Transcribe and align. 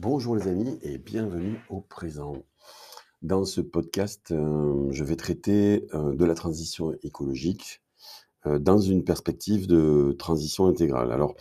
Bonjour 0.00 0.34
les 0.34 0.48
amis 0.48 0.76
et 0.82 0.98
bienvenue 0.98 1.60
au 1.68 1.80
présent. 1.80 2.42
Dans 3.22 3.44
ce 3.44 3.60
podcast, 3.60 4.32
euh, 4.32 4.88
je 4.90 5.04
vais 5.04 5.14
traiter 5.14 5.86
euh, 5.94 6.16
de 6.16 6.24
la 6.24 6.34
transition 6.34 6.96
écologique 7.04 7.80
euh, 8.44 8.58
dans 8.58 8.80
une 8.80 9.04
perspective 9.04 9.68
de 9.68 10.16
transition 10.18 10.66
intégrale. 10.66 11.12
Alors, 11.12 11.36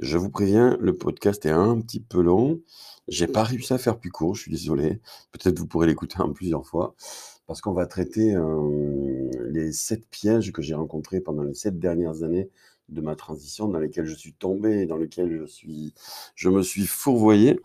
je 0.00 0.16
vous 0.16 0.30
préviens, 0.30 0.78
le 0.80 0.96
podcast 0.96 1.44
est 1.44 1.50
un 1.50 1.78
petit 1.82 2.00
peu 2.00 2.22
long. 2.22 2.62
J'ai 3.08 3.26
pas 3.26 3.44
réussi 3.44 3.74
à 3.74 3.78
faire 3.78 3.98
plus 3.98 4.10
court, 4.10 4.34
je 4.36 4.42
suis 4.42 4.50
désolé. 4.50 5.02
Peut-être 5.30 5.58
vous 5.58 5.66
pourrez 5.66 5.86
l'écouter 5.86 6.18
en 6.18 6.32
plusieurs 6.32 6.66
fois 6.66 6.94
parce 7.46 7.60
qu'on 7.60 7.74
va 7.74 7.84
traiter 7.84 8.34
les 9.50 9.72
sept 9.72 10.08
pièges 10.08 10.52
que 10.52 10.62
j'ai 10.62 10.74
rencontrés 10.74 11.20
pendant 11.20 11.42
les 11.42 11.54
sept 11.54 11.78
dernières 11.78 12.22
années 12.22 12.48
de 12.88 13.00
ma 13.00 13.16
transition 13.16 13.68
dans 13.68 13.78
lesquelles 13.78 14.06
je 14.06 14.14
suis 14.14 14.34
tombé, 14.34 14.86
dans 14.86 14.96
lesquelles 14.96 15.38
je, 15.40 15.46
suis, 15.46 15.94
je 16.34 16.48
me 16.48 16.62
suis 16.62 16.86
fourvoyé. 16.86 17.60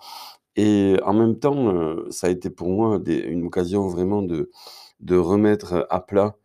Et 0.58 0.98
en 1.06 1.14
même 1.14 1.38
temps, 1.40 1.70
euh, 1.70 2.08
ça 2.10 2.28
a 2.28 2.30
été 2.32 2.50
pour 2.50 2.70
moi 2.70 3.00
une 3.08 3.46
occasion 3.46 3.88
vraiment 3.88 4.24
de, 4.24 4.52
de 5.00 5.16
remettre 5.16 5.86
à 5.92 6.00
plat 6.02 6.36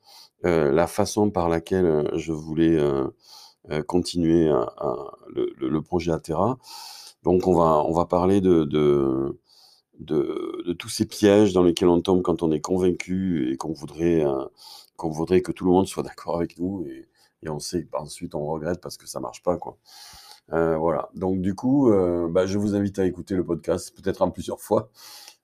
euh, 0.45 0.71
la 0.71 0.87
façon 0.87 1.31
par 1.31 1.48
laquelle 1.48 1.87
euh, 1.87 2.19
je 2.19 2.33
voulais 2.33 2.79
continuer 3.87 4.51
le, 5.29 5.81
projet 5.81 6.12
Atera. 6.12 6.59
Donc 7.23 7.47
on 7.47 7.55
va, 7.55 7.84
on 7.87 7.93
va 7.93 8.07
parler 8.07 8.41
de, 8.41 8.65
de, 8.65 9.39
de, 10.01 10.73
tous 10.79 10.89
ces 10.89 11.07
pièges 11.07 11.53
dans 11.53 11.62
lesquels 11.62 11.89
on 11.89 12.01
tombe 12.01 12.23
quand 12.23 12.43
on 12.43 12.51
est 12.51 12.61
convaincu 12.61 13.53
et 13.53 13.57
qu'on 13.57 13.73
voudrait, 13.73 14.25
voudrait 14.98 15.43
que 15.43 15.53
tout 15.53 15.65
le 15.65 15.70
monde 15.70 15.87
soit 15.87 16.03
d'accord 16.03 16.37
avec 16.37 16.59
nous. 16.59 16.84
Et 17.43 17.49
on 17.49 17.59
sait 17.59 17.85
qu'ensuite 17.85 18.35
on 18.35 18.47
regrette 18.47 18.81
parce 18.81 18.97
que 18.97 19.07
ça 19.07 19.21
marche 19.21 19.43
pas, 19.43 19.57
quoi. 19.57 19.79
Euh, 20.53 20.77
voilà. 20.77 21.11
Donc 21.15 21.41
du 21.41 21.55
coup, 21.55 21.91
euh, 21.91 22.29
bah, 22.29 22.47
je 22.47 22.59
vous 22.59 22.75
invite 22.75 22.99
à 22.99 23.07
écouter 23.07 23.35
le 23.35 23.45
podcast, 23.45 23.95
peut-être 23.97 24.23
en 24.23 24.31
plusieurs 24.31 24.61
fois, 24.61 24.91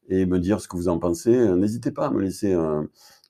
et 0.09 0.27
me 0.27 0.39
dire 0.39 0.61
ce 0.61 0.69
que 0.69 0.77
vous 0.77 0.89
en 0.89 0.99
pensez. 0.99 1.37
N'hésitez 1.57 1.93
pas 1.93 2.07
à 2.07 2.11
me 2.11 2.21
laisser 2.21 2.53
euh, 2.53 2.83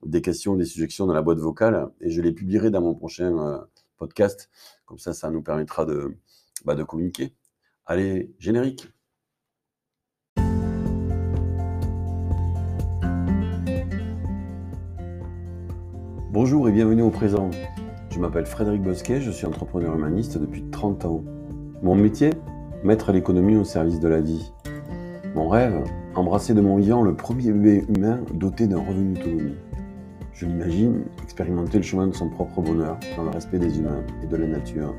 des 0.04 0.22
questions, 0.22 0.56
des 0.56 0.64
suggestions 0.64 1.06
dans 1.06 1.14
la 1.14 1.22
boîte 1.22 1.38
vocale, 1.38 1.90
et 2.00 2.10
je 2.10 2.20
les 2.20 2.32
publierai 2.32 2.70
dans 2.70 2.80
mon 2.80 2.94
prochain 2.94 3.66
podcast. 3.96 4.50
Comme 4.86 4.98
ça, 4.98 5.12
ça 5.12 5.30
nous 5.30 5.42
permettra 5.42 5.84
de, 5.84 6.16
bah, 6.64 6.74
de 6.74 6.82
communiquer. 6.82 7.34
Allez, 7.86 8.34
générique. 8.38 8.88
Bonjour 16.30 16.68
et 16.68 16.72
bienvenue 16.72 17.02
au 17.02 17.10
présent. 17.10 17.50
Je 18.18 18.22
m'appelle 18.22 18.46
Frédéric 18.46 18.82
Bosquet, 18.82 19.20
je 19.20 19.30
suis 19.30 19.46
entrepreneur 19.46 19.94
humaniste 19.94 20.38
depuis 20.38 20.64
30 20.72 21.04
ans. 21.04 21.22
Mon 21.84 21.94
métier? 21.94 22.30
Mettre 22.82 23.12
l'économie 23.12 23.54
au 23.54 23.62
service 23.62 24.00
de 24.00 24.08
la 24.08 24.20
vie. 24.20 24.52
Mon 25.36 25.48
rêve? 25.48 25.84
Embrasser 26.16 26.52
de 26.52 26.60
mon 26.60 26.78
vivant 26.78 27.02
le 27.02 27.14
premier 27.14 27.52
bébé 27.52 27.84
humain 27.88 28.18
doté 28.34 28.66
d'un 28.66 28.80
revenu 28.80 29.12
autonome. 29.12 29.52
Je 30.32 30.46
l'imagine 30.46 31.04
expérimenter 31.22 31.76
le 31.76 31.84
chemin 31.84 32.08
de 32.08 32.12
son 32.12 32.28
propre 32.28 32.60
bonheur 32.60 32.98
dans 33.16 33.22
le 33.22 33.30
respect 33.30 33.60
des 33.60 33.78
humains 33.78 34.02
et 34.24 34.26
de 34.26 34.36
la 34.36 34.48
nature. 34.48 34.96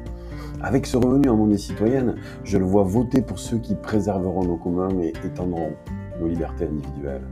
Avec 0.62 0.86
ce 0.86 0.96
revenu 0.96 1.28
en 1.28 1.36
monnaie 1.36 1.58
citoyenne, 1.58 2.16
je 2.46 2.58
le 2.58 2.64
vois 2.64 2.84
voter 2.84 3.22
pour 3.22 3.38
ceux 3.38 3.58
qui 3.58 3.76
préserveront 3.76 4.46
nos 4.46 4.56
communs 4.56 4.98
et 5.02 5.12
étendront 5.26 5.74
nos 6.22 6.28
libertés 6.30 6.68
individuelles. 6.68 7.28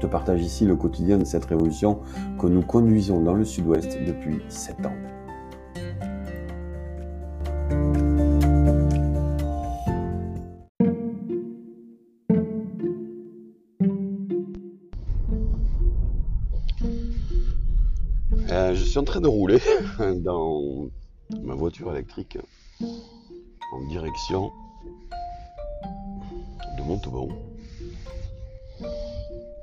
Je 0.00 0.06
te 0.06 0.10
partage 0.10 0.40
ici 0.40 0.64
le 0.64 0.76
quotidien 0.76 1.18
de 1.18 1.26
cette 1.26 1.44
révolution 1.44 2.00
que 2.38 2.46
nous 2.46 2.62
conduisons 2.62 3.20
dans 3.20 3.34
le 3.34 3.44
sud-ouest 3.44 3.98
depuis 4.06 4.40
7 4.48 4.86
ans. 4.86 4.96
Euh, 18.48 18.74
je 18.74 18.82
suis 18.82 18.98
en 18.98 19.04
train 19.04 19.20
de 19.20 19.28
rouler 19.28 19.60
dans 20.24 20.88
ma 21.42 21.54
voiture 21.54 21.92
électrique 21.92 22.38
en 22.80 23.86
direction 23.90 24.50
de 26.78 26.82
Montauban 26.84 27.28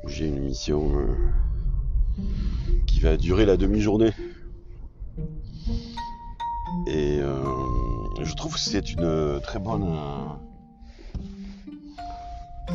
j'ai 0.06 0.28
une 0.28 0.40
mission 0.40 1.00
euh, 1.00 2.22
qui 2.86 3.00
va 3.00 3.18
durer 3.18 3.46
la 3.46 3.58
demi-journée. 3.58 4.12
Et 6.88 7.20
euh, 7.20 7.44
je 8.22 8.34
trouve 8.36 8.54
que 8.54 8.60
c'est 8.60 8.94
une 8.94 9.40
très 9.42 9.60
bonne. 9.60 9.94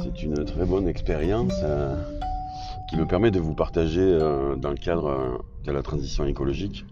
c'est 0.02 0.22
une 0.22 0.44
très 0.44 0.64
bonne 0.64 0.88
expérience 0.88 1.54
euh, 1.62 1.96
qui 2.90 2.96
me 2.96 3.06
permet 3.06 3.30
de 3.30 3.40
vous 3.40 3.54
partager 3.54 4.18
dans 4.58 4.70
le 4.70 4.76
cadre 4.76 5.44
de 5.64 5.72
la 5.72 5.82
transition 5.82 6.24
écologique 6.26 6.84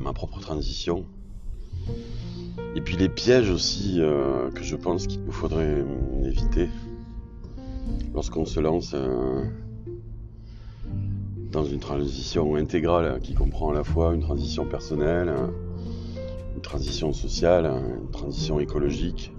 ma 0.00 0.12
propre 0.14 0.40
transition. 0.40 1.04
Et 2.74 2.80
puis 2.80 2.96
les 2.96 3.10
pièges 3.10 3.50
aussi 3.50 4.00
que 4.54 4.62
je 4.62 4.76
pense 4.76 5.06
qu'il 5.06 5.22
nous 5.22 5.32
faudrait 5.32 5.84
éviter 6.24 6.68
lorsqu'on 8.14 8.44
se 8.44 8.60
lance 8.60 8.92
euh, 8.94 9.44
dans 11.52 11.64
une 11.64 11.80
transition 11.80 12.56
intégrale 12.56 13.20
qui 13.22 13.34
comprend 13.34 13.70
à 13.70 13.74
la 13.74 13.84
fois 13.84 14.14
une 14.14 14.20
transition 14.20 14.64
personnelle, 14.64 15.32
une 16.54 16.62
transition 16.62 17.12
sociale, 17.12 17.66
une 17.66 18.10
transition 18.10 18.60
écologique, 18.60 19.32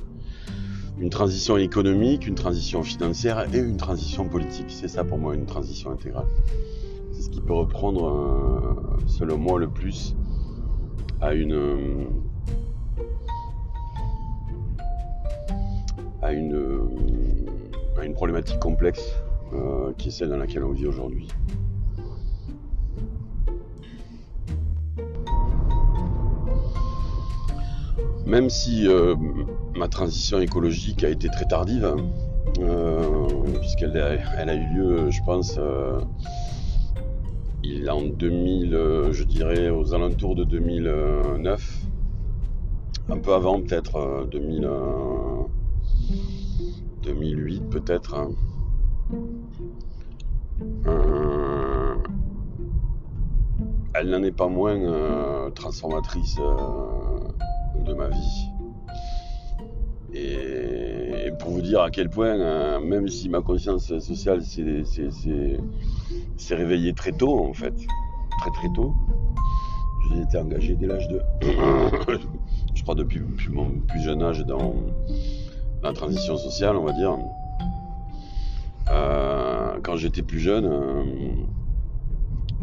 une 1.00 1.10
transition 1.10 1.58
économique, 1.58 2.28
une 2.28 2.36
transition 2.36 2.84
financière 2.84 3.54
et 3.54 3.60
une 3.60 3.78
transition 3.78 4.28
politique. 4.28 4.68
C'est 4.70 4.88
ça 4.88 5.04
pour 5.04 5.18
moi 5.18 5.36
une 5.36 5.46
transition 5.46 5.92
intégrale. 5.92 6.28
C'est 7.12 7.24
ce 7.24 7.30
qui 7.30 7.42
peut 7.42 7.54
reprendre, 7.54 8.08
euh, 8.08 9.08
selon 9.08 9.38
moi, 9.38 9.60
le 9.60 9.68
plus 9.68 10.16
à 11.22 11.34
une 11.34 12.08
à 16.22 16.34
une 16.34 16.54
une 18.06 18.14
problématique 18.14 18.60
complexe 18.60 19.14
euh, 19.54 19.94
qui 19.98 20.10
est 20.10 20.12
celle 20.12 20.30
dans 20.30 20.38
laquelle 20.38 20.64
on 20.64 20.72
vit 20.72 20.88
aujourd'hui. 20.88 21.28
Même 28.26 28.50
si 28.50 28.88
euh, 28.88 29.16
ma 29.76 29.88
transition 29.88 30.40
écologique 30.40 31.04
a 31.04 31.10
été 31.10 31.30
très 31.30 31.46
tardive, 31.46 31.96
euh, 32.60 33.28
puisqu'elle 33.60 33.98
a, 33.98 34.16
elle 34.38 34.50
a, 34.50 34.56
eu 34.56 34.74
lieu, 34.76 35.12
je 35.12 35.22
pense, 35.26 35.58
il 37.64 37.90
en 37.90 38.02
2000, 38.02 38.72
je 39.12 39.24
dirais 39.24 39.70
aux 39.70 39.94
alentours 39.94 40.36
de 40.36 40.44
2009, 40.44 41.86
un 43.10 43.18
peu 43.18 43.34
avant 43.34 43.62
peut-être 43.62 44.28
2000. 44.30 44.70
2008 47.08 47.70
peut-être. 47.70 48.16
Hein. 48.16 48.32
Euh, 50.88 51.96
elle 53.94 54.10
n'en 54.10 54.24
est 54.24 54.32
pas 54.32 54.48
moins 54.48 54.76
euh, 54.76 55.50
transformatrice 55.52 56.38
euh, 56.40 57.84
de 57.86 57.94
ma 57.94 58.10
vie. 58.10 58.50
Et, 60.14 61.32
pour 61.40 61.52
vous 61.52 61.62
dire 61.62 61.82
à 61.82 61.92
quel 61.92 62.10
point, 62.10 62.80
même 62.80 63.08
si 63.08 63.30
ma 63.30 63.42
conscience 63.42 63.88
sociale 64.00 64.42
s'est 64.42 65.60
réveillée 66.56 66.94
très 66.94 67.12
tôt 67.12 67.40
en 67.40 67.54
fait, 67.54 67.76
très 68.40 68.52
très 68.52 68.70
tôt, 68.74 68.94
j'ai 70.10 70.22
été 70.22 70.38
engagé 70.38 70.76
dès 70.76 70.88
l'âge 70.88 71.08
de, 71.10 71.22
je 72.74 72.84
crois 72.84 72.96
depuis, 72.96 73.20
depuis, 73.20 73.50
mon 73.50 73.70
plus 73.88 74.02
jeune 74.02 74.24
âge 74.24 74.44
dans 74.46 74.74
la 75.88 75.94
transition 75.94 76.38
sociale, 76.38 76.76
on 76.76 76.84
va 76.84 76.92
dire. 76.92 77.18
Euh, 78.92 79.78
quand 79.82 79.96
j'étais 79.96 80.22
plus 80.22 80.40
jeune, 80.40 80.66
euh, 80.66 81.04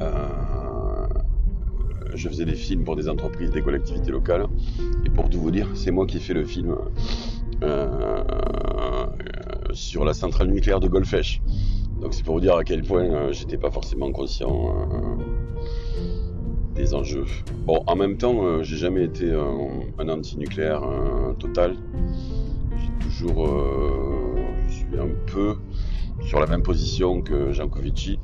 euh, 0.00 1.06
je 2.14 2.28
faisais 2.28 2.44
des 2.44 2.54
films 2.54 2.84
pour 2.84 2.96
des 2.96 3.08
entreprises, 3.08 3.50
des 3.50 3.62
collectivités 3.62 4.10
locales. 4.10 4.46
Et 5.06 5.10
pour 5.10 5.30
tout 5.30 5.40
vous 5.40 5.50
dire, 5.50 5.68
c'est 5.74 5.90
moi 5.90 6.06
qui 6.06 6.18
ai 6.18 6.20
fait 6.20 6.34
le 6.34 6.44
film 6.44 6.76
sur 9.72 10.04
la 10.04 10.12
centrale 10.12 10.48
nucléaire 10.48 10.80
de 10.80 10.88
Golfech. 10.88 11.40
Donc 12.00 12.12
c'est 12.12 12.24
pour 12.24 12.34
vous 12.34 12.40
dire 12.40 12.56
à 12.56 12.64
quel 12.64 12.82
point 12.82 13.32
j'étais 13.32 13.56
pas 13.56 13.70
forcément 13.70 14.12
conscient 14.12 14.74
des 16.74 16.92
enjeux. 16.92 17.24
Bon, 17.64 17.82
en 17.86 17.96
même 17.96 18.18
temps, 18.18 18.62
j'ai 18.62 18.76
jamais 18.76 19.04
été 19.04 19.32
un 19.32 20.08
anti-nucléaire 20.08 20.82
total 21.38 21.76
euh, 23.22 24.34
je 24.68 24.72
suis 24.72 24.98
un 24.98 25.08
peu 25.26 25.56
sur 26.22 26.40
la 26.40 26.46
même 26.46 26.62
position 26.62 27.22
que 27.22 27.52
Jancovici, 27.52 28.18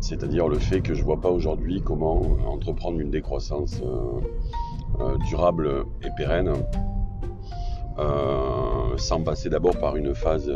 c'est-à-dire 0.00 0.48
le 0.48 0.58
fait 0.58 0.80
que 0.80 0.94
je 0.94 1.00
ne 1.00 1.04
vois 1.04 1.20
pas 1.20 1.30
aujourd'hui 1.30 1.82
comment 1.82 2.20
entreprendre 2.46 3.00
une 3.00 3.10
décroissance 3.10 3.80
euh, 3.82 4.20
euh, 5.00 5.16
durable 5.28 5.84
et 6.02 6.08
pérenne 6.16 6.52
sans 8.96 9.20
passer 9.22 9.50
d'abord 9.50 9.78
par 9.78 9.96
une 9.96 10.14
phase 10.14 10.50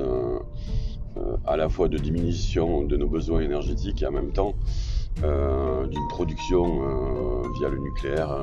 à 1.47 1.57
la 1.59 1.69
fois 1.69 1.89
de 1.89 1.99
diminution 1.99 2.85
de 2.85 2.97
nos 2.97 3.07
besoins 3.07 3.41
énergétiques 3.41 4.03
et 4.03 4.07
en 4.07 4.13
même 4.13 4.33
temps 4.33 4.55
d'une 5.21 6.09
production 6.09 7.43
via 7.59 7.69
le 7.69 7.79
nucléaire 7.81 8.35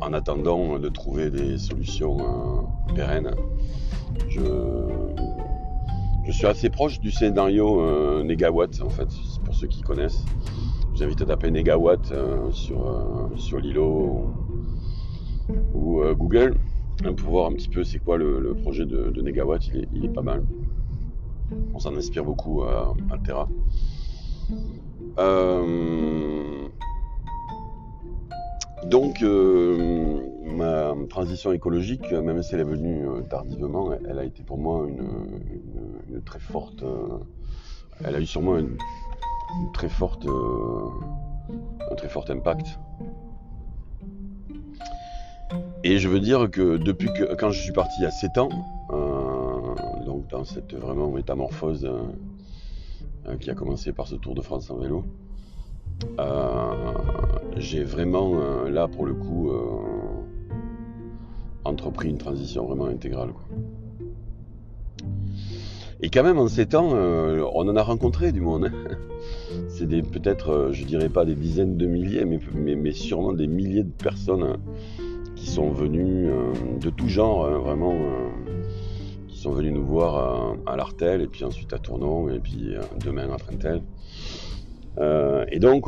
en 0.00 0.12
attendant 0.12 0.78
de 0.78 0.88
trouver 0.88 1.30
des 1.30 1.58
solutions 1.58 2.16
pérennes. 2.94 3.30
Je, 4.28 4.40
je 6.26 6.32
suis 6.32 6.46
assez 6.46 6.70
proche 6.70 6.98
du 6.98 7.12
scénario 7.12 7.80
euh, 7.80 8.24
Negawatt, 8.24 8.82
en 8.82 8.88
fait, 8.88 9.08
pour 9.44 9.54
ceux 9.54 9.68
qui 9.68 9.80
connaissent. 9.82 10.24
Je 10.92 10.98
vous 10.98 11.02
invite 11.04 11.22
à 11.22 11.26
taper 11.26 11.52
Negawatt 11.52 12.10
euh, 12.10 12.50
sur, 12.50 12.84
euh, 12.84 13.36
sur 13.36 13.60
Lilo 13.60 14.34
ou, 15.72 16.02
Google 16.14 16.56
hein, 17.04 17.12
pour 17.12 17.30
voir 17.30 17.46
un 17.46 17.52
petit 17.52 17.68
peu 17.68 17.84
c'est 17.84 18.00
quoi 18.00 18.16
le, 18.18 18.56
projet 18.60 18.86
de, 18.86 19.22
Negawatt. 19.22 19.64
Il 19.94 20.04
est, 20.04 20.08
pas 20.08 20.22
mal. 20.22 20.44
On 21.72 21.78
s'en 21.78 21.94
inspire 21.94 22.24
beaucoup 22.24 22.64
à 22.64 22.92
Altera. 23.10 23.48
Donc, 28.88 29.22
ma 30.56 30.94
transition 31.08 31.52
écologique, 31.52 32.12
même 32.12 32.42
si 32.42 32.54
elle 32.54 32.60
est 32.60 32.64
venue 32.64 33.06
euh, 33.06 33.20
tardivement, 33.22 33.92
elle 34.08 34.18
a 34.18 34.24
été 34.24 34.42
pour 34.42 34.58
moi 34.58 34.86
une, 34.88 36.22
très 36.24 36.38
forte. 36.38 36.82
Euh, 36.82 37.18
elle 38.04 38.14
a 38.14 38.20
eu 38.20 38.26
sûrement 38.26 38.56
une, 38.58 38.76
très 39.72 39.88
forte, 39.88 40.26
euh, 40.26 40.88
un 41.90 41.94
très 41.94 42.08
fort 42.08 42.24
impact. 42.30 42.78
Et 45.84 45.98
je 45.98 46.08
veux 46.08 46.20
dire 46.20 46.50
que 46.50 46.76
depuis 46.76 47.12
que 47.12 47.34
quand 47.34 47.50
je 47.50 47.60
suis 47.60 47.72
parti 47.72 48.04
à 48.04 48.10
7 48.10 48.38
ans, 48.38 48.48
donc 50.04 50.26
dans 50.28 50.44
cette 50.44 50.74
vraiment 50.74 51.10
métamorphose 51.10 51.88
qui 53.40 53.50
a 53.50 53.54
commencé 53.54 53.92
par 53.92 54.08
ce 54.08 54.16
Tour 54.16 54.34
de 54.34 54.40
France 54.40 54.70
en 54.70 54.76
vélo, 54.76 55.04
j'ai 57.56 57.84
vraiment 57.84 58.34
là 58.68 58.86
pour 58.88 59.06
le 59.06 59.14
coup 59.14 59.50
entrepris 61.64 62.08
une 62.08 62.18
transition 62.18 62.66
vraiment 62.66 62.86
intégrale. 62.86 63.30
Et 66.00 66.10
quand 66.10 66.22
même, 66.22 66.38
en 66.38 66.48
ces 66.48 66.66
temps, 66.66 66.90
euh, 66.92 67.42
on 67.54 67.68
en 67.68 67.76
a 67.76 67.82
rencontré 67.82 68.30
du 68.30 68.40
monde. 68.40 68.70
C'est 69.68 69.86
peut-être, 69.86 70.50
euh, 70.50 70.72
je 70.72 70.84
dirais 70.84 71.08
pas 71.08 71.24
des 71.24 71.34
dizaines 71.34 71.76
de 71.76 71.86
milliers, 71.86 72.24
mais, 72.24 72.92
sûrement 72.92 73.32
des 73.32 73.46
milliers 73.46 73.82
de 73.82 73.90
personnes 73.90 74.58
qui 75.36 75.46
sont 75.46 75.70
venues 75.70 76.28
euh, 76.28 76.52
de 76.80 76.90
tout 76.90 77.08
genre, 77.08 77.46
hein, 77.46 77.58
vraiment, 77.58 77.94
qui 79.28 79.38
sont 79.38 79.52
venues 79.52 79.72
nous 79.72 79.86
voir 79.86 80.58
à, 80.66 80.76
l'Artel, 80.76 81.22
et 81.22 81.26
puis 81.26 81.44
ensuite 81.44 81.72
à 81.72 81.78
Tournon, 81.78 82.28
et 82.28 82.40
puis 82.40 82.74
demain 83.04 83.30
à 83.30 83.38
Frentel. 84.96 85.48
et 85.52 85.58
donc, 85.58 85.86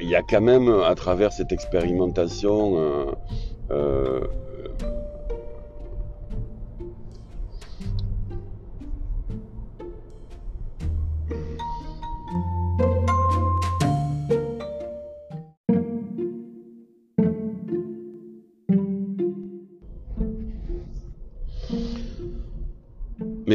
il 0.00 0.08
y 0.08 0.14
a 0.14 0.22
quand 0.22 0.40
même, 0.40 0.68
à 0.68 0.94
travers 0.94 1.32
cette 1.32 1.52
expérimentation, 1.52 3.14
euh, 3.70 4.20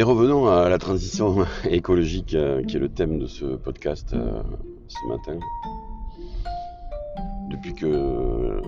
Mais 0.01 0.05
revenons 0.05 0.47
à 0.47 0.67
la 0.67 0.79
transition 0.79 1.45
écologique 1.69 2.33
euh, 2.33 2.63
qui 2.63 2.77
est 2.77 2.79
le 2.79 2.89
thème 2.89 3.19
de 3.19 3.27
ce 3.27 3.45
podcast 3.45 4.15
euh, 4.15 4.41
ce 4.87 5.07
matin. 5.07 5.37
Depuis 7.51 7.75
que 7.75 8.63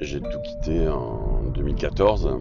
j'ai 0.00 0.20
tout 0.20 0.40
quitté 0.42 0.88
en 0.88 1.42
2014. 1.52 2.40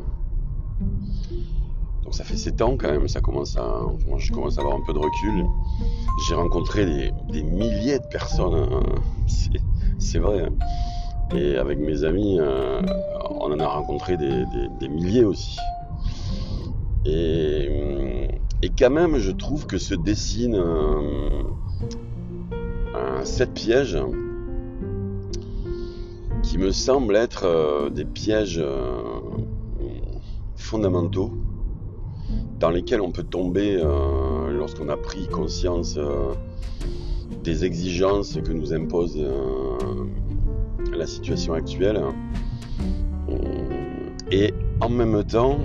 Donc 2.06 2.14
ça 2.16 2.24
fait 2.24 2.38
7 2.38 2.62
ans 2.62 2.78
quand 2.78 2.90
même, 2.90 3.10
ça 3.10 3.20
commence 3.20 3.58
à, 3.58 3.82
moi 4.08 4.18
je 4.18 4.32
commence 4.32 4.58
à 4.58 4.62
avoir 4.62 4.78
un 4.78 4.84
peu 4.88 4.94
de 4.94 5.00
recul. 5.00 5.46
J'ai 6.26 6.36
rencontré 6.36 6.86
des, 6.86 7.44
milliers 7.44 8.00
de 8.00 8.08
personnes, 8.08 8.66
hein. 8.72 8.84
c'est 10.00 10.20
vrai. 10.20 10.44
Hein. 10.44 11.36
Et 11.36 11.58
avec 11.58 11.80
mes 11.80 12.06
amis, 12.06 12.38
euh, 12.40 12.82
on 13.30 13.52
en 13.52 13.60
a 13.60 13.68
rencontré 13.68 14.16
des, 14.16 14.88
milliers 14.88 15.26
aussi. 15.26 15.58
Et, 17.08 18.20
quand 18.78 18.90
même, 18.90 19.18
je 19.18 19.32
trouve 19.32 19.66
que 19.66 19.78
se 19.78 19.96
dessine 19.96 20.56
un, 20.56 21.48
un 22.94 23.26
set 23.26 23.54
piège 23.54 23.98
qui 26.44 26.58
me 26.58 26.72
semblent 26.72 27.16
être 27.16 27.46
euh, 27.46 27.90
des 27.90 28.06
pièges 28.06 28.60
euh, 28.60 29.02
fondamentaux 30.56 31.32
dans 32.60 32.70
lesquels 32.70 33.02
on 33.02 33.12
peut 33.12 33.24
tomber 33.24 33.78
euh, 33.80 34.52
lorsqu'on 34.52 34.90
a 34.90 34.98
pris 34.98 35.28
conscience 35.28 36.00
des 37.44 37.66
exigences 37.66 38.40
que 38.44 38.52
nous 38.52 38.74
impose 38.74 39.24
la 40.92 41.06
situation 41.06 41.54
actuelle. 41.54 42.02
Et 44.32 44.54
en 44.82 44.90
même 44.90 45.24
temps 45.24 45.60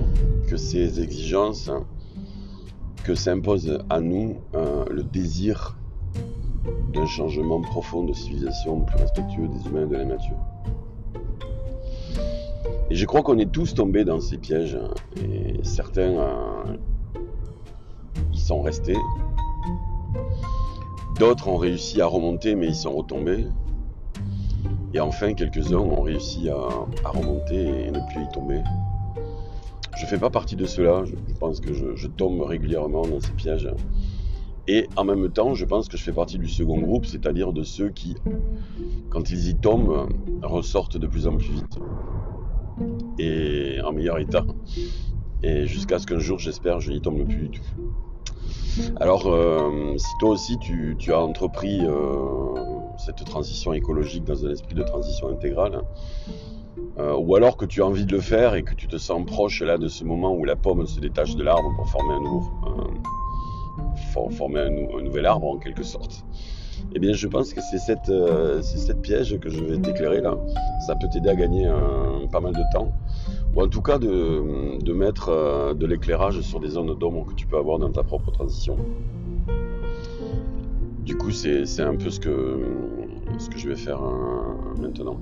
que 0.52 0.58
ces 0.58 1.00
exigences 1.00 1.70
que 3.04 3.14
s'impose 3.14 3.78
à 3.88 4.00
nous 4.00 4.36
le 4.52 5.02
désir 5.02 5.78
d'un 6.92 7.06
changement 7.06 7.62
profond 7.62 8.04
de 8.04 8.12
civilisation 8.12 8.80
plus 8.82 8.98
respectueux 8.98 9.48
des 9.48 9.66
humains 9.66 9.84
et 9.84 9.86
de 9.86 9.96
la 9.96 10.04
nature. 10.04 10.36
Et 12.90 12.94
je 12.94 13.06
crois 13.06 13.22
qu'on 13.22 13.38
est 13.38 13.50
tous 13.50 13.72
tombés 13.72 14.04
dans 14.04 14.20
ces 14.20 14.36
pièges. 14.36 14.78
Et 15.24 15.58
certains, 15.62 16.18
euh, 16.18 16.76
ils 18.34 18.38
sont 18.38 18.60
restés. 18.60 18.98
D'autres 21.18 21.48
ont 21.48 21.56
réussi 21.56 22.02
à 22.02 22.06
remonter, 22.06 22.56
mais 22.56 22.66
ils 22.66 22.74
sont 22.74 22.92
retombés. 22.92 23.46
Et 24.92 25.00
enfin, 25.00 25.32
quelques-uns 25.32 25.78
ont 25.78 26.02
réussi 26.02 26.50
à, 26.50 27.08
remonter 27.08 27.86
et 27.86 27.90
ne 27.90 28.00
plus 28.12 28.22
y 28.22 28.28
tomber. 28.34 28.60
Je 30.02 30.06
ne 30.06 30.10
fais 30.10 30.18
pas 30.18 30.30
partie 30.30 30.56
de 30.56 30.66
cela. 30.66 31.04
Je, 31.04 31.14
pense 31.38 31.60
que 31.60 31.72
je, 31.72 32.06
tombe 32.08 32.42
régulièrement 32.42 33.02
dans 33.02 33.20
ces 33.20 33.30
pièges. 33.34 33.70
Et 34.66 34.88
en 34.96 35.04
même 35.04 35.30
temps, 35.30 35.54
je 35.54 35.64
pense 35.64 35.88
que 35.88 35.96
je 35.96 36.02
fais 36.02 36.12
partie 36.12 36.40
du 36.40 36.48
second 36.48 36.80
groupe, 36.80 37.06
c'est-à-dire 37.06 37.52
de 37.52 37.62
ceux 37.62 37.90
qui, 37.90 38.16
quand 39.10 39.30
ils 39.30 39.48
y 39.48 39.54
tombent, 39.54 40.08
ressortent 40.42 40.96
de 40.96 41.06
plus 41.06 41.28
en 41.28 41.36
plus 41.36 41.52
vite 41.52 41.78
et 43.20 43.80
en 43.84 43.92
meilleur 43.92 44.18
état. 44.18 44.44
Et 45.44 45.68
jusqu'à 45.68 46.00
ce 46.00 46.08
qu'un 46.08 46.18
jour, 46.18 46.40
j'espère, 46.40 46.80
je 46.80 46.90
n'y 46.90 47.00
tombe 47.00 47.24
plus 47.24 47.48
du 47.48 47.50
tout. 47.50 47.62
Alors, 48.96 49.28
euh, 49.28 49.96
si 49.98 50.12
toi 50.18 50.30
aussi 50.30 50.58
tu, 50.58 50.96
as 51.12 51.20
entrepris 51.20 51.78
euh, 51.86 52.56
cette 52.98 53.24
transition 53.24 53.72
écologique 53.72 54.24
dans 54.24 54.44
un 54.44 54.50
esprit 54.50 54.74
de 54.74 54.82
transition 54.82 55.28
intégrale, 55.28 55.80
euh, 56.98 57.16
ou 57.16 57.36
alors 57.36 57.56
que 57.56 57.64
tu 57.64 57.82
as 57.82 57.86
envie 57.86 58.04
de 58.04 58.12
le 58.12 58.20
faire 58.20 58.54
et 58.54 58.62
que 58.62 58.74
tu 58.74 58.86
te 58.86 58.98
sens 58.98 59.24
proche 59.24 59.62
là 59.62 59.78
de 59.78 59.88
ce 59.88 60.04
moment 60.04 60.34
où 60.34 60.44
la 60.44 60.56
pomme 60.56 60.86
se 60.86 61.00
détache 61.00 61.36
de 61.36 61.42
l'arbre 61.42 61.72
pour 61.76 61.88
former 61.88 62.14
un, 62.14 62.20
nouveau, 62.20 62.50
former 64.30 64.60
un, 64.60 65.02
nouvel 65.02 65.26
arbre 65.26 65.46
en 65.46 65.58
quelque 65.58 65.82
sorte, 65.82 66.24
eh 66.94 66.98
bien, 66.98 67.12
je 67.14 67.26
pense 67.28 67.54
que 67.54 67.60
c'est 67.62 67.78
cette, 67.78 68.10
euh, 68.10 68.60
piège 69.02 69.38
que 69.40 69.48
je 69.48 69.64
vais 69.64 69.78
t'éclairer 69.78 70.20
là. 70.20 70.36
Ça 70.86 70.94
peut 70.96 71.08
t'aider 71.10 71.30
à 71.30 71.34
gagner 71.34 71.70
pas 72.30 72.40
mal 72.40 72.52
de 72.52 72.62
temps. 72.72 72.92
Ou 73.54 73.62
en 73.62 73.68
tout 73.68 73.82
cas, 73.82 73.98
de, 73.98 74.92
mettre 74.92 75.28
euh, 75.28 75.74
de 75.74 75.86
l'éclairage 75.86 76.40
sur 76.40 76.60
des 76.60 76.70
zones 76.70 76.98
d'ombre 76.98 77.26
que 77.26 77.34
tu 77.34 77.46
peux 77.46 77.58
avoir 77.58 77.78
dans 77.78 77.90
ta 77.90 78.02
propre 78.02 78.30
transition. 78.30 78.76
Du 81.00 81.16
coup, 81.16 81.30
c'est 81.30 81.80
un 81.80 81.96
peu 81.96 82.10
ce 82.10 82.20
que, 82.20 82.58
je 83.56 83.68
vais 83.68 83.76
faire 83.76 84.00
maintenant. 84.80 85.18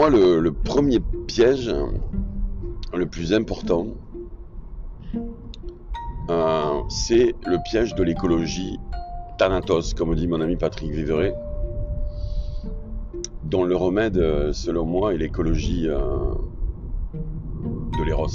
Moi, 0.00 0.08
le, 0.08 0.50
premier 0.50 0.98
piège, 1.26 1.70
le 2.94 3.04
plus 3.04 3.34
important, 3.34 3.88
euh, 6.30 6.80
c'est 6.88 7.34
le 7.46 7.58
piège 7.62 7.94
de 7.94 8.02
l'écologie 8.02 8.78
Thanatos, 9.36 9.92
comme 9.92 10.14
dit 10.14 10.26
mon 10.26 10.40
ami 10.40 10.56
Patrick 10.56 10.90
Viveret, 10.90 11.34
dont 13.44 13.64
le 13.64 13.76
remède, 13.76 14.16
selon 14.54 14.86
moi, 14.86 15.12
est 15.12 15.18
l'écologie 15.18 15.86
euh, 15.86 16.32
de 17.12 18.04
l'éros. 18.06 18.28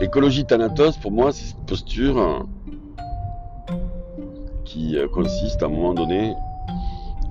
Écologie 0.00 0.46
Thanatos, 0.46 0.96
pour 0.96 1.12
moi, 1.12 1.30
c'est 1.30 1.48
cette 1.48 1.66
posture 1.66 2.46
qui 4.64 4.96
euh, 4.96 5.08
consiste 5.08 5.62
à 5.62 5.66
un 5.66 5.68
moment 5.68 5.92
donné 5.92 6.32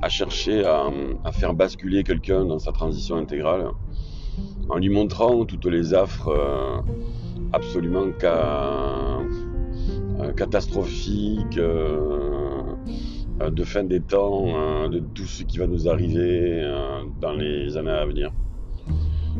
à 0.03 0.09
chercher 0.09 0.65
à, 0.65 0.91
faire 1.31 1.53
basculer 1.53 2.03
quelqu'un 2.03 2.43
dans 2.45 2.59
sa 2.59 2.73
transition 2.73 3.15
intégrale 3.15 3.69
en 4.69 4.77
lui 4.77 4.89
montrant 4.89 5.45
toutes 5.45 5.65
les 5.65 5.93
affres 5.93 6.27
euh, 6.27 6.81
absolument 7.53 8.07
euh, 8.23 9.19
catastrophiques 10.35 11.57
de 11.57 12.73
fin 13.63 13.85
des 13.85 14.01
temps, 14.01 14.89
de 14.89 14.99
tout 14.99 15.25
ce 15.25 15.43
qui 15.43 15.57
va 15.57 15.67
nous 15.67 15.87
arriver 15.87 16.69
dans 17.21 17.31
les 17.33 17.77
années 17.77 17.91
à 17.91 18.05
venir. 18.05 18.33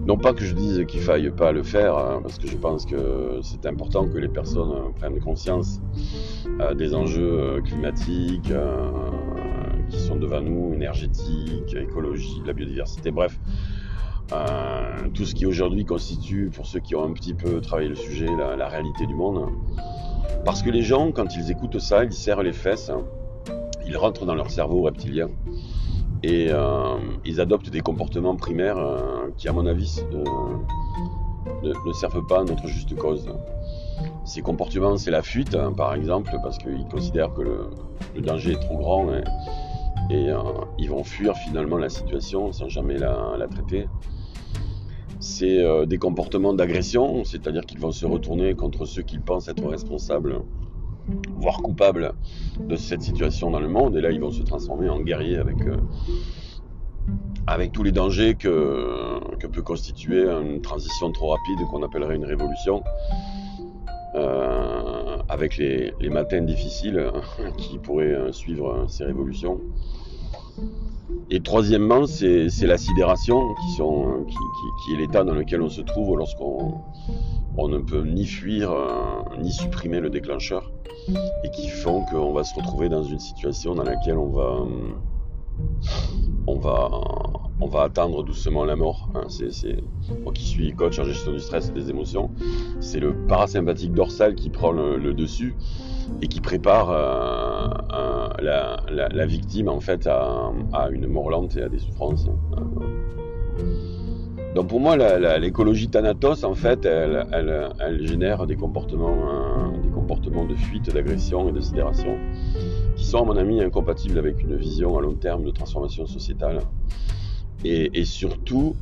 Non 0.05 0.17
pas 0.17 0.34
que 0.34 0.43
je 0.43 0.53
dise 0.53 0.86
qu'il 0.86 1.00
faille 1.00 1.32
pas 1.32 1.51
le 1.51 1.63
faire, 1.63 1.98
hein, 1.98 2.20
parce 2.22 2.38
que 2.38 2.48
je 2.48 2.58
pense 2.58 2.86
que 2.86 3.39
c'est 3.41 3.65
important 3.65 4.08
que 4.08 4.17
les 4.17 4.27
personnes 4.27 4.72
euh, 4.72 4.89
prennent 4.98 5.20
conscience 5.20 5.79
euh, 6.60 6.74
des 6.74 6.93
enjeux 6.93 7.39
euh, 7.39 7.62
climatiques 7.62 8.51
qui 9.94 10.00
sont 10.00 10.16
devant 10.16 10.42
nous, 10.42 10.74
énergétiques, 10.74 11.76
écologie, 11.76 12.42
la 12.46 12.54
biodiversité, 12.54 13.12
bref. 13.12 13.40
tout 15.14 15.26
ce 15.26 15.36
qui 15.36 15.46
aujourd'hui 15.46 15.86
constitue, 15.86 16.50
pour 16.54 16.66
ceux 16.66 16.80
qui 16.80 16.96
ont 16.96 17.04
un 17.04 17.14
petit 17.14 17.34
peu 17.34 17.62
travaillé 17.62 17.90
le 17.90 17.96
sujet, 17.96 18.28
la, 18.58 18.68
réalité 18.68 19.06
du 19.06 19.14
monde. 19.14 19.50
Parce 20.46 20.62
que 20.62 20.70
les 20.70 20.82
gens, 20.82 21.12
quand 21.12 21.36
ils 21.36 21.52
écoutent 21.52 21.80
ça, 21.80 22.04
ils 22.04 22.14
serrent 22.14 22.44
les 22.44 22.54
fesses, 22.54 22.92
ils 23.86 23.98
rentrent 23.98 24.26
dans 24.26 24.36
leur 24.36 24.50
cerveau 24.50 24.82
reptilien 24.82 25.30
et 26.24 26.48
euh, 26.50 26.98
ils 27.26 27.42
adoptent 27.42 27.70
des 27.70 27.82
comportements 27.82 28.36
primaires 28.36 28.78
euh, 28.78 29.30
qui, 29.38 29.50
à 29.50 29.54
mon 29.54 29.66
avis, 29.66 30.04
euh, 30.14 30.24
ne, 31.86 31.94
servent 31.94 32.26
pas 32.26 32.40
à 32.40 32.44
notre 32.46 32.68
juste 32.68 32.96
cause. 32.96 33.30
Ces 34.24 34.42
comportements, 34.42 34.96
c'est 34.96 35.12
la 35.12 35.22
fuite, 35.22 35.54
hein, 35.54 35.74
par 35.76 35.94
exemple, 35.94 36.32
parce 36.42 36.58
qu'ils 36.58 36.88
considèrent 36.90 37.34
que 37.34 37.42
le, 37.42 38.22
danger 38.22 38.54
est 38.54 38.60
trop 38.60 38.78
grand 38.78 39.10
hein, 39.10 39.22
et 40.10 40.30
ils 40.78 40.90
vont 40.90 41.04
fuir 41.04 41.36
finalement 41.36 41.78
la 41.78 41.90
situation 41.90 42.52
sans 42.52 42.70
jamais 42.70 42.98
la, 42.98 43.48
traiter. 43.50 43.88
C'est 45.20 45.64
des 45.86 45.98
comportements 45.98 46.54
d'agression, 46.54 47.24
c'est-à-dire 47.24 47.66
qu'ils 47.66 47.80
vont 47.80 47.92
se 47.92 48.06
retourner 48.06 48.56
contre 48.56 48.86
ceux 48.86 49.02
qu'ils 49.02 49.22
pensent 49.22 49.48
être 49.48 49.66
responsables 49.66 50.42
voire 51.36 51.58
coupables 51.58 52.14
de 52.60 52.76
cette 52.76 53.02
situation 53.02 53.52
dans 53.52 53.60
le 53.60 53.68
monde. 53.68 53.96
Et 53.96 54.02
là, 54.02 54.12
ils 54.12 54.20
vont 54.20 54.32
se 54.32 54.44
transformer 54.44 54.90
en 54.90 55.00
guerriers 55.02 55.38
avec, 55.38 55.58
euh, 55.62 55.78
tous 57.72 57.84
les 57.84 57.92
dangers 57.92 58.36
que, 58.36 59.20
peut 59.52 59.62
constituer 59.62 60.28
une 60.30 60.62
transition 60.62 61.12
trop 61.12 61.32
rapide 61.32 61.60
qu'on 61.70 61.84
appellerait 61.84 62.16
une 62.16 62.26
révolution. 62.26 62.82
Euh, 64.15 65.17
avec 65.27 65.58
les, 65.58 65.91
matins 66.12 66.41
difficiles 66.41 67.03
qui 67.58 67.79
pourraient 67.79 68.13
euh, 68.13 68.32
suivre 68.32 68.86
ces 68.88 69.05
révolutions. 69.05 69.60
Et 71.32 71.41
troisièmement, 71.41 72.05
c'est 72.05 72.67
la 72.67 72.77
sidération 72.77 73.55
qui, 73.55 74.93
est 74.93 74.98
l'état 74.98 75.24
dans 75.24 75.34
lequel 75.34 75.63
on 75.63 75.70
se 75.70 75.82
trouve 75.82 76.15
lorsqu'on 76.17 76.75
on 77.58 77.67
ne 77.67 77.79
peut 77.79 78.03
ni 78.03 78.25
fuir 78.25 78.72
ni 79.39 79.51
supprimer 79.51 80.00
le 80.00 80.10
déclencheur 80.10 80.72
et 81.43 81.50
qui 81.51 81.70
font 81.70 82.05
qu'on 82.05 82.34
va 82.34 82.43
se 82.43 82.53
retrouver 82.55 82.89
dans 82.89 83.03
une 83.03 83.20
situation 83.20 83.74
dans 83.74 83.84
laquelle 83.84 84.17
on 84.17 84.29
va, 84.29 84.65
on 86.48 86.60
va, 86.60 86.89
on 87.63 87.67
va 87.67 87.84
attendre 87.84 88.24
doucement 88.24 88.65
la 88.65 88.75
mort. 88.75 89.10
Hein. 89.15 89.27
Moi 90.24 90.34
qui 90.34 90.43
suis 90.43 90.74
coach 90.74 91.00
en 91.00 91.05
gestion 91.05 91.32
du 91.32 91.39
stress 91.39 91.70
et 91.70 91.72
des 91.72 91.89
émotions, 91.89 92.29
c'est 92.82 93.00
le 93.00 93.13
parasympathique 93.27 93.93
dorsal 93.93 94.36
qui 94.36 94.50
prend 94.50 94.72
le, 94.72 95.13
dessus 95.13 95.55
et 96.22 96.27
qui 96.27 96.41
prépare 96.41 96.89
euh, 96.91 98.29
la, 98.41 99.25
victime 99.25 99.70
en 99.70 99.79
fait 99.79 100.08
à, 100.08 100.51
une 100.91 101.08
mort 101.08 101.29
lente 101.29 101.55
et 101.55 101.62
à 101.62 101.70
des 101.70 101.79
souffrances. 101.79 102.27
Donc 104.55 104.67
pour 104.67 104.82
moi, 104.82 104.98
l'écologie 105.39 105.88
Thanatos, 105.88 106.43
en 106.43 106.55
fait, 106.55 106.86
elle, 106.86 107.98
génère 108.01 108.46
des 108.46 108.58
comportements, 108.58 109.15
hein, 109.29 109.72
des 109.82 109.89
comportements 109.89 110.46
de 110.46 110.55
fuite, 110.55 110.93
d'agression 110.93 111.48
et 111.48 111.53
de 111.53 111.62
sidération 111.62 112.17
qui 112.96 113.05
sont, 113.05 113.20
à 113.20 113.24
mon 113.24 113.38
avis, 113.38 113.62
incompatibles 113.62 114.20
avec 114.20 114.41
une 114.41 114.55
vision 114.58 114.98
à 114.98 115.01
long 115.01 115.15
terme 115.15 115.46
de 115.46 115.51
transformation 115.51 116.05
sociétale. 116.05 116.60
Et, 117.63 118.05
surtout 118.05 118.75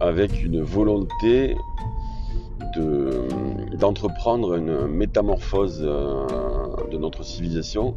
avec 0.00 0.42
une 0.42 0.62
volonté 0.62 1.56
d'entreprendre 3.78 4.54
une 4.54 4.86
métamorphose 4.86 5.80
euh, 5.82 6.26
de 6.90 6.98
notre 6.98 7.22
civilisation 7.22 7.96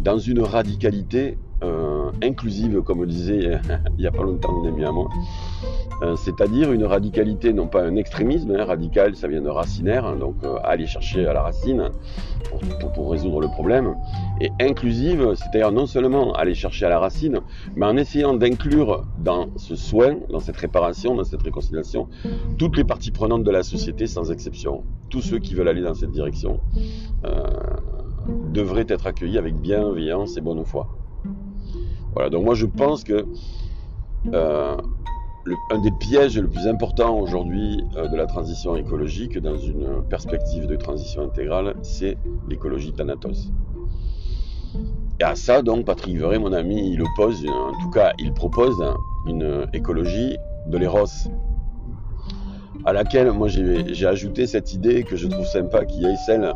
dans 0.00 0.18
une 0.18 0.40
radicalité 0.40 1.38
euh, 1.64 2.10
inclusive, 2.22 2.82
comme 2.82 3.00
disait 3.06 3.60
il 3.98 4.00
n'y 4.00 4.06
a 4.06 4.12
pas 4.12 4.22
longtemps 4.22 4.64
un 4.64 4.84
à 4.84 4.92
moi. 4.92 5.08
Euh, 6.02 6.14
c'est-à-dire 6.16 6.72
une 6.72 6.84
radicalité, 6.84 7.52
non 7.52 7.66
pas 7.66 7.82
un 7.82 7.96
extrémisme, 7.96 8.52
hein, 8.52 8.64
radical 8.64 9.16
ça 9.16 9.26
vient 9.26 9.42
de 9.42 9.48
racinaire, 9.48 10.06
hein, 10.06 10.16
donc 10.16 10.36
euh, 10.44 10.56
aller 10.62 10.86
chercher 10.86 11.26
à 11.26 11.32
la 11.32 11.42
racine 11.42 11.90
pour, 12.94 13.10
résoudre 13.10 13.40
le 13.40 13.48
problème, 13.48 13.94
et 14.40 14.50
inclusive, 14.60 15.34
c'est-à-dire 15.34 15.72
non 15.72 15.86
seulement 15.86 16.32
aller 16.34 16.54
chercher 16.54 16.86
à 16.86 16.88
la 16.88 16.98
racine, 16.98 17.40
mais 17.74 17.86
en 17.86 17.96
essayant 17.96 18.34
d'inclure 18.34 19.04
dans 19.18 19.48
ce 19.56 19.74
soin, 19.74 20.16
dans 20.30 20.40
cette 20.40 20.56
réparation, 20.56 21.14
dans 21.14 21.24
cette 21.24 21.42
réconciliation, 21.42 22.08
toutes 22.58 22.76
les 22.76 22.84
parties 22.84 23.10
prenantes 23.10 23.44
de 23.44 23.50
la 23.50 23.62
société 23.62 24.06
sans 24.06 24.30
exception. 24.30 24.84
Tous 25.10 25.20
ceux 25.20 25.38
qui 25.38 25.54
veulent 25.54 25.68
aller 25.68 25.82
dans 25.82 25.94
cette 25.94 26.10
direction 26.10 26.60
devraient 28.52 28.86
être 28.88 29.06
accueillis 29.06 29.38
avec 29.38 29.56
bienveillance 29.56 30.36
et 30.36 30.40
bonne 30.40 30.64
foi. 30.64 30.88
Voilà, 32.12 32.30
donc 32.30 32.44
moi 32.44 32.54
je 32.54 32.66
pense 32.66 33.04
que 33.04 33.26
euh, 34.34 34.76
un 35.70 35.78
des 35.78 35.90
pièges 35.90 36.38
le 36.38 36.48
plus 36.48 36.66
important 36.66 37.18
aujourd'hui 37.18 37.84
euh, 37.96 38.08
de 38.08 38.16
la 38.16 38.26
transition 38.26 38.76
écologique 38.76 39.38
dans 39.38 39.56
une 39.56 40.02
perspective 40.08 40.66
de 40.66 40.76
transition 40.76 41.22
intégrale, 41.22 41.74
c'est 41.82 42.16
l'écologie 42.48 42.92
Thanatos. 42.92 43.50
Et 45.20 45.24
à 45.24 45.34
ça, 45.34 45.62
donc, 45.62 45.84
Patrick 45.84 46.16
Verret, 46.16 46.38
mon 46.38 46.52
ami, 46.52 46.92
il 46.92 47.02
oppose, 47.02 47.44
en 47.46 47.72
tout 47.80 47.90
cas, 47.90 48.12
il 48.18 48.32
propose 48.32 48.84
une 49.26 49.66
écologie 49.72 50.36
de 50.66 50.78
l'éros, 50.78 51.06
à 52.84 52.92
laquelle 52.92 53.32
moi 53.32 53.48
j'ai 53.48 54.06
ajouté 54.06 54.46
cette 54.46 54.72
idée 54.72 55.02
que 55.02 55.16
je 55.16 55.26
trouve 55.26 55.46
sympa, 55.46 55.84
qui 55.84 56.04
est 56.04 56.16
celle 56.16 56.52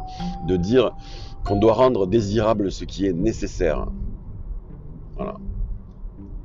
de 0.47 0.57
dire 0.57 0.95
qu'on 1.45 1.57
doit 1.57 1.73
rendre 1.73 2.07
désirable 2.07 2.71
ce 2.71 2.85
qui 2.85 3.07
est 3.07 3.13
nécessaire. 3.13 3.87
Voilà. 5.17 5.37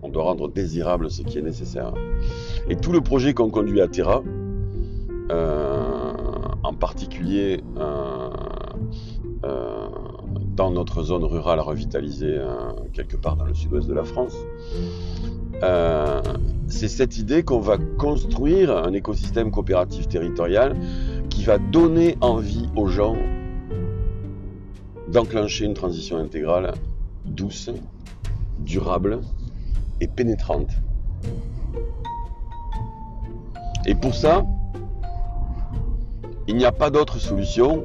On 0.07 0.09
doit 0.09 0.23
rendre 0.23 0.47
désirable 0.47 1.11
ce 1.11 1.21
qui 1.21 1.37
est 1.37 1.41
nécessaire. 1.41 1.93
Et 2.69 2.77
tout 2.77 2.93
le 2.93 3.01
projet 3.01 3.33
qu'on 3.33 3.49
conduit 3.49 3.81
à 3.81 3.89
Terra, 3.89 4.23
euh, 5.29 6.13
en 6.63 6.73
particulier 6.73 7.61
euh, 7.77 8.29
euh, 9.43 9.87
dans 10.55 10.71
notre 10.71 11.03
zone 11.03 11.25
rurale 11.25 11.59
revitalisée 11.59 12.39
quelque 12.93 13.17
part 13.17 13.35
dans 13.35 13.43
le 13.43 13.53
sud-ouest 13.53 13.85
de 13.85 13.93
la 13.93 14.05
France, 14.05 14.37
c'est 16.67 16.87
cette 16.87 17.17
idée 17.17 17.43
qu'on 17.43 17.59
va 17.59 17.77
construire 17.77 18.77
un 18.77 18.93
écosystème 18.93 19.51
coopératif 19.51 20.07
territorial 20.07 20.77
qui 21.29 21.43
va 21.43 21.57
donner 21.57 22.15
envie 22.21 22.69
aux 22.77 22.87
gens 22.87 23.17
d'enclencher 25.11 25.65
une 25.65 25.73
transition 25.73 26.15
intégrale 26.15 26.75
douce, 27.25 27.69
durable 28.59 29.19
et 30.01 30.07
pénétrante. 30.07 30.71
Et 33.85 33.95
pour 33.95 34.13
ça, 34.13 34.45
il 36.47 36.55
n'y 36.55 36.65
a 36.65 36.71
pas 36.71 36.89
d'autre 36.89 37.19
solution 37.19 37.83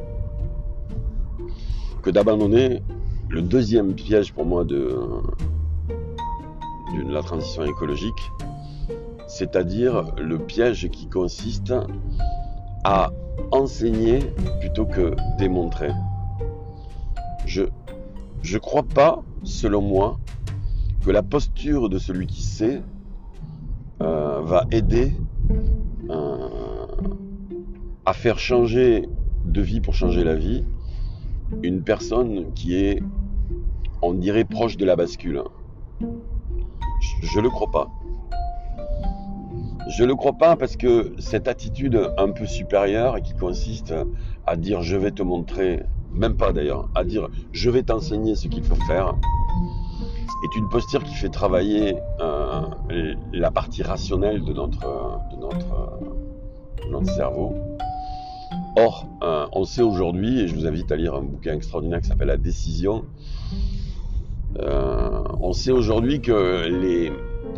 que 2.02 2.10
d'abandonner 2.10 2.82
le 3.28 3.42
deuxième 3.42 3.94
piège 3.94 4.32
pour 4.32 4.44
moi 4.44 4.64
de, 4.64 4.98
de 6.94 7.12
la 7.12 7.22
transition 7.22 7.64
écologique, 7.64 8.30
c'est-à-dire 9.26 10.12
le 10.18 10.38
piège 10.38 10.90
qui 10.90 11.08
consiste 11.08 11.72
à 12.84 13.10
enseigner 13.50 14.18
plutôt 14.60 14.86
que 14.86 15.14
démontrer. 15.38 15.92
Je 17.46 17.64
ne 17.64 18.58
crois 18.58 18.82
pas, 18.82 19.22
selon 19.44 19.80
moi, 19.80 20.18
que 21.04 21.10
la 21.10 21.22
posture 21.22 21.88
de 21.88 21.98
celui 21.98 22.26
qui 22.26 22.42
sait 22.42 22.82
euh, 24.00 24.40
va 24.42 24.64
aider 24.70 25.12
euh, 26.10 26.48
à 28.04 28.12
faire 28.12 28.38
changer 28.38 29.08
de 29.44 29.60
vie 29.60 29.80
pour 29.80 29.94
changer 29.94 30.24
la 30.24 30.36
vie 30.36 30.64
une 31.62 31.82
personne 31.82 32.52
qui 32.54 32.76
est, 32.76 33.02
on 34.00 34.14
dirait, 34.14 34.44
proche 34.44 34.76
de 34.76 34.84
la 34.84 34.96
bascule. 34.96 35.42
Je 37.00 37.38
ne 37.38 37.42
le 37.42 37.50
crois 37.50 37.70
pas. 37.70 37.90
Je 39.88 40.04
ne 40.04 40.08
le 40.08 40.14
crois 40.14 40.34
pas 40.34 40.56
parce 40.56 40.76
que 40.76 41.14
cette 41.18 41.48
attitude 41.48 42.00
un 42.16 42.30
peu 42.30 42.46
supérieure 42.46 43.20
qui 43.20 43.34
consiste 43.34 43.92
à 44.46 44.56
dire 44.56 44.82
je 44.82 44.96
vais 44.96 45.10
te 45.10 45.22
montrer, 45.22 45.82
même 46.12 46.36
pas 46.36 46.52
d'ailleurs, 46.52 46.88
à 46.94 47.04
dire 47.04 47.28
je 47.52 47.68
vais 47.68 47.82
t'enseigner 47.82 48.34
ce 48.34 48.48
qu'il 48.48 48.62
faut 48.62 48.76
faire, 48.86 49.14
est 50.42 50.56
une 50.56 50.68
posture 50.68 51.02
qui 51.04 51.14
fait 51.14 51.28
travailler 51.28 51.96
euh, 52.20 52.62
la 53.32 53.50
partie 53.50 53.82
rationnelle 53.82 54.44
de 54.44 54.52
notre, 54.52 54.80
de 55.30 55.36
notre, 55.40 55.98
de 56.84 56.90
notre 56.90 57.12
cerveau. 57.14 57.54
Or, 58.76 59.06
euh, 59.22 59.46
on 59.52 59.64
sait 59.64 59.82
aujourd'hui, 59.82 60.40
et 60.40 60.48
je 60.48 60.54
vous 60.54 60.66
invite 60.66 60.90
à 60.90 60.96
lire 60.96 61.14
un 61.14 61.22
bouquin 61.22 61.54
extraordinaire 61.54 62.00
qui 62.00 62.08
s'appelle 62.08 62.28
La 62.28 62.36
décision, 62.36 63.04
euh, 64.58 65.22
on 65.40 65.52
sait 65.52 65.70
aujourd'hui 65.70 66.20
que 66.20 66.66
les, 66.68 67.12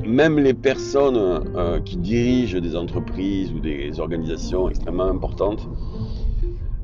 même 0.06 0.38
les 0.38 0.54
personnes 0.54 1.82
qui 1.84 1.96
dirigent 1.96 2.60
des 2.60 2.76
entreprises 2.76 3.52
ou 3.52 3.60
des 3.60 3.98
organisations 3.98 4.68
extrêmement 4.68 5.04
importantes 5.08 5.68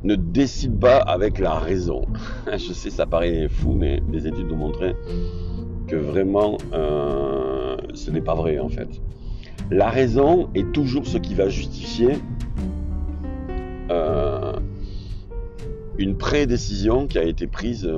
ne 0.03 0.15
décident 0.15 0.79
pas 0.79 0.97
avec 0.99 1.39
la 1.39 1.55
raison. 1.59 2.07
Je 2.53 2.73
sais, 2.73 2.91
ça 2.91 3.07
paraît 3.07 3.49
fou, 3.49 3.73
mais 3.73 4.01
des 4.09 4.27
études 4.27 4.49
nous 4.49 4.57
montrent 4.57 4.95
que 5.91 5.97
vraiment, 5.97 6.59
euh, 6.73 7.77
ce 7.95 8.11
n'est 8.11 8.21
pas 8.21 8.35
vrai 8.35 8.59
en 8.59 8.69
fait. 8.69 8.89
La 9.71 9.89
raison 9.91 10.49
est 10.55 10.73
toujours 10.73 11.07
ce 11.07 11.19
qui 11.19 11.35
va 11.35 11.49
justifier 11.49 12.19
euh, 13.91 14.53
une 15.99 16.17
prédécision 16.17 17.07
qui 17.07 17.19
a 17.19 17.25
été 17.25 17.47
prise 17.47 17.91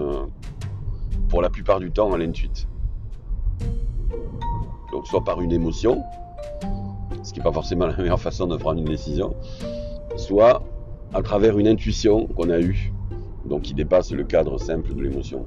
pour 1.28 1.42
la 1.42 1.50
plupart 1.50 1.80
du 1.80 1.90
temps 1.90 2.12
à 2.12 2.18
l'intuite 2.18 2.66
donc 4.92 5.06
soit 5.06 5.24
par 5.24 5.40
une 5.40 5.52
émotion, 5.52 6.04
ce 7.22 7.32
qui 7.32 7.40
n'est 7.40 7.44
pas 7.44 7.52
forcément 7.52 7.86
la 7.86 7.96
meilleure 7.96 8.20
façon 8.20 8.46
de 8.46 8.56
prendre 8.56 8.78
une 8.78 8.84
décision, 8.84 9.34
soit 10.16 10.62
à 11.14 11.22
travers 11.22 11.58
une 11.58 11.66
intuition 11.66 12.26
qu'on 12.26 12.50
a 12.50 12.60
eue, 12.60 12.92
donc 13.46 13.62
qui 13.62 13.74
dépasse 13.74 14.12
le 14.12 14.22
cadre 14.22 14.58
simple 14.58 14.94
de 14.94 15.02
l'émotion. 15.02 15.46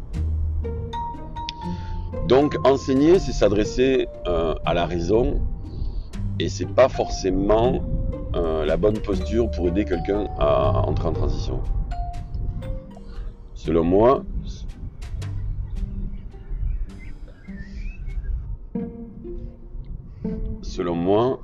Donc 2.27 2.57
enseigner, 2.63 3.19
c'est 3.19 3.31
s'adresser 3.31 4.07
euh, 4.25 4.55
à 4.65 4.73
la 4.73 4.87
raison, 4.87 5.41
et 6.39 6.49
c'est 6.49 6.65
pas 6.67 6.89
forcément 6.89 7.83
euh, 8.33 8.65
la 8.65 8.77
bonne 8.77 8.99
posture 8.99 9.51
pour 9.51 9.67
aider 9.67 9.85
quelqu'un 9.85 10.27
à 10.39 10.81
entrer 10.87 11.07
en 11.07 11.13
transition. 11.13 11.61
Selon 13.53 13.83
moi, 13.83 14.23
selon 20.63 20.95
moi, 20.95 21.39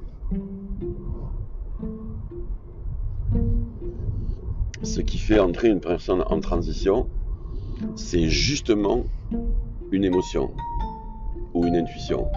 ce 4.81 4.99
qui 4.99 5.19
fait 5.19 5.39
entrer 5.39 5.69
une 5.69 5.79
personne 5.79 6.23
en 6.27 6.39
transition, 6.39 7.07
c'est 7.95 8.27
justement 8.27 9.05
une 9.91 10.05
émotion 10.05 10.51
ou 11.53 11.65
une 11.65 11.75
intuition. 11.75 12.27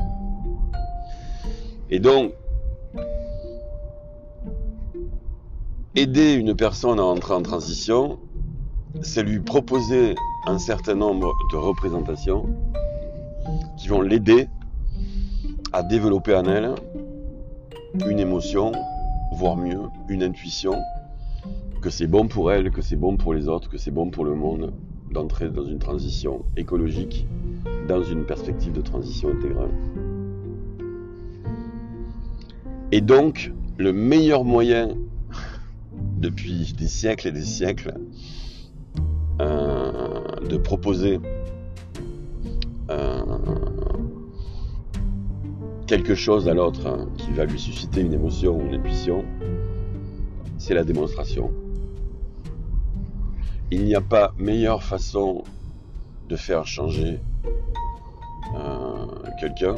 Et 1.90 1.99
donc, 1.99 2.33
aider 5.94 6.35
une 6.35 6.56
personne 6.56 6.99
à 6.99 7.04
entrer 7.04 7.35
en 7.35 7.42
transition, 7.42 8.18
c'est 9.02 9.23
lui 9.23 9.40
proposer 9.40 10.14
un 10.47 10.59
certain 10.59 10.94
nombre 10.94 11.33
de 11.52 11.56
représentations 11.56 12.47
qui 13.78 13.88
vont 13.88 14.02
l'aider 14.02 14.49
à 15.73 15.83
développer 15.83 16.35
en 16.35 16.44
elle 16.44 16.75
une 18.09 18.18
émotion, 18.18 18.73
voire 19.33 19.56
mieux, 19.56 19.80
une 20.09 20.23
intuition, 20.23 20.75
que 21.80 21.90
c'est 21.90 22.06
bon 22.06 22.28
pour 22.28 22.50
elle, 22.50 22.71
que 22.71 22.83
c'est 22.83 22.97
bon 22.97 23.16
pour 23.16 23.35
les 23.35 23.49
autres, 23.49 23.68
que 23.68 23.78
c'est 23.78 23.90
bon 23.90 24.11
pour 24.11 24.25
le 24.25 24.35
monde 24.35 24.72
d'entrer 25.11 25.48
dans 25.48 25.64
une 25.64 25.79
transition 25.79 26.44
écologique, 26.57 27.27
dans 27.88 28.03
une 28.03 28.25
perspective 28.25 28.73
de 28.73 28.81
transition 28.81 29.31
intégrale. 29.31 29.70
Et 32.92 33.01
donc, 33.01 33.53
le 33.79 33.92
meilleur 33.92 34.44
moyen, 34.44 34.94
depuis 36.16 36.75
des 36.79 36.88
siècles 36.88 37.29
et 37.29 37.33
des 37.33 37.44
siècles, 37.44 37.94
euh, 39.40 40.20
de 40.49 40.57
proposer 40.57 41.20
euh, 42.90 43.23
quelque 45.87 46.14
chose 46.14 46.49
à 46.49 46.55
l'autre 46.55 46.87
hein, 46.87 47.09
qui 47.16 47.33
va 47.33 47.44
lui 47.44 47.59
susciter 47.59 48.01
une 48.01 48.12
émotion 48.12 48.57
ou 48.57 48.66
une 48.66 48.75
intuition, 48.75 49.25
c'est 50.57 50.75
la 50.75 50.85
démonstration. 50.85 51.51
Il 53.70 53.85
n'y 53.85 53.94
a 53.94 54.01
pas 54.01 54.33
meilleure 54.38 54.83
façon 54.83 55.42
de 56.29 56.37
faire 56.37 56.66
changer 56.66 57.20
quelqu'un 59.40 59.74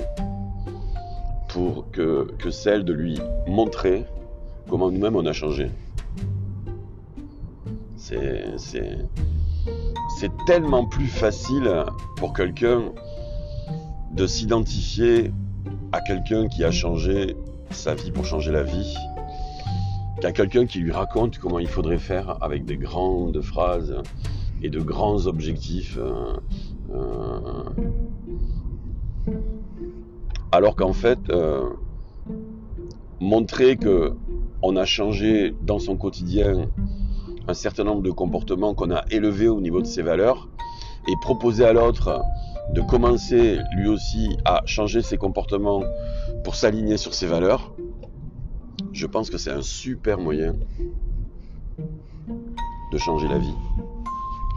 pour 1.49 1.91
que, 1.91 2.29
celle 2.51 2.85
de 2.85 2.93
lui 2.93 3.19
montrer 3.47 4.05
comment 4.69 4.91
nous-mêmes 4.91 5.17
on 5.17 5.27
a 5.27 5.33
changé. 5.33 5.71
C'est 7.97 8.21
tellement 10.47 10.85
plus 10.87 11.09
facile 11.09 11.85
pour 12.17 12.33
quelqu'un 12.33 12.93
de 14.13 14.27
s'identifier 14.27 15.33
à 15.93 16.01
quelqu'un 16.01 16.49
qui 16.49 16.63
a 16.63 16.71
changé 16.71 17.37
sa 17.71 17.95
vie 17.95 18.11
pour 18.13 18.25
changer 18.25 18.53
la 18.53 18.63
vie, 18.63 18.95
qu'à 20.21 20.33
quelqu'un 20.33 20.67
qui 20.67 20.79
lui 20.79 20.93
raconte 20.93 21.39
comment 21.39 21.59
il 21.59 21.69
faudrait 21.69 21.99
faire 21.99 22.37
avec 22.43 22.65
des 22.65 22.77
grandes 22.77 23.41
phrases 23.43 23.97
et 24.63 24.71
de 24.71 24.81
grands 24.81 25.27
objectifs. 25.27 25.99
Euh, 26.93 27.65
alors 30.53 30.77
qu'en 30.77 30.93
fait, 30.93 31.19
euh, 31.31 31.69
montrer 33.21 33.77
que 33.77 34.15
on 34.63 34.77
a 34.77 34.85
changé 34.85 35.55
dans 35.63 35.79
son 35.79 35.97
quotidien 35.97 36.69
un 37.49 37.55
certain 37.55 37.85
nombre 37.85 38.03
de 38.03 38.11
comportements 38.11 38.75
qu'on 38.75 38.91
a 38.91 39.05
élevés 39.11 39.49
au 39.49 39.61
niveau 39.61 39.81
de 39.81 39.87
ses 39.87 40.03
valeurs 40.03 40.49
et 41.09 41.15
proposer 41.21 41.65
à 41.65 41.73
l'autre 41.73 42.23
de 42.75 42.81
commencer 42.81 43.59
lui 43.77 43.89
aussi 43.89 44.37
à 44.45 44.63
changer 44.67 45.03
ses 45.03 45.17
comportements 45.17 45.83
pour 46.43 46.57
s'aligner 46.57 46.97
sur 46.97 47.15
ses 47.15 47.27
valeurs, 47.27 47.73
je 48.93 49.07
pense 49.07 49.31
que 49.31 49.39
c'est 49.39 49.53
un 49.53 49.63
super 49.63 50.19
moyen 50.19 50.55
de 52.93 52.99
changer 52.99 53.29
la 53.29 53.39
vie. 53.39 53.55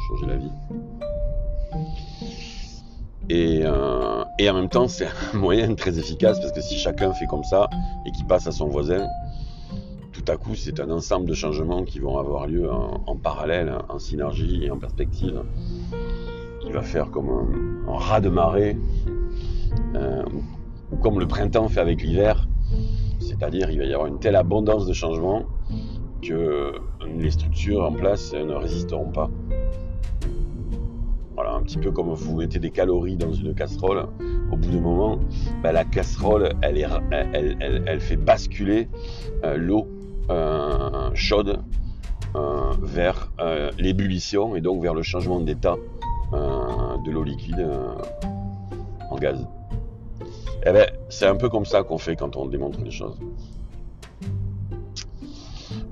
Changer 0.08 0.26
la 0.26 0.38
vie. 0.38 0.79
Et, 3.30 3.62
euh, 3.64 4.24
et 4.40 4.50
en 4.50 4.56
même 4.56 4.70
temps, 4.70 4.88
c'est 4.88 5.06
un 5.06 5.34
moyen 5.38 5.76
très 5.76 6.00
efficace 6.00 6.40
parce 6.40 6.52
que 6.52 6.62
si 6.62 6.78
chacun 6.78 7.14
fait 7.14 7.28
comme 7.28 7.44
ça 7.44 7.70
et 8.06 8.12
qu'il 8.12 8.26
passe 8.26 8.48
à 8.48 8.52
son 8.52 8.68
voisin, 8.68 9.08
tout 10.14 10.24
à 10.32 10.38
coup, 10.38 10.56
c'est 10.56 10.80
un 10.80 10.90
ensemble 10.90 11.30
de 11.30 11.34
changements 11.34 11.84
qui 11.84 12.00
vont 12.00 12.18
avoir 12.18 12.48
lieu 12.48 12.70
en, 12.72 13.16
parallèle, 13.16 13.74
en 13.88 14.00
synergie 14.00 14.66
et 14.66 14.72
en 14.72 14.78
perspective 14.78 15.44
qui 16.62 16.72
va 16.72 16.82
faire 16.82 17.10
comme 17.12 17.30
un, 17.88 17.98
raz 17.98 18.20
de 18.20 18.30
marée, 18.30 18.78
euh, 19.96 20.24
ou 20.92 20.98
comme 20.98 21.20
le 21.20 21.28
printemps 21.28 21.70
fait 21.70 21.80
avec 21.80 22.02
l'hiver, 22.02 22.48
c'est-à-dire 23.20 23.70
il 23.70 23.80
va 23.80 23.86
y 23.86 23.94
avoir 23.94 24.08
une 24.08 24.20
telle 24.20 24.36
abondance 24.36 24.86
de 24.88 24.94
changements 24.94 25.46
que 26.22 26.74
les 27.08 27.32
structures 27.32 27.86
en 27.86 27.94
place 27.94 28.34
ne 28.34 28.54
résisteront 28.54 29.12
pas. 29.12 29.30
Petit 31.70 31.78
peu 31.78 31.92
comme 31.92 32.12
vous 32.12 32.36
mettez 32.36 32.58
des 32.58 32.72
calories 32.72 33.16
dans 33.16 33.32
une 33.32 33.54
casserole, 33.54 34.08
au 34.52 34.58
bout 34.58 34.72
d'un 34.72 34.82
moment, 34.82 35.20
bah, 35.62 35.72
la 35.72 35.86
casserole, 35.86 36.54
elle, 36.64 36.80
est, 36.80 36.88
elle, 37.12 38.00
fait 38.00 38.16
basculer 38.16 38.90
euh, 39.44 39.56
l'eau 39.56 39.88
euh, 40.32 41.12
chaude 41.14 41.60
vers 42.82 43.32
l'ébullition 43.78 44.56
et 44.56 44.62
donc 44.62 44.82
vers 44.82 44.96
le 44.96 45.04
changement 45.04 45.40
d'état 45.42 45.76
euh, 46.34 46.98
de 47.06 47.12
l'eau 47.12 47.24
liquide 47.24 47.60
euh, 47.60 47.94
en 49.12 49.18
gaz. 49.18 49.48
Eh 50.66 50.72
ben, 50.72 50.90
c'est 51.10 51.28
un 51.28 51.36
peu 51.36 51.50
comme 51.50 51.66
ça 51.66 51.84
qu'on 51.84 52.00
fait 52.00 52.16
quand 52.16 52.36
on 52.36 52.48
démontre 52.48 52.82
les 52.82 52.90
choses. 52.90 53.20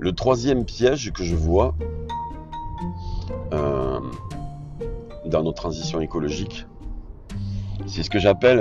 Le 0.00 0.12
troisième 0.12 0.64
piège 0.64 1.12
que 1.12 1.22
je 1.22 1.36
vois 1.36 1.76
euh, 3.52 3.87
dans 5.28 5.42
nos 5.42 5.52
transitions 5.52 6.00
écologiques, 6.00 6.66
c'est 7.86 8.02
ce 8.02 8.10
que 8.10 8.18
j'appelle 8.18 8.58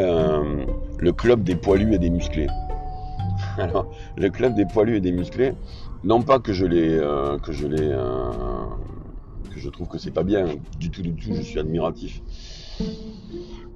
le 0.99 1.11
club 1.11 1.43
des 1.43 1.55
poilus 1.55 1.93
et 1.93 1.99
des 1.99 2.09
musclés. 2.09 2.47
Alors, 3.57 3.91
le 4.15 4.29
club 4.29 4.55
des 4.55 4.65
poilus 4.65 4.97
et 4.97 5.01
des 5.01 5.11
musclés, 5.11 5.53
non 6.03 6.21
pas 6.21 6.39
que 6.39 6.53
je 6.53 6.65
l'ai 6.65 6.99
que 7.43 7.51
je 7.51 7.67
l'ai 7.67 7.93
je 9.57 9.69
trouve 9.69 9.87
que 9.87 9.97
c'est 9.97 10.11
pas 10.11 10.23
bien. 10.23 10.45
Du 10.79 10.89
tout, 10.89 11.01
du 11.01 11.13
tout, 11.13 11.33
je 11.33 11.41
suis 11.41 11.59
admiratif. 11.59 12.21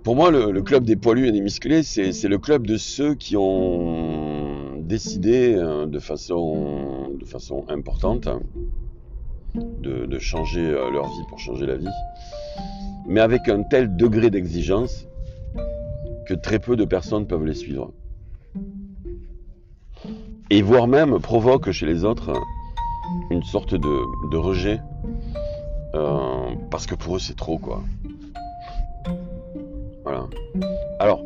Pour 0.03 0.15
moi, 0.15 0.31
le, 0.31 0.61
club 0.61 0.83
des 0.83 0.95
poilus 0.95 1.27
et 1.27 1.31
des 1.31 1.41
musclés, 1.41 1.83
c'est 1.83 2.27
le 2.27 2.37
club 2.37 2.65
de 2.65 2.77
ceux 2.77 3.15
qui 3.15 3.35
ont 3.37 4.77
décidé 4.79 5.53
euh, 5.53 5.85
de, 5.85 5.99
façon, 5.99 7.11
de 7.17 7.25
façon 7.25 7.65
importante 7.69 8.27
de, 9.55 10.05
de 10.05 10.19
changer 10.19 10.65
euh, 10.65 10.91
leur 10.91 11.07
vie 11.07 11.23
pour 11.29 11.39
changer 11.39 11.65
la 11.65 11.75
vie, 11.75 11.87
mais 13.07 13.19
avec 13.19 13.49
un 13.49 13.63
tel 13.63 13.95
degré 13.95 14.29
d'exigence 14.29 15.07
que 16.27 16.33
très 16.33 16.59
peu 16.59 16.75
de 16.75 16.85
personnes 16.85 17.27
peuvent 17.27 17.45
les 17.45 17.53
suivre. 17.53 17.91
Et 20.49 20.61
voire 20.61 20.87
même 20.87 21.19
provoque 21.19 21.71
chez 21.71 21.85
les 21.85 22.03
autres 22.03 22.33
une 23.29 23.43
sorte 23.43 23.75
de, 23.75 24.37
rejet, 24.37 24.79
euh, 25.95 26.53
parce 26.69 26.85
que 26.85 26.95
pour 26.95 27.15
eux 27.15 27.19
c'est 27.19 27.35
trop 27.35 27.57
quoi. 27.57 27.83
Voilà. 30.03 30.27
Alors, 30.99 31.21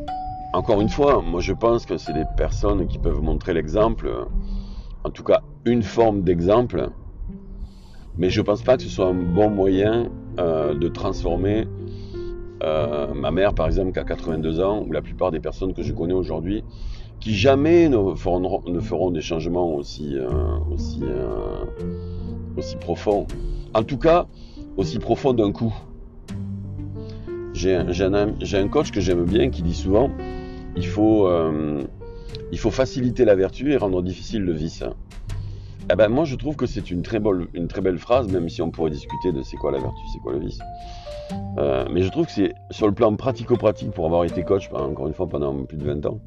encore 0.53 0.81
une 0.81 0.89
fois, 0.89 1.21
moi 1.21 1.41
je 1.41 1.53
pense 1.53 1.85
que 1.85 1.97
c'est 1.97 2.13
des 2.13 2.25
personnes 2.37 2.87
qui 2.87 2.99
peuvent 2.99 3.21
montrer 3.21 3.53
l'exemple, 3.53 4.27
en 5.03 5.09
tout 5.09 5.23
cas 5.23 5.41
une 5.65 5.83
forme 5.83 6.21
d'exemple, 6.21 6.89
mais 8.17 8.29
je 8.29 8.41
pense 8.41 8.61
pas 8.61 8.77
que 8.77 8.83
ce 8.83 8.89
soit 8.89 9.07
un 9.07 9.13
bon 9.13 9.49
moyen 9.49 10.09
euh, 10.39 10.73
de 10.73 10.87
transformer 10.87 11.67
euh, 12.63 13.13
ma 13.13 13.31
mère, 13.31 13.53
par 13.53 13.67
exemple, 13.67 13.91
qui 13.93 13.99
a 13.99 14.03
82 14.03 14.59
ans, 14.59 14.83
ou 14.85 14.91
la 14.91 15.01
plupart 15.01 15.31
des 15.31 15.39
personnes 15.39 15.73
que 15.73 15.81
je 15.81 15.93
connais 15.93 16.13
aujourd'hui, 16.13 16.63
qui 17.19 17.33
jamais 17.33 17.89
ne 17.89 18.13
feront, 18.15 19.11
des 19.11 19.21
changements 19.21 19.73
aussi, 19.73 20.15
euh, 20.15 20.57
aussi, 22.57 22.75
profonds. 22.77 23.27
En 23.73 23.83
tout 23.83 23.97
cas, 23.97 24.27
aussi 24.77 24.99
profonds 24.99 25.33
d'un 25.33 25.51
coup. 25.51 25.73
J'ai 27.53 27.75
un, 27.75 28.67
coach 28.67 28.91
que 28.91 28.99
j'aime 28.99 29.23
bien 29.23 29.49
qui 29.49 29.61
dit 29.61 29.73
souvent 29.73 30.11
il 30.75 30.85
faut 30.85 31.29
faciliter 32.71 33.23
la 33.23 33.35
vertu 33.35 33.71
et 33.71 33.77
rendre 33.77 34.01
difficile 34.01 34.41
le 34.41 34.51
vice. 34.51 34.83
Eh 35.91 35.95
ben, 35.95 36.09
moi, 36.09 36.25
je 36.25 36.35
trouve 36.35 36.55
que 36.55 36.65
c'est 36.65 36.89
une, 36.89 37.03
très 37.03 37.19
belle, 37.19 37.47
une 37.53 37.67
très 37.67 37.81
belle 37.81 37.99
phrase, 37.99 38.27
même 38.31 38.49
si 38.49 38.61
on 38.61 38.71
pourrait 38.71 38.89
discuter 38.89 39.31
de 39.31 39.43
c'est 39.43 39.57
quoi 39.57 39.71
la 39.71 39.79
vertu, 39.79 40.01
c'est 40.11 40.19
quoi 40.19 40.33
le 40.33 40.39
vice. 40.39 40.59
Euh, 41.59 41.85
mais 41.91 42.01
je 42.01 42.09
trouve 42.09 42.25
que 42.25 42.31
c'est 42.31 42.55
sur 42.71 42.87
le 42.87 42.93
plan 42.93 43.15
pratico-pratique, 43.15 43.91
pour 43.91 44.05
avoir 44.05 44.23
été 44.23 44.43
coach, 44.43 44.69
encore 44.71 45.07
une 45.07 45.13
fois, 45.13 45.27
pendant 45.27 45.53
plus 45.63 45.77
de 45.77 45.85
20 45.85 46.05
ans, 46.07 46.19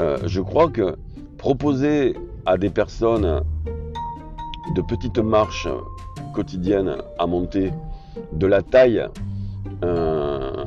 euh, 0.00 0.16
je 0.24 0.40
crois 0.40 0.70
que 0.70 0.96
proposer 1.36 2.14
à 2.46 2.56
des 2.56 2.70
personnes 2.70 3.42
de 4.74 4.80
petites 4.80 5.18
marches 5.18 5.68
quotidiennes 6.32 6.96
à 7.18 7.26
monter, 7.26 7.72
de 8.32 8.46
la 8.46 8.62
taille 8.62 9.06
euh, 9.84 10.64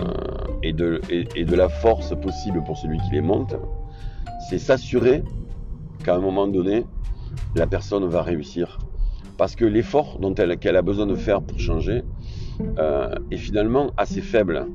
et, 0.61 0.73
de, 0.73 1.01
et 1.09 1.43
de 1.43 1.55
la 1.55 1.69
force 1.69 2.13
possible 2.19 2.63
pour 2.63 2.77
celui 2.77 2.99
qui 2.99 3.11
les 3.13 3.21
monte, 3.21 3.55
c'est 4.47 4.59
s'assurer 4.59 5.23
qu'à 6.03 6.15
un 6.15 6.19
moment 6.19 6.47
donné, 6.47 6.85
la 7.55 7.67
personne 7.67 8.05
va 8.05 8.21
réussir. 8.21 8.77
Parce 9.37 9.55
que 9.55 9.65
l'effort 9.65 10.19
dont 10.19 10.33
elle, 10.35 10.57
qu'elle 10.57 10.75
a 10.75 10.81
besoin 10.81 11.05
de 11.05 11.15
faire 11.15 11.41
pour 11.41 11.59
changer 11.59 12.03
euh, 12.77 13.15
est 13.31 13.37
finalement 13.37 13.91
assez 13.97 14.21
faible. 14.21 14.67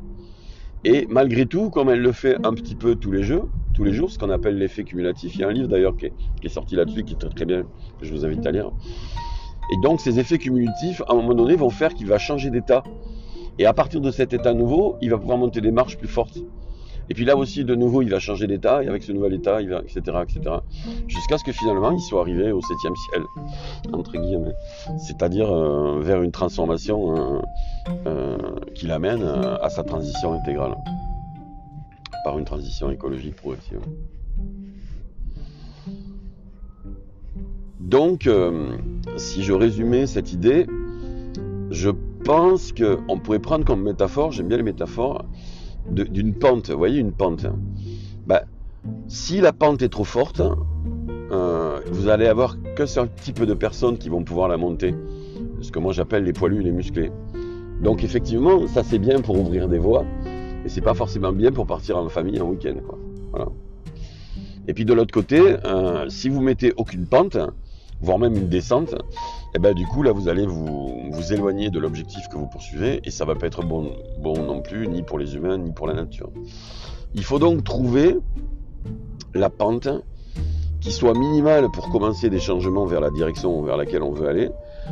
Et 0.85 1.07
malgré 1.11 1.47
tout, 1.47 1.71
comme 1.71 1.91
elle 1.91 2.01
le 2.01 2.13
fait 2.13 2.37
un 2.45 2.55
petit 2.55 2.75
peu 2.75 2.95
tous 2.95 3.13
les 3.13 3.23
jours, 3.23 3.49
tous 3.75 3.85
les 3.85 3.93
jours, 3.93 4.11
ce 4.11 4.19
qu'on 4.19 4.31
appelle 4.31 4.57
l'effet 4.59 4.85
cumulatif, 4.85 5.35
il 5.35 5.41
y 5.41 5.45
a 5.45 5.49
un 5.49 5.53
livre 5.53 5.69
d'ailleurs 5.69 5.97
qui, 5.97 6.07
est 6.07 6.49
sorti 6.49 6.75
là-dessus, 6.75 7.05
qui 7.05 7.15
est 7.15 7.19
très, 7.19 7.29
très 7.29 7.45
bien, 7.45 7.63
que 7.99 8.07
je 8.07 8.13
vous 8.13 8.25
invite 8.25 8.47
à 8.47 8.51
lire. 8.51 8.71
Et 9.73 9.77
donc 9.83 10.01
ces 10.01 10.19
effets 10.19 10.39
cumulatifs, 10.39 11.03
à 11.07 11.13
un 11.13 11.17
moment 11.17 11.35
donné, 11.35 11.57
vont 11.57 11.71
faire 11.71 11.95
qu'il 11.95 12.07
va 12.07 12.19
changer 12.19 12.51
d'état. 12.51 12.83
Et 13.59 13.67
à 13.67 13.75
partir 13.75 14.01
de 14.01 14.11
cet 14.11 14.33
état 14.33 14.55
nouveau, 14.55 14.97
il 15.03 15.11
va 15.11 15.19
pouvoir 15.19 15.37
monter 15.37 15.61
des 15.61 15.71
marches 15.71 15.99
plus 15.99 16.09
fortes. 16.09 16.39
Et 17.11 17.15
puis 17.15 17.25
là 17.25 17.37
aussi, 17.37 17.65
de 17.65 17.75
nouveau, 17.75 18.03
il 18.03 18.09
va 18.09 18.21
changer 18.21 18.47
d'état, 18.47 18.85
et 18.85 18.89
avec 18.89 19.03
ce 19.03 19.11
nouvel 19.11 19.35
état, 19.35 19.61
il 19.61 19.69
va, 19.69 19.81
etc., 19.81 20.01
etc., 20.23 20.57
jusqu'à 21.09 21.39
ce 21.39 21.45
que 21.45 21.51
finalement, 21.51 21.91
il 21.91 22.01
soit 22.01 22.21
arrivé 22.21 22.53
au 22.53 22.61
septième 22.61 22.95
ciel, 22.95 23.25
entre 23.93 24.13
guillemets. 24.13 24.55
C'est-à-dire 24.97 25.51
euh, 25.51 25.99
vers 26.01 26.23
une 26.23 26.31
transformation 26.31 27.17
euh, 27.17 27.41
euh, 28.07 28.39
qui 28.77 28.87
l'amène 28.87 29.25
à 29.25 29.69
sa 29.71 29.83
transition 29.83 30.35
intégrale, 30.35 30.77
par 32.23 32.39
une 32.39 32.45
transition 32.45 32.93
écologique 32.93 33.35
progressive. 33.35 33.81
Donc, 37.81 38.31
si 39.17 39.43
je 39.43 39.53
résumais 39.53 40.07
cette 40.07 40.33
idée, 40.33 40.69
je 41.73 41.91
pense 42.25 42.73
qu'on 42.73 43.19
pourrait 43.19 43.41
prendre 43.41 43.65
comme 43.65 43.83
métaphore, 43.83 44.31
j'aime 44.31 44.47
bien 44.47 44.59
les 44.59 44.63
métaphores, 44.63 45.25
d'une 45.91 46.35
pente, 46.35 46.71
vous 46.71 46.79
voyez 46.79 47.01
une 47.01 47.13
pente. 47.13 47.47
Bah, 48.27 48.43
si 49.09 49.41
la 49.41 49.53
pente 49.53 49.83
est 49.83 49.89
trop 49.89 50.05
forte, 50.05 50.43
euh, 51.33 51.81
vous 51.91 52.09
allez 52.09 52.27
avoir 52.27 52.57
qu'un 52.77 52.87
seul 52.87 53.09
type 53.23 53.45
de 53.45 53.55
personnes 53.55 53.99
qui 53.99 54.09
vont 54.09 54.23
pouvoir 54.25 54.49
la 54.49 54.57
monter. 54.57 54.95
Ce 55.61 55.71
que 55.71 55.79
moi 55.79 55.93
j'appelle 55.93 56.25
les 56.25 56.33
poilus, 56.33 56.63
les 56.63 56.73
musclés. 56.73 57.11
Donc 57.83 58.05
effectivement, 58.05 58.67
ça 58.67 58.83
c'est 58.83 58.99
bien 58.99 59.21
pour 59.21 59.39
ouvrir 59.39 59.69
des 59.69 59.79
voies, 59.79 60.05
mais 60.25 60.69
c'est 60.69 60.81
pas 60.81 60.95
forcément 60.95 61.33
bien 61.33 61.53
pour 61.53 61.67
partir 61.67 61.97
en 61.99 62.09
famille 62.09 62.41
en 62.41 62.49
week-end. 62.49 62.77
Et 64.69 64.75
puis 64.75 64.85
de 64.85 64.93
l'autre 64.93 65.13
côté, 65.13 65.57
euh, 65.65 66.09
si 66.09 66.29
vous 66.29 66.41
mettez 66.41 66.73
aucune 66.77 67.07
pente, 67.07 67.37
voire 68.01 68.19
même 68.19 68.37
une 68.37 68.49
descente, 68.49 68.93
et 68.93 69.57
eh 69.57 69.59
ben 69.59 69.75
du 69.75 69.87
coup 69.87 70.03
là 70.03 70.13
vous 70.13 70.29
allez 70.29 70.47
vous, 70.47 71.11
éloigner 71.33 71.71
de 71.71 71.79
l'objectif 71.79 72.29
que 72.29 72.37
vous 72.37 72.47
poursuivez 72.47 73.01
et 73.05 73.11
ça 73.11 73.25
va 73.25 73.35
pas 73.35 73.47
être 73.47 73.63
bon, 73.63 73.93
bon 74.21 74.43
non 74.43 74.63
plus 74.63 74.89
ni 74.89 75.03
pour 75.03 75.19
les 75.19 75.37
humains 75.37 75.59
ni 75.59 75.71
pour 75.71 75.87
la 75.87 75.95
nature. 75.95 76.31
Il 77.15 77.23
faut 77.25 77.39
donc 77.39 77.63
trouver 77.63 78.17
la 79.35 79.51
pente 79.51 79.89
qui 80.81 80.93
soit 80.93 81.13
minimale 81.13 81.71
pour 81.71 81.91
commencer 81.91 82.31
des 82.31 82.41
changements 82.41 82.87
vers 82.87 83.01
la 83.01 83.11
direction 83.11 83.63
vers 83.63 83.77
laquelle 83.77 84.03
on 84.03 84.13
veut 84.13 84.29
aller, 84.29 84.51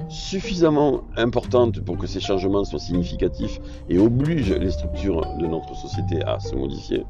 suffisamment 0.08 1.02
importante 1.16 1.80
pour 1.80 1.96
que 1.96 2.06
ces 2.06 2.20
changements 2.20 2.64
soient 2.64 2.78
significatifs 2.78 3.58
et 3.88 3.98
obligent 3.98 4.54
les 4.54 4.70
structures 4.70 5.22
de 5.38 5.46
notre 5.46 5.74
société 5.74 6.22
à 6.24 6.38
se 6.40 6.54
modifier, 6.54 7.04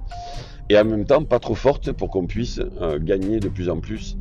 et 0.68 0.78
en 0.78 0.84
même 0.84 1.04
temps 1.04 1.24
pas 1.24 1.40
trop 1.40 1.56
forte 1.56 1.92
pour 1.92 2.08
qu'on 2.10 2.26
puisse 2.26 2.60
euh, 2.80 2.98
gagner 3.00 3.40
de 3.40 3.48
plus 3.48 3.68
en 3.68 3.80
plus 3.80 4.16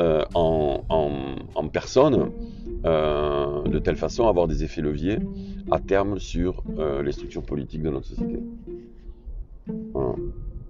euh, 0.00 0.22
en, 0.34 1.68
personne, 1.72 2.32
euh, 2.86 3.62
de 3.64 3.78
telle 3.78 3.96
façon 3.96 4.26
à 4.26 4.30
avoir 4.30 4.48
des 4.48 4.64
effets 4.64 4.80
leviers 4.80 5.18
à 5.70 5.78
terme 5.78 6.18
sur 6.18 6.64
euh, 6.78 7.02
les 7.02 7.12
structures 7.12 7.42
politiques 7.42 7.82
de 7.82 7.90
notre 7.90 8.06
société. 8.06 8.40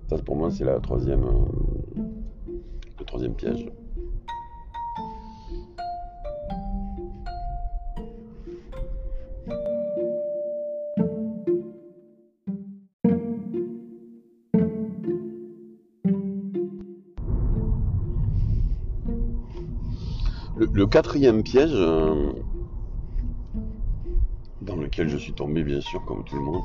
Ça, 0.09 0.19
pour 0.19 0.35
moi, 0.35 0.51
c'est 0.51 0.65
la 0.65 0.81
troisième, 0.81 1.25
le 2.99 3.05
troisième 3.05 3.35
piège. 3.35 3.71
Le, 20.61 20.87
quatrième 20.87 21.43
piège, 21.43 21.73
euh, 21.73 22.33
dans 24.61 24.77
lequel 24.77 25.09
je 25.09 25.17
suis 25.17 25.33
tombé 25.33 25.63
bien 25.63 25.81
sûr 25.81 26.05
comme 26.05 26.23
tout 26.23 26.37
le 26.37 26.43
monde, 26.43 26.63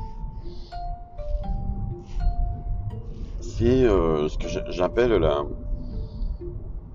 c'est 3.40 3.84
euh, 3.84 4.28
ce 4.28 4.36
que 4.36 4.48
j'appelle 4.70 5.12
la, 5.12 5.46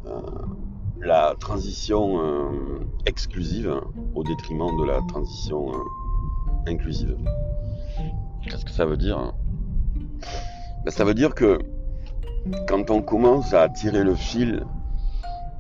euh, 0.06 1.34
transition 1.40 2.52
exclusive 3.08 3.82
au 4.14 4.24
détriment 4.24 4.78
de 4.80 4.86
la 4.86 5.00
transition 5.08 5.72
inclusive. 6.68 7.18
Qu'est-ce 8.44 8.64
que 8.64 8.70
ça 8.70 8.86
veut 8.86 8.98
dire 8.98 9.34
ben, 10.86 10.92
Ça 10.92 11.04
veut 11.04 11.16
dire 11.16 11.34
que 11.34 11.58
quand 12.68 12.92
on 12.92 13.02
commence 13.02 13.56
à 13.56 13.70
tirer 13.70 14.04
le 14.04 14.14
fil 14.14 14.64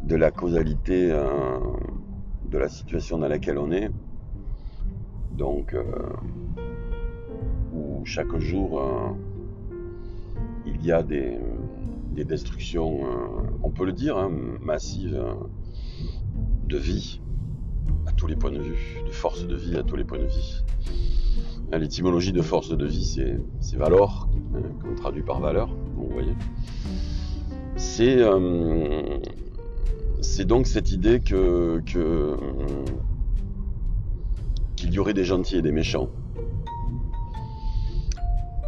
de 0.03 0.15
la 0.15 0.31
causalité 0.31 1.11
euh, 1.11 1.59
de 2.49 2.57
la 2.57 2.69
situation 2.69 3.17
dans 3.17 3.27
laquelle 3.27 3.57
on 3.57 3.71
est. 3.71 3.89
Donc, 5.37 5.73
euh, 5.73 5.83
où 7.73 8.01
chaque 8.05 8.35
jour, 8.37 8.81
euh, 8.81 9.09
il 10.65 10.83
y 10.85 10.91
a 10.91 11.03
des, 11.03 11.37
destructions, 12.25 12.99
on 13.63 13.71
peut 13.71 13.83
le 13.83 13.93
dire, 13.93 14.15
hein, 14.15 14.31
massives 14.61 15.19
de 16.67 16.77
vie 16.77 17.19
à 18.05 18.11
tous 18.11 18.27
les 18.27 18.35
points 18.35 18.51
de 18.51 18.59
vue, 18.59 19.01
de 19.07 19.11
force 19.11 19.47
de 19.47 19.55
vie 19.55 19.75
à 19.75 19.81
tous 19.81 19.95
les 19.95 20.03
points 20.03 20.19
de 20.19 20.25
vue. 20.25 20.63
L'étymologie 21.73 22.31
de 22.31 22.43
force 22.43 22.69
de 22.69 22.85
vie, 22.85 23.39
c'est 23.59 23.75
valor, 23.75 24.29
hein, 24.53 24.61
qu'on 24.83 24.93
traduit 24.93 25.23
par 25.23 25.39
valeur, 25.39 25.75
vous 25.95 26.09
voyez. 26.09 26.35
C'est 27.75 28.21
c'est 30.21 30.45
donc 30.45 30.67
cette 30.67 30.91
idée 30.91 31.19
que, 31.19 31.81
qu'il 34.75 34.93
y 34.93 34.99
aurait 34.99 35.13
des 35.13 35.25
gentils 35.25 35.57
et 35.57 35.61
des 35.61 35.71
méchants. 35.71 36.09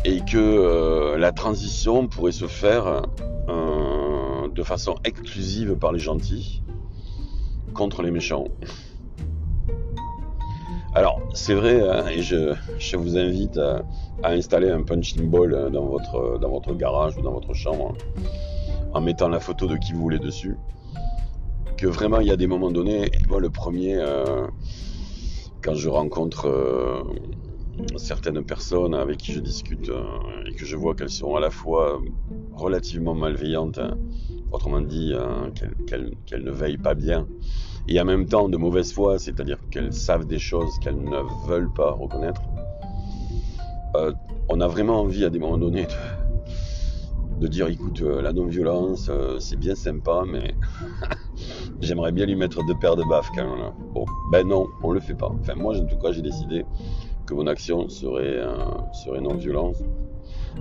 Et 0.06 0.20
que 0.20 0.38
euh, 0.38 1.18
la 1.18 1.32
transition 1.32 2.08
pourrait 2.08 2.34
se 2.34 2.48
faire 2.48 3.04
euh, 3.48 4.50
de 4.50 4.63
façon 4.63 4.96
exclusive 5.06 5.76
par 5.76 5.94
les 5.94 6.00
gentils 6.00 6.62
contre 7.74 8.02
les 8.02 8.12
méchants. 8.12 8.46
Alors, 10.96 11.22
c'est 11.34 11.56
vrai, 11.56 11.82
hein, 11.82 12.06
et 12.08 12.22
je, 12.22 12.56
vous 12.98 13.18
invite 13.18 13.58
à, 13.58 13.84
installer 14.24 14.70
un 14.70 14.84
punching 14.84 15.30
ball 15.30 15.72
dans 15.72 15.86
votre, 15.86 16.38
dans 16.39 16.50
votre 16.50 16.74
garage 16.76 17.18
ou 17.18 17.22
dans 17.22 17.32
votre 17.32 17.54
chambre 17.54 17.96
en 18.94 19.02
mettant 19.02 19.28
la 19.28 19.39
photo 19.39 19.68
de 19.68 19.78
qui 19.78 19.94
vous 19.94 20.02
voulez 20.02 20.20
dessus. 20.20 20.58
Que 21.78 21.88
vraiment, 21.88 22.20
il 22.20 22.28
y 22.28 22.32
a 22.32 22.38
des 22.38 22.48
moments 22.48 22.72
donnés, 22.72 23.06
et 23.06 23.28
moi, 23.28 23.40
le 23.40 23.50
premier, 23.50 23.98
euh, 23.98 24.48
quand 25.62 25.74
je 25.74 25.90
rencontre 25.90 26.48
euh, 26.48 27.04
certaines 27.98 28.44
personnes 28.44 28.94
avec 28.94 29.18
qui 29.18 29.34
je 29.34 29.40
discute 29.40 29.90
euh, 29.90 30.04
et 30.46 30.56
que 30.56 30.66
je 30.66 30.78
vois 30.78 30.94
qu'elles 30.94 31.10
sont 31.10 31.36
à 31.36 31.40
la 31.40 31.50
fois 31.50 32.00
relativement 32.54 33.16
malveillantes, 33.16 33.80
hein, 33.80 33.98
autrement 34.52 34.82
dit, 34.82 35.14
qu'elles 35.88 36.44
ne 36.44 36.52
veillent 36.52 36.78
pas 36.78 36.94
bien, 36.94 37.28
et 37.88 38.00
en 38.00 38.06
même 38.06 38.28
temps 38.28 38.50
de 38.50 38.58
mauvaise 38.58 38.94
foi, 38.94 39.18
c'est-à-dire 39.18 39.58
qu'elles 39.72 39.94
savent 39.94 40.26
des 40.26 40.40
choses 40.40 40.78
qu'elles 40.80 41.02
ne 41.02 41.48
veulent 41.48 41.74
pas 41.74 41.92
reconnaître. 41.92 42.42
On 44.48 44.62
a 44.62 44.68
vraiment 44.68 45.02
envie 45.02 45.26
à 45.26 45.30
des 45.30 45.40
moments 45.40 45.58
donnés 45.58 45.88
de, 47.40 47.48
dire 47.48 47.68
écoute, 47.68 48.02
la 48.02 48.32
non-violence, 48.32 49.10
c'est 49.40 49.58
bien 49.58 49.76
sympa, 49.76 50.24
mais 50.26 50.56
j'aimerais 51.84 52.12
bien 52.12 52.26
lui 52.26 52.36
mettre 52.36 52.65
deux 52.65 52.76
paires 52.76 52.96
de 52.96 53.04
baffes 53.04 53.30
quand 53.36 53.43
même. 53.43 53.72
Bon, 53.93 54.06
ben 54.32 54.48
non, 54.48 54.67
on 54.82 54.91
le 54.91 55.00
fait 55.00 55.15
pas. 55.15 55.32
Enfin, 55.39 55.56
moi, 55.56 55.78
en 55.78 55.86
tout 55.86 55.98
cas, 55.98 56.12
j'ai 56.12 56.22
décidé 56.22 56.65
que 57.26 57.34
mon 57.34 57.48
action 57.48 57.89
serait, 57.89 58.41
serait 58.93 59.22
non-violence. 59.22 59.84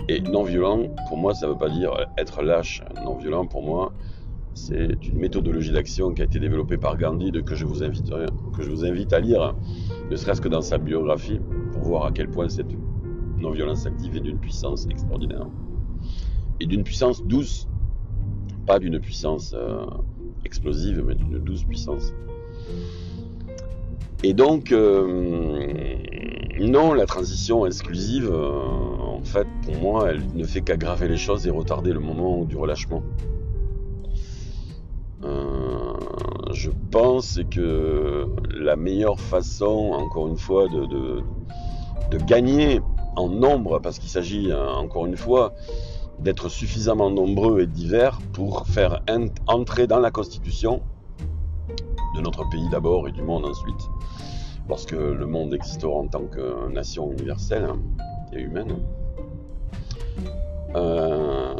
Et 0.09 0.21
non-violent, 0.21 0.89
pour 1.09 1.19
moi, 1.19 1.35
ça 1.35 1.47
ne 1.47 1.53
veut 1.53 1.59
pas 1.59 1.69
dire 1.69 1.93
être 2.17 2.43
lâche. 2.43 2.83
Non-violent, 3.05 3.47
pour 3.47 3.63
moi, 3.63 3.93
c'est 4.55 5.07
une 5.07 5.19
méthodologie 5.19 5.73
d'action 5.73 6.13
qui 6.13 6.23
a 6.23 6.25
été 6.25 6.39
développée 6.39 6.77
par 6.77 6.97
Gandhi, 6.97 7.33
que, 7.45 7.55
je 7.55 7.65
vous 7.65 7.83
invite, 7.83 8.11
que 8.55 8.63
je 8.63 8.71
vous 8.71 8.85
invite 8.85 9.13
à 9.13 9.21
lire, 9.21 9.55
ne 10.11 10.17
serait-ce 10.17 10.41
que 10.41 10.49
dans 10.49 10.61
sa 10.61 10.79
biographie, 10.79 11.41
pour 11.73 11.83
voir 11.83 12.07
à 12.07 12.13
quel 12.13 12.29
point 12.29 12.49
cette 12.49 12.75
non-violence 13.39 13.87
active 13.87 14.17
est 14.17 14.21
d'une 14.21 14.39
puissance 14.39 14.87
extraordinaire. 14.91 15.47
Et 16.61 16.67
d'une 16.67 16.85
puissance 16.85 17.25
douce, 17.25 17.67
pas 18.67 18.79
d'une 18.79 19.01
puissance 19.01 19.55
euh, 19.57 19.85
explosive, 20.45 21.03
mais 21.07 21.15
d'une 21.15 21.39
douce 21.39 21.65
puissance. 21.65 22.13
Et 24.25 24.35
donc, 24.35 24.71
euh, 24.71 25.97
non, 26.61 26.95
la 26.95 27.07
transition 27.07 27.67
exclusive, 27.67 28.31
euh, 28.33 28.53
en 29.01 29.21
fait, 29.25 29.49
pour 29.65 29.77
moi, 29.77 30.11
elle 30.11 30.23
ne 30.35 30.45
fait 30.45 30.61
qu'aggraver 30.61 31.09
les 31.09 31.17
choses 31.17 31.47
et 31.47 31.51
retarder 31.51 31.93
le 31.93 31.99
moment 31.99 32.45
du 32.45 32.57
relâchement. 32.57 33.03
Euh, 35.25 35.95
je 36.53 36.71
pense 36.93 37.41
que 37.51 38.29
la 38.55 38.77
meilleure 38.77 39.19
façon, 39.19 39.91
encore 39.93 40.29
une 40.29 40.39
fois, 40.39 40.69
de, 40.69 41.23
gagner 42.27 42.81
en 43.17 43.29
nombre, 43.29 43.81
parce 43.81 43.99
qu'il 43.99 44.11
s'agit, 44.11 44.53
encore 44.53 45.07
une 45.07 45.17
fois, 45.17 45.55
d'être 46.21 46.49
suffisamment 46.49 47.11
nombreux 47.11 47.61
et 47.63 47.67
divers 47.67 48.19
pour 48.33 48.67
faire 48.67 49.03
entrer 49.47 49.87
dans 49.87 49.99
la 49.99 50.11
Constitution 50.11 50.83
de 52.15 52.21
notre 52.21 52.49
pays 52.49 52.69
d'abord 52.71 53.09
et 53.09 53.13
du 53.13 53.23
monde 53.23 53.45
ensuite, 53.45 53.89
lorsque 54.69 54.93
le 54.93 55.27
monde 55.27 55.55
existera 55.55 55.93
en 55.93 56.07
tant 56.07 56.25
que 56.25 56.69
nation 56.71 57.11
universelle 57.13 57.69
et 58.33 58.41
humaine. 58.41 58.77
Euh, 60.75 61.55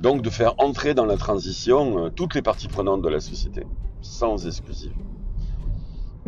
donc 0.00 0.22
de 0.22 0.30
faire 0.30 0.54
entrer 0.58 0.94
dans 0.94 1.06
la 1.06 1.16
transition 1.16 2.04
euh, 2.04 2.10
toutes 2.10 2.34
les 2.34 2.42
parties 2.42 2.68
prenantes 2.68 3.02
de 3.02 3.08
la 3.08 3.20
société, 3.20 3.64
sans 4.00 4.46
exclusive. 4.46 4.92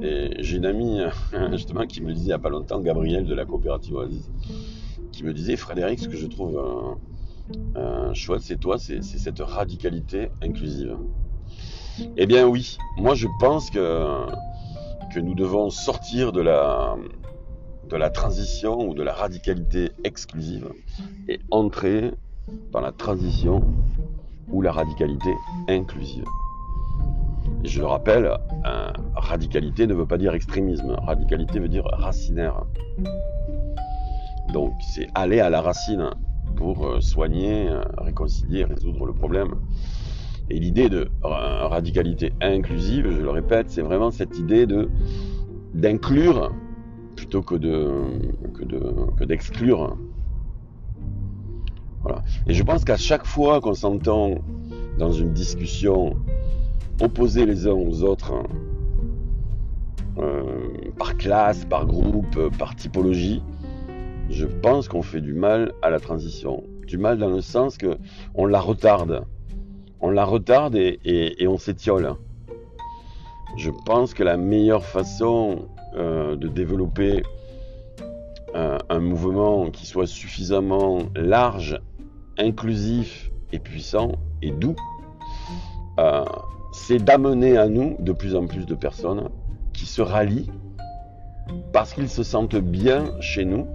Et 0.03 0.35
j'ai 0.38 0.57
une 0.57 0.66
amie 0.66 1.01
justement 1.51 1.87
qui 1.87 2.01
me 2.03 2.12
disait 2.12 2.25
il 2.25 2.29
n'y 2.29 2.33
a 2.33 2.38
pas 2.38 2.49
longtemps, 2.49 2.81
Gabriel 2.81 3.27
de 3.27 3.35
la 3.35 3.45
coopérative 3.45 3.95
Oasis, 3.95 4.31
me 5.24 5.33
disait 5.33 5.56
Frédéric, 5.56 6.00
ce 6.00 6.09
que 6.09 6.16
je 6.16 6.26
trouve 6.26 6.96
euh, 7.76 8.14
chouette, 8.14 8.42
c'est 8.42 8.59
toi, 8.59 8.78
c'est 8.78 9.02
cette 9.02 9.40
radicalité 9.40 10.30
inclusive. 10.42 10.96
Eh 12.16 12.26
bien 12.26 12.46
oui, 12.46 12.78
moi 12.96 13.14
je 13.14 13.26
pense 13.38 13.70
que, 13.70 14.26
que 15.12 15.20
nous 15.20 15.35
devons 15.35 15.70
sortir 15.70 16.33
de 16.33 16.40
la, 16.40 16.96
de 17.88 17.96
la 17.96 18.11
transition 18.11 18.88
ou 18.88 18.94
de 18.94 19.02
la 19.02 19.12
radicalité 19.12 19.90
exclusive 20.04 20.72
et 21.28 21.40
entrer 21.50 22.12
dans 22.72 22.80
la 22.80 22.92
transition 22.92 23.62
ou 24.48 24.62
la 24.62 24.72
radicalité 24.72 25.35
inclusive. 25.68 26.24
Et 27.64 27.68
je 27.68 27.80
le 27.80 27.87
rappelle, 27.87 28.33
radicalité 29.14 29.87
ne 29.87 29.94
veut 29.94 30.06
pas 30.06 30.18
dire 30.18 30.35
extrémisme, 30.35 30.92
radicalité 31.02 31.59
veut 31.59 31.68
dire 31.68 31.85
racinaire. 31.92 32.64
Donc 34.53 34.75
c'est 34.81 35.09
aller 35.15 35.41
à 35.41 35.51
la 35.51 35.61
racine 35.61 36.11
pour 36.57 36.87
euh, 36.87 37.01
soigner, 37.01 37.69
euh, 37.69 37.83
réconcilier, 37.99 38.65
résoudre 38.65 39.07
le 39.07 39.13
problème. 39.13 39.55
Et 40.51 40.59
l'idée 40.59 40.89
de 40.89 41.09
radicalité 41.23 42.33
inclusive, 42.41 43.09
je 43.11 43.23
le 43.23 43.31
répète, 43.31 43.71
c'est 43.71 43.83
vraiment 43.83 44.11
cette 44.11 44.37
idée 44.37 44.67
d'inclure 45.75 46.53
plutôt 47.15 47.43
que 47.43 47.55
de 47.55 47.89
que 49.17 49.25
d'exclure. 49.25 49.97
Et 52.49 52.55
je 52.55 52.63
pense 52.65 52.85
qu'à 52.85 52.97
chaque 52.97 53.27
fois 53.27 53.61
qu'on 53.61 53.75
s'entend 53.75 54.39
dans 54.99 55.13
une 55.13 55.33
discussion 55.33 56.17
opposer 57.01 57.47
les 57.47 57.67
uns 57.67 57.73
aux 57.73 58.03
autres, 58.03 58.33
euh, 60.19 60.69
par 60.99 61.17
classe, 61.17 61.65
par 61.65 61.87
groupe, 61.87 62.51
par 62.59 62.75
typologie, 62.77 63.43
je 64.31 64.47
pense 64.47 64.88
qu'on 64.88 65.03
fait 65.03 65.21
du 65.21 65.35
mal 65.35 65.73
à 65.83 65.90
la 65.90 66.01
transition. 66.01 66.62
Du 66.87 66.99
mal 66.99 67.19
dans 67.19 67.29
le 67.29 67.40
sens 67.40 67.77
que 67.77 67.99
on 68.35 68.47
la 68.47 68.61
retarde. 68.61 69.25
On 70.01 70.11
la 70.11 70.25
retarde 70.25 70.77
et, 70.77 71.47
on 71.47 71.59
s'étiole. 71.59 72.14
Je 73.57 73.71
pense 73.85 74.14
que 74.14 74.23
la 74.23 74.37
meilleure 74.37 74.85
façon 74.85 75.69
euh, 75.95 76.37
de 76.37 76.49
développer 76.49 77.23
euh, 78.55 78.79
un 78.88 79.01
mouvement 79.01 79.71
qui 79.71 79.87
soit 79.87 80.07
suffisamment 80.07 81.01
large 81.16 81.81
inclusif 82.38 83.31
et 83.53 83.59
puissant 83.59 84.12
et 84.40 84.53
doux, 84.53 84.77
euh, 85.99 86.25
c'est 86.73 87.05
d'amener 87.05 87.59
à 87.59 87.69
nous 87.69 87.97
de 87.99 88.12
plus 88.12 88.35
en 88.37 88.47
plus 88.47 88.64
de 88.64 88.75
personnes 88.75 89.29
qui 89.73 89.87
se 89.87 90.01
rallient 90.01 90.51
parce 91.73 91.93
qu'ils 91.93 92.09
se 92.09 92.23
sentent 92.23 92.57
bien 92.57 93.21
chez 93.21 93.45
nous, 93.45 93.66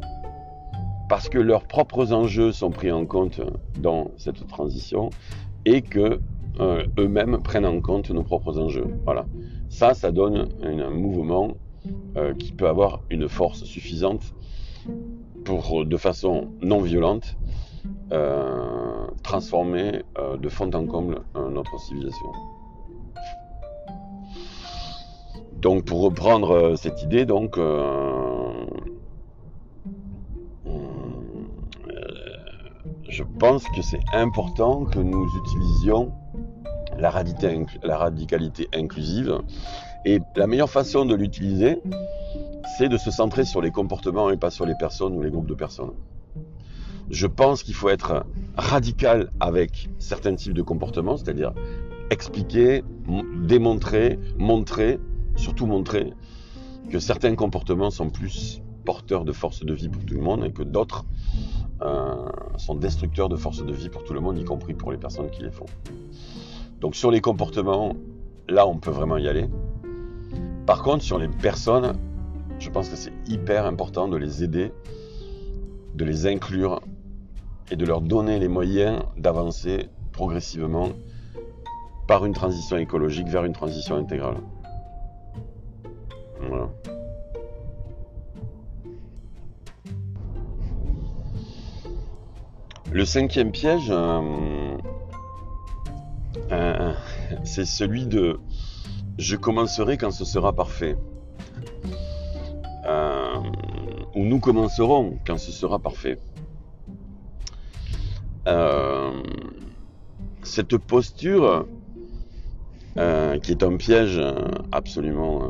parce 1.07 1.29
que 1.29 1.37
leurs 1.37 1.65
propres 1.65 2.13
enjeux 2.13 2.51
sont 2.51 2.71
pris 2.71 2.91
en 2.91 3.05
compte 3.05 3.41
dans 3.79 4.11
cette 4.17 4.47
transition 4.47 5.09
et 5.65 5.81
que 5.81 6.19
euh, 6.59 6.85
eux-mêmes 6.97 7.41
prennent 7.43 7.65
en 7.65 7.81
compte 7.81 8.09
nos 8.09 8.23
propres 8.23 8.59
enjeux. 8.59 8.87
Voilà. 9.03 9.25
Ça, 9.69 9.93
ça 9.93 10.11
donne 10.11 10.49
un 10.63 10.89
mouvement 10.89 11.55
euh, 12.15 12.33
qui 12.33 12.53
peut 12.53 12.67
avoir 12.67 13.01
une 13.09 13.27
force 13.27 13.63
suffisante 13.65 14.33
pour, 15.43 15.85
de 15.85 15.97
façon 15.97 16.49
non 16.61 16.79
violente, 16.79 17.37
euh, 18.11 19.07
transformer 19.21 20.03
de 20.39 20.49
fond 20.49 20.71
en 20.73 20.85
comble 20.85 21.21
notre 21.51 21.79
civilisation. 21.79 22.27
Donc 25.57 25.85
pour 25.85 26.01
reprendre 26.01 26.75
cette 26.77 27.03
idée, 27.03 27.25
donc 27.25 27.57
je 33.15 33.23
pense 33.23 33.63
que 33.69 33.81
c'est 33.81 34.01
important 34.11 34.83
que 34.83 34.99
nous 34.99 35.25
utilisions 35.37 36.11
la 36.97 37.09
radicalité, 37.09 38.67
inclusive. 38.73 39.39
Et 40.03 40.19
la 40.35 40.47
meilleure 40.47 40.69
façon 40.69 41.05
de 41.05 41.15
l'utiliser, 41.15 41.81
c'est 42.77 42.89
de 42.89 42.97
se 42.97 43.11
centrer 43.11 43.45
sur 43.45 43.61
les 43.61 43.71
comportements 43.71 44.29
et 44.31 44.37
pas 44.37 44.49
sur 44.49 44.65
les 44.65 44.75
personnes 44.75 45.15
ou 45.15 45.21
les 45.21 45.31
groupes 45.31 45.47
de 45.47 45.53
personnes. 45.53 45.93
Je 47.09 47.27
pense 47.27 47.63
qu'il 47.63 47.73
faut 47.73 47.87
être 47.87 48.25
radical 48.57 49.31
avec 49.39 49.89
certains 49.97 50.35
types 50.35 50.53
de 50.53 50.61
comportements, 50.61 51.15
c'est-à-dire 51.15 51.53
expliquer, 52.09 52.83
démontrer, 53.43 54.19
montrer, 54.37 54.99
surtout 55.37 55.67
montrer 55.67 56.11
que 56.89 56.99
certains 56.99 57.35
comportements 57.35 57.91
sont 57.91 58.09
plus 58.09 58.61
porteurs 58.83 59.23
de 59.23 59.31
force 59.31 59.63
de 59.63 59.73
vie 59.73 59.87
pour 59.87 60.03
tout 60.05 60.15
le 60.15 60.21
monde 60.21 60.43
et 60.43 60.51
que 60.51 60.63
d'autres 60.63 61.05
sont 62.57 62.75
destructeurs 62.75 63.29
de 63.29 63.35
force 63.35 63.65
de 63.65 63.73
vie 63.73 63.89
pour 63.89 64.03
tout 64.03 64.13
le 64.13 64.19
monde, 64.19 64.37
y 64.37 64.45
compris 64.45 64.73
pour 64.73 64.91
les 64.91 64.97
personnes 64.97 65.29
qui 65.29 65.43
les 65.43 65.51
font. 65.51 65.65
Donc 66.79 66.95
sur 66.95 67.11
les 67.11 67.21
comportements, 67.21 67.95
là 68.47 68.67
on 68.67 68.77
peut 68.77 68.91
vraiment 68.91 69.17
y 69.17 69.27
aller. 69.27 69.49
Par 70.65 70.81
contre, 70.81 71.03
sur 71.03 71.19
les 71.19 71.27
personnes, 71.27 71.93
je 72.59 72.69
pense 72.69 72.89
que 72.89 72.95
c'est 72.95 73.13
hyper 73.27 73.65
important 73.65 74.07
de 74.07 74.17
les 74.17 74.43
aider, 74.43 74.71
de 75.93 76.05
les 76.05 76.25
inclure 76.27 76.81
et 77.71 77.75
de 77.75 77.85
leur 77.85 78.01
donner 78.01 78.39
les 78.39 78.47
moyens 78.47 79.01
d'avancer 79.17 79.89
progressivement 80.11 80.89
par 82.07 82.25
une 82.25 82.33
transition 82.33 82.77
écologique 82.77 83.27
vers 83.27 83.43
une 83.45 83.53
transition 83.53 83.95
intégrale. 83.95 84.37
Voilà. 86.47 86.69
Le 92.95 93.03
cinquième 93.03 93.51
piège, 93.51 93.89
euh, 93.89 94.77
euh, 96.49 96.93
c'est 97.43 97.65
celui 97.65 98.07
de 98.07 98.39
je 99.17 99.35
commencerai 99.35 99.97
quand 99.97 100.11
ce 100.11 100.23
sera 100.23 100.53
parfait. 100.53 100.95
Euh, 102.85 103.33
ou 104.15 104.23
nous 104.23 104.39
commencerons 104.39 105.19
quand 105.27 105.37
ce 105.37 105.51
sera 105.51 105.77
parfait. 105.77 106.17
cette 110.43 110.77
posture, 110.77 111.67
qui 112.95 113.51
est 113.51 113.63
un 113.63 113.75
piège 113.75 114.21
absolument 114.71 115.49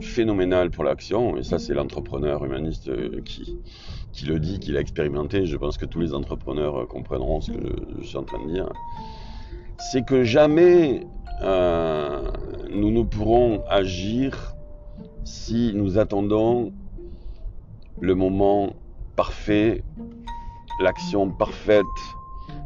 phénoménal 0.00 0.70
pour 0.70 0.84
l'action, 0.84 1.36
et 1.36 1.42
ça 1.42 1.58
c'est 1.58 1.74
l'entrepreneur 1.74 2.44
humaniste 2.44 2.90
qui, 3.24 3.56
qui 4.16 4.24
le 4.24 4.40
dit, 4.40 4.58
qui 4.58 4.72
l'a 4.72 4.80
expérimenté, 4.80 5.44
je 5.44 5.56
pense 5.58 5.76
que 5.76 5.84
tous 5.84 6.00
les 6.00 6.14
entrepreneurs 6.14 6.76
euh, 6.80 6.86
comprendront 6.86 7.42
ce 7.42 7.52
que 7.52 7.60
je, 8.00 8.06
suis 8.06 8.16
en 8.16 8.22
train 8.22 8.42
de 8.46 8.50
dire, 8.50 8.72
c'est 9.78 10.04
que 10.06 10.24
jamais 10.24 11.06
euh, 11.42 12.22
nous 12.70 12.90
ne 12.90 13.02
pourrons 13.02 13.62
agir 13.68 14.54
si 15.24 15.72
nous 15.74 15.98
attendons 15.98 16.72
le 18.00 18.14
moment 18.14 18.74
parfait, 19.16 19.84
l'action 20.80 21.30
parfaite, 21.30 21.84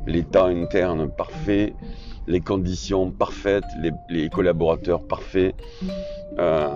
l'état 0.07 0.47
interne 0.47 1.11
parfait, 1.11 1.75
les 2.27 2.41
conditions 2.41 3.11
parfaites, 3.11 3.65
les, 4.09 4.29
collaborateurs 4.29 5.07
parfaits, 5.07 5.55
euh, 6.39 6.69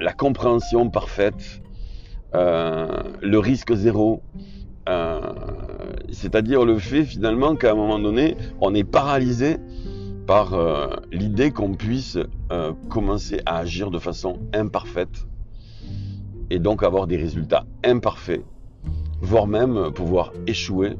la 0.00 0.12
compréhension 0.12 0.90
parfaite, 0.90 1.62
euh, 2.34 2.86
le 3.20 3.38
risque 3.38 3.74
zéro. 3.74 4.22
Euh, 4.88 5.20
c'est-à-dire 6.10 6.64
le 6.64 6.78
fait 6.78 7.04
finalement 7.04 7.54
qu'à 7.54 7.72
un 7.72 7.74
moment 7.74 7.98
donné, 7.98 8.36
on 8.60 8.74
est 8.74 8.84
paralysé 8.84 9.58
par 10.26 10.56
l'idée 11.10 11.50
qu'on 11.50 11.74
puisse 11.74 12.16
commencer 12.88 13.40
à 13.44 13.58
agir 13.58 13.90
de 13.90 13.98
façon 13.98 14.38
imparfaite 14.54 15.26
et 16.48 16.60
donc 16.60 16.84
avoir 16.84 17.06
des 17.08 17.16
résultats 17.16 17.66
imparfaits, 17.84 18.42
voire 19.20 19.48
même 19.48 19.90
pouvoir 19.92 20.32
échouer 20.46 20.94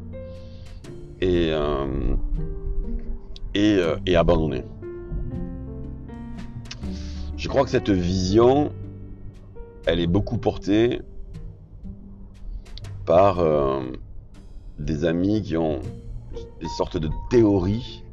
et, 1.20 1.52
et, 3.54 3.78
et 4.06 4.16
abandonner. 4.16 4.64
Je 7.36 7.48
crois 7.48 7.64
que 7.64 7.70
cette 7.70 7.90
vision, 7.90 8.70
elle 9.86 9.98
est 9.98 10.06
beaucoup 10.06 10.38
portée 10.38 11.02
par 13.04 13.40
euh, 13.40 13.80
des 14.78 15.04
amis 15.04 15.42
qui 15.42 15.56
ont 15.56 15.80
des 16.60 16.68
sortes 16.76 16.96
de 16.96 17.10
théories, 17.30 18.04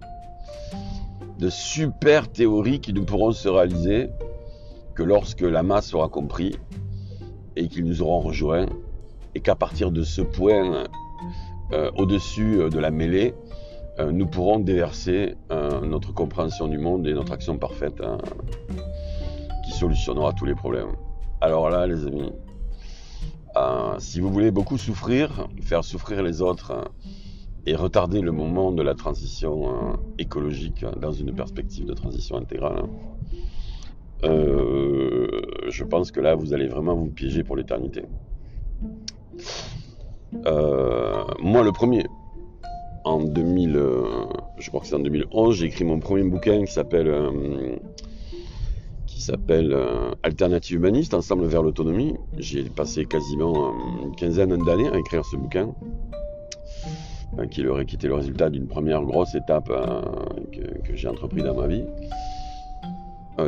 de 1.38 1.49
super 1.49 2.32
théories 2.32 2.82
qui 2.82 2.91
ne 2.91 3.02
pourront 3.02 3.32
se 3.32 3.47
réaliser 3.47 4.10
que 4.95 5.04
lorsque 5.04 5.41
la 5.41 5.63
masse 5.63 5.93
aura 5.93 6.10
compris 6.10 6.58
et 7.56 7.67
qu'ils 7.67 7.86
nous 7.86 8.02
auront 8.02 8.19
rejoints 8.19 8.65
et 9.36 9.41
qu'à 9.41 9.56
partir 9.56 9.91
de 9.91 10.02
ce 10.04 10.21
point 10.21 10.86
euh, 11.71 11.91
au-dessus 11.97 12.62
euh, 12.62 12.69
de 12.69 12.80
la 12.80 12.89
mêlée, 12.89 13.36
nous 14.12 14.28
pourrons 14.28 14.60
déverser 14.60 15.36
notre 15.50 16.14
compréhension 16.14 16.68
du 16.68 16.78
monde 16.78 17.08
et 17.08 17.14
notre 17.14 17.34
action 17.34 17.58
parfaite 17.58 18.02
hein, 18.02 18.18
qui 19.66 19.72
solutionnera 19.72 20.34
tous 20.34 20.46
les 20.46 20.56
problèmes. 20.56 20.92
Alors 21.42 21.70
là, 21.70 21.88
les 21.88 22.06
amis, 22.06 22.32
euh, 23.58 23.96
si 23.98 24.20
vous 24.20 24.30
voulez 24.30 24.52
beaucoup 24.52 24.78
souffrir, 24.78 25.48
faire 25.62 25.84
souffrir 25.84 26.22
les 26.22 26.42
autres 26.42 26.72
euh, 26.72 26.84
et 27.66 27.76
retarder 27.76 28.22
le 28.22 28.32
moment 28.32 28.72
de 28.72 28.82
la 28.82 28.96
transition 28.96 29.70
euh, 29.70 29.98
écologique 30.18 30.86
dans 31.00 31.12
une 31.12 31.34
perspective 31.34 31.86
de 31.86 31.94
transition 31.94 32.38
intégrale, 32.38 32.84
je 34.22 35.84
pense 35.84 36.12
que 36.12 36.20
là, 36.20 36.36
vous 36.36 36.54
allez 36.54 36.68
vraiment 36.68 36.96
vous 36.96 37.10
piéger 37.10 37.44
pour 37.44 37.56
l'éternité. 37.56 38.04
moi, 40.34 41.64
le 41.64 41.72
premier, 41.72 42.04
en 43.10 43.24
2000, 43.24 43.80
je 44.58 44.69
crois 44.69 44.82
que 44.82 44.88
c'est 44.88 44.95
en 44.95 45.00
2011, 45.00 45.56
j'ai 45.56 45.65
écrit 45.65 45.84
mon 45.84 46.00
premier 46.00 46.24
bouquin 46.24 46.63
qui 46.63 46.72
s'appelle 46.72 47.10
s'appelle 49.30 49.74
euh, 49.74 50.12
Alternative 50.24 50.78
humaniste, 50.78 51.13
Ensemble 51.13 51.45
vers 51.45 51.62
l'autonomie. 51.62 52.15
J'ai 52.38 52.63
passé 52.63 53.06
quasiment 53.06 53.67
euh, 53.67 54.06
une 54.06 54.15
quinzaine 54.15 54.58
d'années 54.58 54.89
à 54.89 54.98
écrire 54.98 55.24
ce 55.26 55.36
bouquin, 55.36 55.76
euh, 57.38 57.45
qui, 57.45 57.63
quitté 57.86 58.08
le 58.08 58.15
résultat 58.15 58.50
d'une 58.50 58.67
première 58.67 59.04
grosse 59.04 59.36
étape 59.36 59.72
que, 60.52 60.95
j'ai 60.95 61.08
entrepris 61.08 61.43
dans 61.43 61.56
ma 61.56 61.67
vie. 61.67 61.84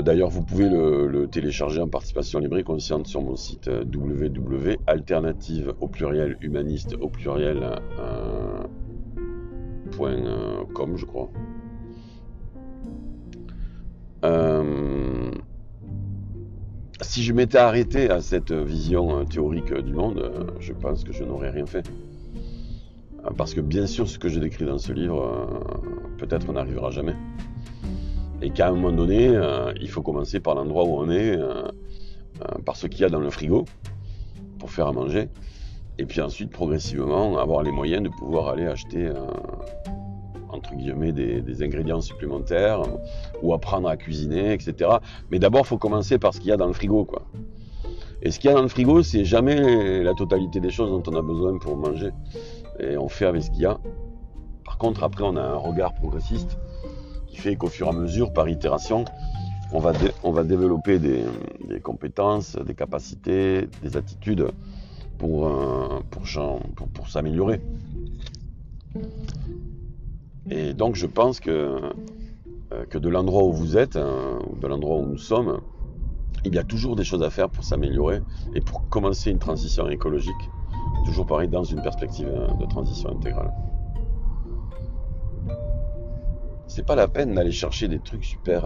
D'ailleurs, 0.05 0.29
vous 0.29 0.41
pouvez 0.41 0.69
le, 0.69 1.27
télécharger 1.29 1.81
en 1.81 1.89
participation 1.89 2.39
libre 2.39 2.57
et 2.57 2.63
consciente 2.63 3.07
sur 3.07 3.21
mon 3.21 3.35
site 3.35 3.69
www.alternative 3.93 5.73
au 5.81 5.87
pluriel 5.89 6.37
humaniste 6.39 6.95
au 7.01 7.09
pluriel 7.09 7.59
je 9.93 11.05
crois. 11.05 11.29
si 17.11 17.23
je 17.23 17.33
m'étais 17.33 17.57
arrêté 17.57 18.09
à 18.09 18.21
cette 18.21 18.53
vision 18.53 19.19
euh, 19.19 19.23
théorique 19.25 19.73
du 19.73 19.93
monde, 19.93 20.19
euh, 20.19 20.45
je 20.59 20.71
pense 20.71 21.03
que 21.03 21.11
je 21.11 21.25
n'aurais 21.25 21.49
rien 21.49 21.65
fait. 21.65 21.85
Euh, 23.25 23.31
parce 23.35 23.53
que 23.53 23.59
bien 23.59 23.85
sûr, 23.85 24.07
ce 24.07 24.17
que 24.17 24.29
je 24.29 24.39
décris 24.39 24.65
dans 24.65 24.77
ce 24.77 24.93
livre, 24.93 25.61
peut-être 26.17 26.53
n'arrivera 26.53 26.89
jamais. 26.89 27.15
Et 28.41 28.51
qu'à 28.51 28.69
un 28.69 28.71
moment 28.71 28.93
donné, 28.93 29.37
il 29.79 29.89
faut 29.89 30.01
commencer 30.01 30.39
par 30.39 30.55
l'endroit 30.55 30.85
où 30.85 30.97
on 30.97 31.09
est, 31.11 31.37
par 32.65 32.75
ce 32.75 32.87
qu'il 32.87 33.01
y 33.01 33.03
a 33.03 33.09
dans 33.09 33.19
le 33.19 33.29
frigo, 33.29 33.65
pour 34.57 34.71
faire 34.71 34.87
à 34.87 34.93
manger. 34.93 35.27
Et 36.01 36.05
puis 36.05 36.19
ensuite, 36.19 36.49
progressivement, 36.49 37.37
avoir 37.37 37.61
les 37.61 37.69
moyens 37.69 38.01
de 38.01 38.09
pouvoir 38.09 38.47
aller 38.47 38.65
acheter 38.65 39.11
entre 40.49 40.73
guillemets 40.73 41.11
des, 41.11 41.63
ingrédients 41.63 42.01
supplémentaires 42.01 42.81
ou 43.43 43.53
apprendre 43.53 43.87
à 43.87 43.97
cuisiner, 43.97 44.51
etc. 44.51 44.89
Mais 45.29 45.37
d'abord, 45.37 45.61
il 45.61 45.67
faut 45.67 45.77
commencer 45.77 46.17
par 46.17 46.33
ce 46.33 46.39
qu'il 46.39 46.49
y 46.49 46.51
a 46.51 46.57
dans 46.57 46.65
le 46.65 46.73
frigo, 46.73 47.05
quoi. 47.05 47.21
Et 48.23 48.31
ce 48.31 48.39
qu'il 48.39 48.49
y 48.49 48.51
a 48.51 48.55
dans 48.55 48.63
le 48.63 48.67
frigo, 48.67 49.03
c'est 49.03 49.25
jamais 49.25 50.01
la 50.01 50.15
totalité 50.15 50.59
des 50.59 50.71
choses 50.71 50.89
dont 50.89 51.03
on 51.05 51.15
a 51.15 51.21
besoin 51.21 51.59
pour 51.59 51.77
manger. 51.77 52.09
Et 52.79 52.97
on 52.97 53.07
fait 53.07 53.27
avec 53.27 53.43
ce 53.43 53.51
qu'il 53.51 53.61
y 53.61 53.67
a. 53.67 53.77
Par 54.65 54.79
contre, 54.79 55.03
après, 55.03 55.23
on 55.23 55.35
a 55.35 55.43
un 55.43 55.55
regard 55.55 55.93
progressiste 55.93 56.57
qui 57.27 57.37
fait 57.37 57.55
qu'au 57.57 57.67
fur 57.67 57.85
et 57.85 57.89
à 57.91 57.93
mesure, 57.93 58.33
par 58.33 58.49
itération, 58.49 59.05
on 59.71 59.77
va, 59.79 59.93
on 60.23 60.31
va 60.31 60.43
développer 60.43 60.97
des, 60.97 61.25
compétences, 61.83 62.55
des 62.55 62.73
capacités, 62.73 63.69
des 63.83 63.97
attitudes 63.97 64.47
pour, 65.21 65.47
euh, 65.47 65.99
pour, 66.09 67.07
s'améliorer. 67.07 67.61
Et 70.49 70.73
donc 70.73 70.95
je 70.95 71.05
pense 71.05 71.39
que, 71.39 71.79
euh, 72.73 72.99
de 72.99 73.09
l'endroit 73.09 73.43
où 73.43 73.53
vous 73.53 73.77
êtes, 73.77 73.97
hein, 73.97 74.39
ou 74.49 74.55
de 74.55 74.65
l'endroit 74.65 74.97
où 74.97 75.05
nous 75.05 75.19
sommes, 75.19 75.61
il 76.43 76.55
y 76.55 76.57
a 76.57 76.63
toujours 76.63 76.95
des 76.95 77.03
choses 77.03 77.21
à 77.21 77.29
faire 77.29 77.49
pour 77.51 77.63
s'améliorer 77.63 78.23
et 78.55 78.61
pour 78.61 78.89
commencer 78.89 79.29
une 79.29 79.37
transition 79.37 79.87
écologique, 79.89 80.49
toujours 81.05 81.27
pareil 81.27 81.47
dans 81.47 81.63
une 81.63 81.83
perspective 81.83 82.27
de 82.59 82.65
transition 82.65 83.11
intégrale. 83.11 83.53
C'est 86.65 86.85
pas 86.85 86.95
la 86.95 87.07
peine 87.07 87.35
d'aller 87.35 87.51
chercher 87.51 87.87
des 87.87 87.99
trucs 87.99 88.25
super. 88.25 88.65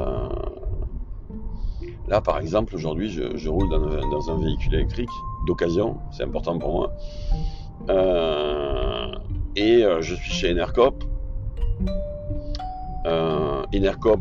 Là, 2.08 2.22
par 2.22 2.38
exemple, 2.38 2.76
aujourd'hui, 2.76 3.10
je, 3.10 3.49
roule 3.49 3.68
dans, 3.68 4.30
un 4.30 4.39
véhicule 4.39 4.76
électrique 4.76 5.10
d'occasion, 5.46 5.98
c'est 6.12 6.24
important 6.24 6.58
pour 6.60 6.72
moi. 6.72 6.93
Euh, 7.89 9.12
et 9.56 9.84
euh, 9.84 10.02
je 10.02 10.16
suis 10.16 10.32
chez 10.32 10.52
Enercop, 10.52 11.04
euh, 13.06 13.64
Enercop 13.74 14.20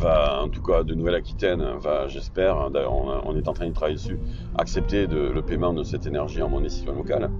va, 0.00 0.42
en 0.44 0.48
tout 0.48 0.62
cas 0.62 0.84
de 0.84 0.94
Nouvelle-Aquitaine, 0.94 1.64
va, 1.80 2.06
j'espère, 2.06 2.70
d'ailleurs 2.70 2.94
on, 2.94 3.36
est 3.36 3.48
en 3.48 3.52
train 3.52 3.66
de 3.66 3.72
travailler 3.72 3.96
dessus, 3.96 4.20
accepter 4.56 5.08
le 5.08 5.42
paiement 5.42 5.72
de 5.72 5.82
cette 5.82 6.06
énergie 6.06 6.40
en 6.40 6.48
monnaie 6.48 6.68
locale. 6.86 7.30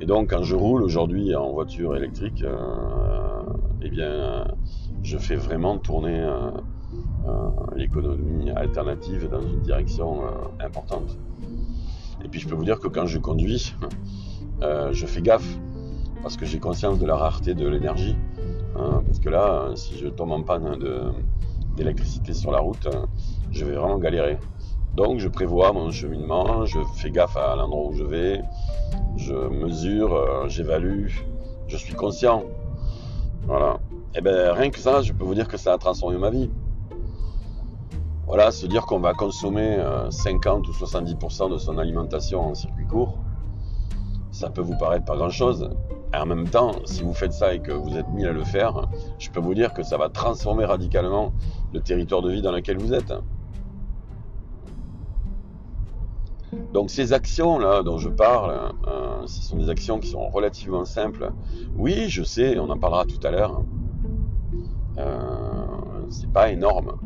Et 0.00 0.06
donc 0.06 0.30
quand 0.30 0.42
je 0.42 0.56
roule 0.56 0.82
aujourd'hui 0.82 1.36
en 1.36 1.52
voiture 1.52 1.94
électrique, 1.94 2.44
eh 3.82 3.88
bien 3.88 4.48
je 5.04 5.16
fais 5.16 5.36
vraiment 5.36 5.78
tourner 5.78 6.28
l'économie 7.74 8.50
alternative 8.50 9.28
dans 9.28 9.40
une 9.40 9.60
direction 9.60 10.22
importante. 10.60 11.18
Et 12.24 12.28
puis 12.28 12.40
je 12.40 12.48
peux 12.48 12.54
vous 12.54 12.64
dire 12.64 12.80
que 12.80 12.88
quand 12.88 13.06
je 13.06 13.18
conduis, 13.18 13.74
je 14.60 15.06
fais 15.06 15.22
gaffe 15.22 15.58
parce 16.22 16.36
que 16.36 16.46
j'ai 16.46 16.58
conscience 16.58 16.98
de 16.98 17.06
la 17.06 17.16
rareté 17.16 17.54
de 17.54 17.66
l'énergie. 17.68 18.16
Hein, 18.78 19.02
parce 19.06 19.20
que 19.20 19.28
là, 19.28 19.70
si 19.74 19.96
je 19.96 20.08
tombe 20.08 20.32
en 20.32 20.42
panne 20.42 20.78
d'électricité 21.76 22.34
sur 22.34 22.52
la 22.52 22.58
route, 22.58 22.88
je 23.50 23.64
vais 23.64 23.74
vraiment 23.74 23.98
galérer. 23.98 24.38
Donc 24.96 25.18
je 25.18 25.28
prévois 25.28 25.72
mon 25.72 25.90
cheminement, 25.90 26.64
je 26.64 26.78
fais 26.96 27.10
gaffe 27.10 27.36
à 27.36 27.54
l'endroit 27.54 27.90
où 27.90 27.92
je 27.92 28.02
vais, 28.02 28.42
je 29.16 29.34
mesure, 29.34 30.14
euh, 30.14 30.48
j'évalue, 30.48 31.08
je 31.68 31.76
suis 31.76 31.92
conscient. 31.92 32.44
Voilà. 33.46 33.78
Et 34.14 34.18
eh 34.18 34.20
bien 34.22 34.54
rien 34.54 34.70
que 34.70 34.78
ça, 34.78 35.02
je 35.02 35.12
peux 35.12 35.24
vous 35.24 35.34
dire 35.34 35.48
que 35.48 35.58
ça 35.58 35.74
a 35.74 35.78
transformé 35.78 36.16
ma 36.16 36.30
vie. 36.30 36.50
Voilà, 38.26 38.50
se 38.50 38.66
dire 38.66 38.86
qu'on 38.86 38.98
va 38.98 39.12
consommer 39.14 39.78
50 40.10 40.66
euh, 40.66 40.70
ou 40.70 40.72
70% 40.72 41.50
de 41.50 41.58
son 41.58 41.78
alimentation 41.78 42.40
en 42.40 42.54
circuit 42.54 42.86
court, 42.86 43.18
ça 44.32 44.50
peut 44.50 44.62
vous 44.62 44.76
paraître 44.76 45.04
pas 45.04 45.16
grand-chose. 45.16 45.70
Et 46.12 46.16
en 46.16 46.26
même 46.26 46.48
temps, 46.48 46.72
si 46.84 47.02
vous 47.02 47.14
faites 47.14 47.32
ça 47.32 47.54
et 47.54 47.60
que 47.60 47.72
vous 47.72 47.96
êtes 47.96 48.08
mis 48.10 48.26
à 48.26 48.32
le 48.32 48.42
faire, 48.42 48.88
je 49.18 49.30
peux 49.30 49.40
vous 49.40 49.54
dire 49.54 49.72
que 49.72 49.84
ça 49.84 49.96
va 49.96 50.08
transformer 50.08 50.64
radicalement 50.64 51.32
le 51.72 51.80
territoire 51.80 52.20
de 52.20 52.32
vie 52.32 52.42
dans 52.42 52.52
lequel 52.52 52.78
vous 52.78 52.92
êtes. 52.92 53.12
Donc 56.72 56.90
ces 56.90 57.12
actions-là 57.12 57.82
dont 57.82 57.98
je 57.98 58.08
parle, 58.08 58.72
euh, 58.88 59.26
ce 59.26 59.42
sont 59.42 59.56
des 59.56 59.70
actions 59.70 59.98
qui 59.98 60.08
sont 60.08 60.28
relativement 60.28 60.84
simples. 60.84 61.32
Oui, 61.76 62.08
je 62.08 62.22
sais, 62.22 62.58
on 62.58 62.70
en 62.70 62.78
parlera 62.78 63.04
tout 63.04 63.24
à 63.24 63.30
l'heure. 63.30 63.62
Euh, 64.98 66.06
c'est 66.08 66.32
pas 66.32 66.50
énorme. 66.50 66.98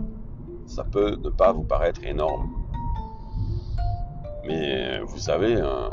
Ça 0.70 0.84
peut 0.84 1.16
ne 1.16 1.30
pas 1.30 1.52
vous 1.52 1.64
paraître 1.64 2.04
énorme. 2.04 2.48
Mais 4.46 5.00
vous 5.00 5.18
savez, 5.18 5.60
hein, 5.60 5.90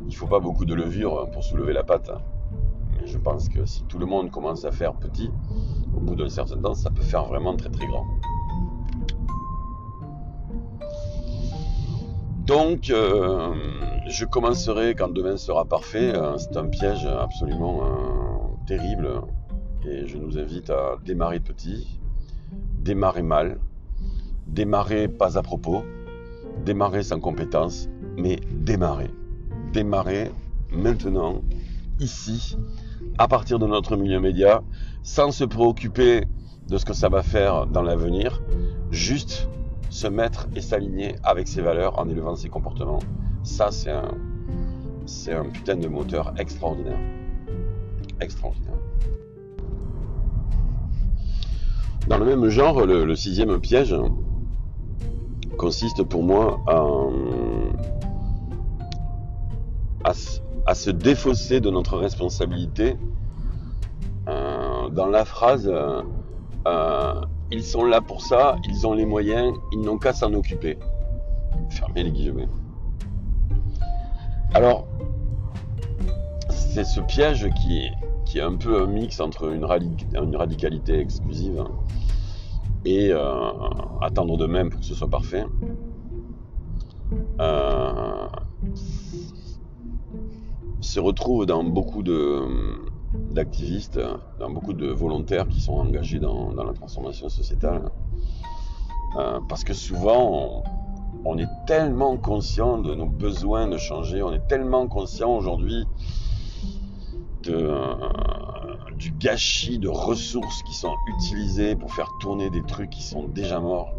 il 0.00 0.06
ne 0.06 0.14
faut 0.14 0.26
pas 0.26 0.40
beaucoup 0.40 0.64
de 0.64 0.72
levure 0.72 1.28
pour 1.30 1.44
soulever 1.44 1.74
la 1.74 1.84
patte. 1.84 2.10
Mais 2.92 3.06
je 3.06 3.18
pense 3.18 3.50
que 3.50 3.66
si 3.66 3.84
tout 3.84 3.98
le 3.98 4.06
monde 4.06 4.30
commence 4.30 4.64
à 4.64 4.72
faire 4.72 4.94
petit, 4.94 5.30
au 5.94 6.00
bout 6.00 6.14
d'un 6.14 6.30
certain 6.30 6.56
temps, 6.56 6.72
ça 6.72 6.88
peut 6.90 7.02
faire 7.02 7.26
vraiment 7.26 7.54
très 7.54 7.68
très 7.68 7.86
grand. 7.86 8.06
Donc, 12.46 12.88
euh, 12.88 13.54
je 14.08 14.24
commencerai 14.24 14.94
quand 14.94 15.12
demain 15.12 15.36
sera 15.36 15.66
parfait. 15.66 16.14
Euh, 16.14 16.38
c'est 16.38 16.56
un 16.56 16.68
piège 16.68 17.04
absolument 17.04 17.84
euh, 17.84 18.66
terrible. 18.66 19.20
Et 19.86 20.06
je 20.06 20.16
nous 20.16 20.38
invite 20.38 20.70
à 20.70 20.96
démarrer 21.04 21.40
petit, 21.40 22.00
démarrer 22.78 23.22
mal, 23.22 23.58
démarrer 24.46 25.08
pas 25.08 25.38
à 25.38 25.42
propos, 25.42 25.84
démarrer 26.64 27.02
sans 27.02 27.20
compétence, 27.20 27.88
mais 28.16 28.40
démarrer. 28.52 29.10
Démarrer 29.72 30.30
maintenant, 30.70 31.42
ici, 32.00 32.56
à 33.18 33.28
partir 33.28 33.58
de 33.58 33.66
notre 33.66 33.96
milieu 33.96 34.20
média, 34.20 34.62
sans 35.02 35.30
se 35.30 35.44
préoccuper 35.44 36.24
de 36.68 36.78
ce 36.78 36.84
que 36.84 36.94
ça 36.94 37.08
va 37.08 37.22
faire 37.22 37.66
dans 37.66 37.82
l'avenir, 37.82 38.42
juste 38.90 39.48
se 39.90 40.08
mettre 40.08 40.48
et 40.56 40.60
s'aligner 40.60 41.14
avec 41.22 41.46
ses 41.46 41.62
valeurs 41.62 41.98
en 41.98 42.08
élevant 42.08 42.34
ses 42.34 42.48
comportements. 42.48 43.00
Ça, 43.42 43.70
c'est 43.70 43.90
un, 43.90 44.14
c'est 45.06 45.34
un 45.34 45.44
putain 45.44 45.76
de 45.76 45.88
moteur 45.88 46.34
extraordinaire. 46.38 46.98
Extraordinaire. 48.20 48.74
Dans 52.08 52.18
le 52.18 52.24
même 52.24 52.48
genre, 52.48 52.84
le, 52.84 53.14
sixième 53.16 53.58
piège 53.60 53.94
consiste 55.56 56.02
pour 56.02 56.22
moi 56.22 56.60
à, 60.04 60.12
à, 60.66 60.74
se 60.74 60.90
défausser 60.90 61.60
de 61.60 61.70
notre 61.70 61.96
responsabilité 61.96 62.96
euh, 64.28 64.88
dans 64.90 65.06
la 65.06 65.24
phrase 65.24 65.70
euh, 66.66 67.20
ils 67.50 67.62
sont 67.62 67.84
là 67.84 68.00
pour 68.00 68.22
ça, 68.22 68.56
ils 68.68 68.86
ont 68.86 68.94
les 68.94 69.04
moyens, 69.04 69.54
ils 69.72 69.80
n'ont 69.80 69.98
qu'à 69.98 70.12
s'en 70.12 70.32
occuper. 70.32 70.78
Fermez 71.70 72.02
les 72.02 72.10
guillemets. 72.10 72.48
Alors, 74.54 74.86
c'est 76.48 76.84
ce 76.84 77.00
piège 77.00 77.48
qui 77.54 77.78
est, 77.78 77.92
qui 78.24 78.38
est 78.38 78.42
un 78.42 78.56
peu 78.56 78.82
un 78.82 78.86
mix 78.86 79.20
entre 79.20 79.52
une 79.52 79.64
radicalité 80.36 80.98
exclusive 80.98 81.64
et 82.84 83.10
euh, 83.12 83.50
attendre 84.00 84.36
de 84.36 84.46
même 84.46 84.70
pour 84.70 84.80
que 84.80 84.86
ce 84.86 84.94
soit 84.94 85.08
parfait. 85.08 85.44
Euh, 87.40 88.26
se 90.80 91.00
retrouve 91.00 91.46
dans 91.46 91.64
beaucoup 91.64 92.02
de, 92.02 92.42
d'activistes, 93.32 94.00
dans 94.38 94.50
beaucoup 94.50 94.72
de 94.72 94.88
volontaires 94.88 95.48
qui 95.48 95.60
sont 95.60 95.74
engagés 95.74 96.18
dans, 96.18 96.52
la 96.54 96.72
transformation 96.72 97.28
sociétale. 97.28 97.90
Euh, 99.18 99.40
parce 99.48 99.64
que 99.64 99.72
souvent, 99.72 100.62
on, 101.24 101.38
est 101.38 101.48
tellement 101.66 102.16
conscient 102.16 102.78
de 102.78 102.94
nos 102.94 103.06
besoins 103.06 103.68
de 103.68 103.76
changer, 103.76 104.22
on 104.22 104.32
est 104.32 104.46
tellement 104.48 104.88
conscient 104.88 105.34
aujourd'hui 105.36 105.86
euh, 107.48 107.94
du 109.04 109.10
gâchis 109.10 109.78
de 109.78 109.88
ressources 109.88 110.62
qui 110.62 110.72
sont 110.72 110.96
utilisées 111.08 111.76
pour 111.76 111.92
faire 111.92 112.10
tourner 112.20 112.48
des 112.48 112.62
trucs 112.62 112.88
qui 112.88 113.02
sont 113.02 113.24
déjà 113.24 113.60
morts 113.60 113.92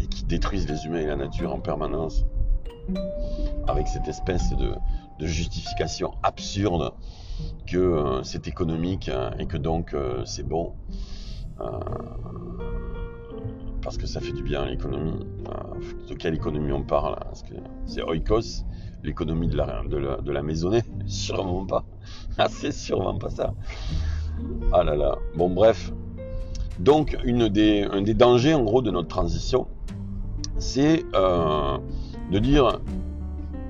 et 0.00 0.08
qui 0.08 0.24
détruisent 0.24 0.68
les 0.68 0.84
humains 0.84 0.98
et 0.98 1.06
la 1.06 1.14
nature 1.14 1.54
en 1.54 1.60
permanence 1.60 2.24
avec 3.68 3.86
cette 3.86 4.08
espèce 4.08 4.50
de, 4.56 4.74
justification 5.20 6.14
absurde 6.24 6.92
que 7.66 7.76
euh, 7.76 8.22
c'est 8.24 8.48
économique 8.48 9.08
hein, 9.10 9.30
et 9.38 9.46
que 9.46 9.58
donc 9.58 9.92
euh, 9.92 10.24
c'est 10.24 10.42
bon. 10.42 10.72
Euh, 11.60 11.78
parce 13.82 13.96
que 13.96 14.06
ça 14.06 14.20
fait 14.20 14.32
du 14.32 14.42
bien 14.42 14.62
à 14.62 14.66
l'économie. 14.66 15.24
de 16.08 16.14
quelle 16.14 16.34
économie 16.34 16.72
on 16.72 16.82
parle 16.82 17.16
que 17.48 17.54
c'est 17.84 18.02
oikos, 18.02 18.64
l'économie 19.02 19.48
de 19.48 19.56
la, 19.56 19.82
de, 19.84 20.32
la, 20.32 20.42
maisonnée 20.42 20.82
Sûrement 21.06 21.66
pas. 21.66 21.84
Ah, 22.38 22.48
c'est 22.48 22.72
sûrement 22.72 23.18
pas 23.18 23.30
ça. 23.30 23.54
Ah 24.72 24.84
là 24.84 24.96
là. 24.96 25.18
Bon, 25.36 25.50
bref. 25.50 25.92
Donc, 26.78 27.16
un 27.26 27.50
des 27.50 28.14
dangers, 28.14 28.54
en 28.54 28.62
gros, 28.62 28.80
de 28.82 28.90
notre 28.90 29.08
transition, 29.08 29.66
c'est 30.58 31.04
de 31.12 32.38
dire 32.38 32.80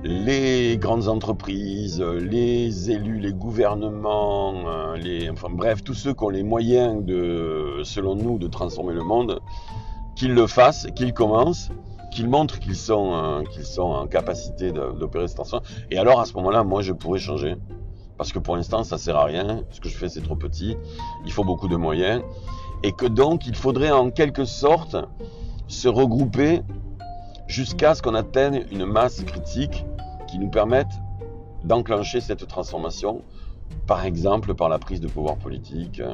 les 0.03 0.77
grandes 0.77 1.07
entreprises, 1.07 2.01
les 2.01 2.89
élus, 2.89 3.19
les 3.19 3.33
gouvernements, 3.33 4.67
euh, 4.67 4.97
les, 4.97 5.29
enfin 5.29 5.49
bref, 5.51 5.83
tous 5.83 5.93
ceux 5.93 6.13
qui 6.13 6.23
ont 6.23 6.29
les 6.29 6.43
moyens 6.43 7.03
de, 7.05 7.81
selon 7.83 8.15
nous, 8.15 8.39
de 8.39 8.47
transformer 8.47 8.93
le 8.93 9.03
monde, 9.03 9.39
qu'ils 10.15 10.33
le 10.33 10.47
fassent, 10.47 10.87
qu'ils 10.95 11.13
commencent, 11.13 11.69
qu'ils 12.11 12.27
montrent 12.27 12.59
qu'ils 12.59 12.75
sont, 12.75 13.13
euh, 13.13 13.43
qu'ils 13.43 13.65
sont 13.65 13.83
en 13.83 14.07
capacité 14.07 14.71
d'opérer 14.71 15.27
cette 15.27 15.37
transformation. 15.37 15.75
Et 15.91 15.97
alors 15.97 16.19
à 16.19 16.25
ce 16.25 16.33
moment-là, 16.33 16.63
moi, 16.63 16.81
je 16.81 16.93
pourrais 16.93 17.19
changer. 17.19 17.55
Parce 18.21 18.33
que 18.33 18.37
pour 18.37 18.55
l'instant, 18.55 18.83
ça 18.83 18.99
sert 18.99 19.15
à 19.15 19.25
rien. 19.25 19.63
Ce 19.71 19.81
que 19.81 19.89
je 19.89 19.97
fais, 19.97 20.07
c'est 20.07 20.21
trop 20.21 20.35
petit. 20.35 20.77
Il 21.25 21.31
faut 21.31 21.43
beaucoup 21.43 21.67
de 21.67 21.75
moyens. 21.75 22.21
Et 22.83 22.91
que 22.91 23.07
donc, 23.07 23.47
il 23.47 23.55
faudrait 23.55 23.89
en 23.89 24.11
quelque 24.11 24.45
sorte 24.45 24.95
se 25.67 25.87
regrouper 25.87 26.61
jusqu'à 27.47 27.95
ce 27.95 28.03
qu'on 28.03 28.13
atteigne 28.13 28.63
une 28.69 28.85
masse 28.85 29.23
critique 29.23 29.87
qui 30.27 30.37
nous 30.37 30.51
permettent 30.51 31.01
d'enclencher 31.63 32.21
cette 32.21 32.45
transformation, 32.45 33.23
par 33.87 34.05
exemple 34.05 34.53
par 34.53 34.69
la 34.69 34.77
prise 34.77 35.01
de 35.01 35.07
pouvoir 35.07 35.37
politique. 35.37 35.99
Euh, 35.99 36.13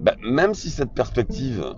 ben, 0.00 0.16
même 0.22 0.54
si 0.54 0.70
cette 0.70 0.94
perspective, 0.94 1.74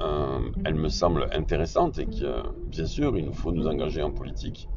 euh, 0.00 0.38
elle 0.64 0.76
me 0.76 0.88
semble 0.88 1.28
intéressante 1.34 1.98
et 1.98 2.06
que, 2.06 2.42
bien 2.70 2.86
sûr, 2.86 3.18
il 3.18 3.26
nous 3.26 3.34
faut 3.34 3.52
nous 3.52 3.66
engager 3.66 4.02
en 4.02 4.12
politique, 4.12 4.70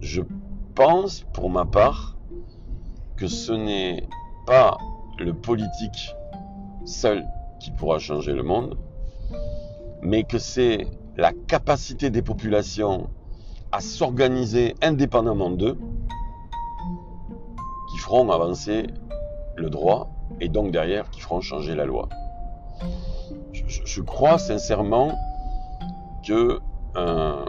je 0.00 0.22
pense, 0.74 1.24
pour 1.32 1.50
ma 1.50 1.64
part, 1.64 2.16
que 3.16 3.26
ce 3.26 3.52
n'est 3.52 4.06
pas 4.46 4.78
le 5.18 5.34
politique 5.34 6.14
seul 6.84 7.26
qui 7.60 7.70
pourra 7.70 7.98
changer 7.98 8.32
le 8.32 8.42
monde, 8.42 8.78
mais 10.02 10.24
que 10.24 10.38
c'est 10.38 10.86
la 11.16 11.32
capacité 11.32 12.10
des 12.10 12.22
populations 12.22 13.10
à 13.72 13.80
s'organiser 13.80 14.74
indépendamment 14.82 15.50
d'eux 15.50 15.78
qui 17.90 17.98
feront 17.98 18.30
avancer 18.30 18.86
le 19.56 19.70
droit 19.70 20.08
et 20.40 20.48
donc 20.48 20.72
derrière 20.72 21.10
qui 21.10 21.20
feront 21.20 21.40
changer 21.40 21.74
la 21.74 21.84
loi. 21.84 22.08
Je, 23.52 24.00
crois 24.00 24.38
sincèrement 24.38 25.12
que 26.26 26.58
euh, 26.96 27.44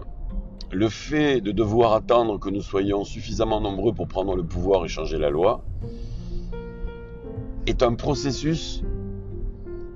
le 0.71 0.87
fait 0.89 1.41
de 1.41 1.51
devoir 1.51 1.93
attendre 1.93 2.39
que 2.39 2.49
nous 2.49 2.61
soyons 2.61 3.03
suffisamment 3.03 3.59
nombreux 3.59 3.93
pour 3.93 4.07
prendre 4.07 4.35
le 4.35 4.43
pouvoir 4.43 4.85
et 4.85 4.87
changer 4.87 5.17
la 5.17 5.29
loi 5.29 5.63
est 7.67 7.83
un 7.83 7.93
processus 7.93 8.83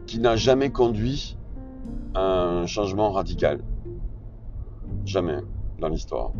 qui 0.05 0.19
n'a 0.19 0.36
jamais 0.36 0.69
conduit 0.69 1.38
un 2.13 2.65
changement 2.65 3.11
radical. 3.11 3.63
Jamais 5.05 5.38
dans 5.80 5.89
l'histoire. 5.89 6.32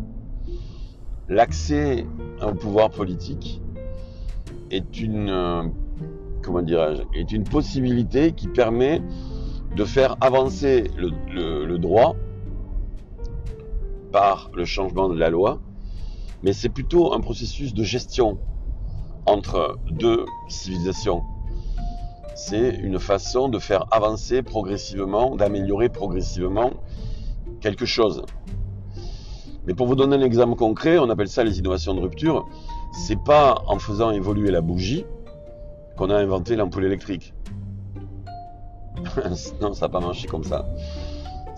l'accès 1.28 2.06
au 2.42 2.52
pouvoir 2.52 2.90
politique 2.90 3.60
est 4.70 5.00
une, 5.00 5.28
euh, 5.28 5.62
comment 6.42 6.62
dirais-je, 6.62 7.02
est 7.18 7.32
une 7.32 7.44
possibilité 7.44 8.32
qui 8.32 8.48
permet 8.48 9.02
de 9.76 9.84
faire 9.84 10.16
avancer 10.20 10.90
le, 10.96 11.76
droit 11.76 12.16
par 14.12 14.50
le 14.54 14.64
changement 14.64 15.08
de 15.08 15.18
la 15.18 15.30
loi, 15.30 15.60
mais 16.42 16.52
c'est 16.52 16.68
plutôt 16.68 17.12
un 17.12 17.20
processus 17.20 17.74
de 17.74 17.82
gestion 17.82 18.38
entre 19.26 19.78
deux 19.90 20.24
civilisations. 20.48 21.22
C'est 22.34 22.68
une 22.68 22.98
façon 22.98 23.48
de 23.48 23.58
faire 23.58 23.86
avancer 23.90 24.42
progressivement, 24.42 25.36
d'améliorer 25.36 25.88
progressivement 25.88 26.70
quelque 27.60 27.86
chose. 27.86 28.22
Mais 29.66 29.74
pour 29.74 29.86
vous 29.86 29.96
donner 29.96 30.16
un 30.16 30.20
exemple 30.20 30.54
concret, 30.54 30.98
on 30.98 31.10
appelle 31.10 31.28
ça 31.28 31.42
les 31.42 31.58
innovations 31.58 31.94
de 31.94 32.00
rupture. 32.00 32.46
C'est 32.92 33.22
pas 33.24 33.62
en 33.66 33.78
faisant 33.78 34.10
évoluer 34.10 34.50
la 34.50 34.60
bougie 34.60 35.04
qu'on 35.96 36.10
a 36.10 36.16
inventé 36.16 36.56
l'ampoule 36.56 36.84
électrique. 36.84 37.34
non, 39.60 39.72
ça 39.72 39.86
n'a 39.86 39.88
pas 39.88 40.00
marché 40.00 40.28
comme 40.28 40.44
ça. 40.44 40.66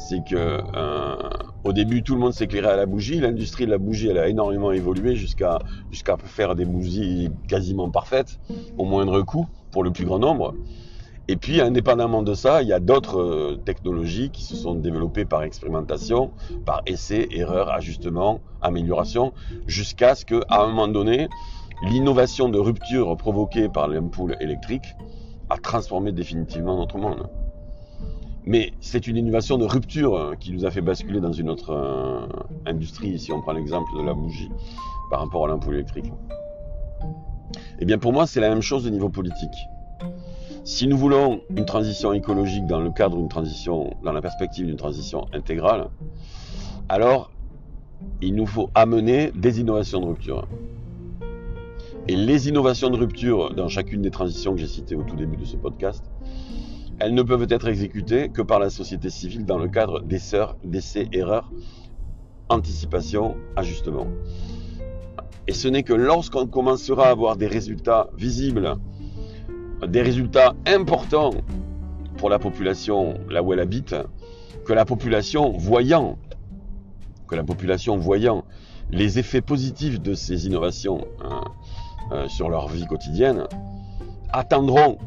C'est 0.08 0.24
que 0.24 0.62
euh, 0.74 1.16
au 1.64 1.74
début, 1.74 2.02
tout 2.02 2.14
le 2.14 2.20
monde 2.20 2.32
s'éclairait 2.32 2.72
à 2.72 2.76
la 2.76 2.86
bougie. 2.86 3.20
L'industrie 3.20 3.66
de 3.66 3.70
la 3.70 3.76
bougie, 3.76 4.10
a 4.10 4.26
énormément 4.26 4.72
évolué 4.72 5.16
jusqu'à 5.16 5.58
faire 6.24 6.54
des 6.54 6.64
bougies 6.64 7.28
quasiment 7.46 7.90
parfaites, 7.90 8.40
au 8.78 8.86
moindre 8.86 9.20
coût, 9.20 9.46
pour 9.70 9.84
le 9.84 9.90
plus 9.90 10.06
grand 10.06 10.18
nombre. 10.18 10.54
Et 11.28 11.36
puis, 11.36 11.60
indépendamment 11.60 12.22
de 12.22 12.32
ça, 12.32 12.62
il 12.62 12.68
y 12.68 12.72
a 12.72 12.80
d'autres 12.80 13.20
euh, 13.20 13.60
technologies 13.62 14.30
qui 14.30 14.44
se 14.44 14.56
sont 14.56 14.76
développées 14.76 15.26
par 15.26 15.42
expérimentation, 15.42 16.30
par 16.64 16.80
essai, 16.86 17.28
erreur, 17.30 17.70
ajustement, 17.70 18.40
amélioration, 18.62 19.34
jusqu'à 19.66 20.14
ce 20.14 20.24
qu'à 20.24 20.40
un 20.48 20.68
moment 20.68 20.88
donné, 20.88 21.28
l'innovation 21.82 22.48
de 22.48 22.58
rupture 22.58 23.14
provoquée 23.18 23.68
par 23.68 23.88
l'ampoule 23.88 24.36
électrique 24.40 24.86
a 25.50 25.58
transformé 25.58 26.12
définitivement 26.12 26.78
notre 26.78 26.96
monde. 26.96 27.28
Mais 28.48 28.72
c'est 28.80 29.06
une 29.06 29.18
innovation 29.18 29.58
de 29.58 29.66
rupture 29.66 30.16
euh, 30.16 30.34
qui 30.34 30.52
nous 30.52 30.64
a 30.64 30.70
fait 30.70 30.80
basculer 30.80 31.20
dans 31.20 31.32
une 31.32 31.50
autre 31.50 31.70
euh, 31.70 32.26
industrie, 32.64 33.18
si 33.18 33.30
on 33.30 33.42
prend 33.42 33.52
l'exemple 33.52 33.94
de 33.94 34.02
la 34.02 34.14
bougie 34.14 34.48
par 35.10 35.20
rapport 35.20 35.44
à 35.44 35.48
l'ampoule 35.48 35.74
électrique. 35.74 36.10
Eh 37.78 37.84
bien 37.84 37.98
pour 37.98 38.14
moi, 38.14 38.26
c'est 38.26 38.40
la 38.40 38.48
même 38.48 38.62
chose 38.62 38.86
au 38.86 38.90
niveau 38.90 39.10
politique. 39.10 39.68
Si 40.64 40.88
nous 40.88 40.96
voulons 40.96 41.42
une 41.54 41.66
transition 41.66 42.14
écologique 42.14 42.66
dans 42.66 42.80
le 42.80 42.90
cadre 42.90 43.18
d'une 43.18 43.28
transition, 43.28 43.90
dans 44.02 44.12
la 44.12 44.22
perspective 44.22 44.64
d'une 44.64 44.76
transition 44.76 45.26
intégrale, 45.34 45.90
alors 46.88 47.30
il 48.22 48.34
nous 48.34 48.46
faut 48.46 48.70
amener 48.74 49.30
des 49.34 49.60
innovations 49.60 50.00
de 50.00 50.06
rupture. 50.06 50.48
Et 52.08 52.16
les 52.16 52.48
innovations 52.48 52.88
de 52.88 52.96
rupture 52.96 53.52
dans 53.52 53.68
chacune 53.68 54.00
des 54.00 54.10
transitions 54.10 54.54
que 54.54 54.58
j'ai 54.58 54.66
citées 54.66 54.96
au 54.96 55.02
tout 55.02 55.16
début 55.16 55.36
de 55.36 55.44
ce 55.44 55.58
podcast, 55.58 56.02
elles 57.00 57.14
ne 57.14 57.22
peuvent 57.22 57.46
être 57.48 57.68
exécutées 57.68 58.28
que 58.28 58.42
par 58.42 58.58
la 58.58 58.70
société 58.70 59.10
civile 59.10 59.44
dans 59.44 59.58
le 59.58 59.68
cadre 59.68 60.02
d'essais, 60.02 61.08
erreurs, 61.12 61.50
anticipation, 62.48 63.36
ajustement. 63.56 64.06
Et 65.46 65.52
ce 65.52 65.68
n'est 65.68 65.82
que 65.82 65.94
lorsqu'on 65.94 66.46
commencera 66.46 67.06
à 67.06 67.10
avoir 67.10 67.36
des 67.36 67.46
résultats 67.46 68.10
visibles 68.16 68.76
des 69.86 70.02
résultats 70.02 70.54
importants 70.66 71.30
pour 72.16 72.28
la 72.28 72.38
population 72.38 73.14
là 73.30 73.42
où 73.42 73.52
elle 73.52 73.60
habite, 73.60 73.94
que 74.64 74.72
la 74.72 74.84
population 74.84 75.52
voyant, 75.52 76.18
que 77.28 77.36
la 77.36 77.44
population 77.44 77.96
voyant 77.96 78.44
les 78.90 79.18
effets 79.18 79.40
positifs 79.40 80.00
de 80.00 80.14
ces 80.14 80.46
innovations 80.46 81.06
hein, 81.22 81.44
euh, 82.12 82.28
sur 82.28 82.48
leur 82.48 82.68
vie 82.68 82.86
quotidienne, 82.86 83.44
attendront 84.32 84.98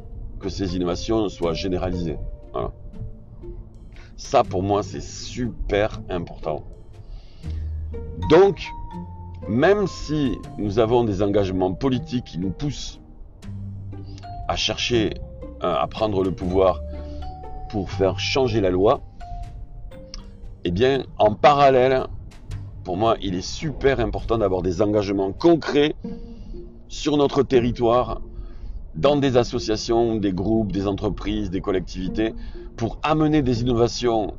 que 0.41 0.49
ces 0.49 0.75
innovations 0.75 1.29
soient 1.29 1.53
généralisées. 1.53 2.17
Ça, 4.17 4.43
pour 4.43 4.61
moi, 4.61 4.83
c'est 4.83 5.01
super 5.01 6.01
important. 6.09 6.63
Donc, 8.29 8.67
même 9.47 9.87
si 9.87 10.37
nous 10.57 10.79
avons 10.79 11.03
des 11.03 11.23
engagements 11.23 11.73
politiques 11.73 12.25
qui 12.25 12.37
nous 12.37 12.51
poussent 12.51 12.99
à 14.47 14.55
chercher 14.55 15.13
à 15.61 15.87
prendre 15.87 16.23
le 16.23 16.31
pouvoir 16.31 16.81
pour 17.69 17.89
faire 17.91 18.19
changer 18.19 18.61
la 18.61 18.69
loi, 18.69 19.01
eh 20.63 20.71
bien, 20.71 21.03
en 21.17 21.33
parallèle, 21.33 22.05
pour 22.83 22.97
moi, 22.97 23.15
il 23.21 23.35
est 23.35 23.47
super 23.47 23.99
important 23.99 24.37
d'avoir 24.37 24.61
des 24.61 24.81
engagements 24.81 25.31
concrets 25.31 25.95
sur 26.87 27.17
notre 27.17 27.41
territoire, 27.41 28.21
dans 28.95 29.15
des 29.15 29.37
associations, 29.37 30.15
des 30.15 30.33
groupes, 30.33 30.71
des 30.71 30.87
entreprises, 30.87 31.49
des 31.49 31.61
collectivités, 31.61 32.33
pour 32.75 32.99
amener 33.03 33.41
des 33.41 33.61
innovations 33.61 34.35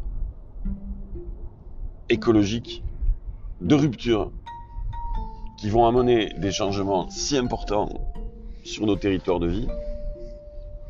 écologiques 2.09 2.83
de 3.61 3.75
rupture 3.75 4.31
qui 5.59 5.71
vont 5.71 5.87
amener 5.87 6.35
des 6.39 6.51
changements 6.51 7.09
si 7.09 7.39
importants 7.39 7.89
sur 8.65 8.87
nos 8.87 8.97
territoires 8.97 9.39
de 9.39 9.47
vie 9.47 9.69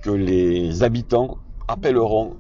que 0.03 0.11
les 0.11 0.83
habitants 0.83 1.39
appelleront 1.69 2.37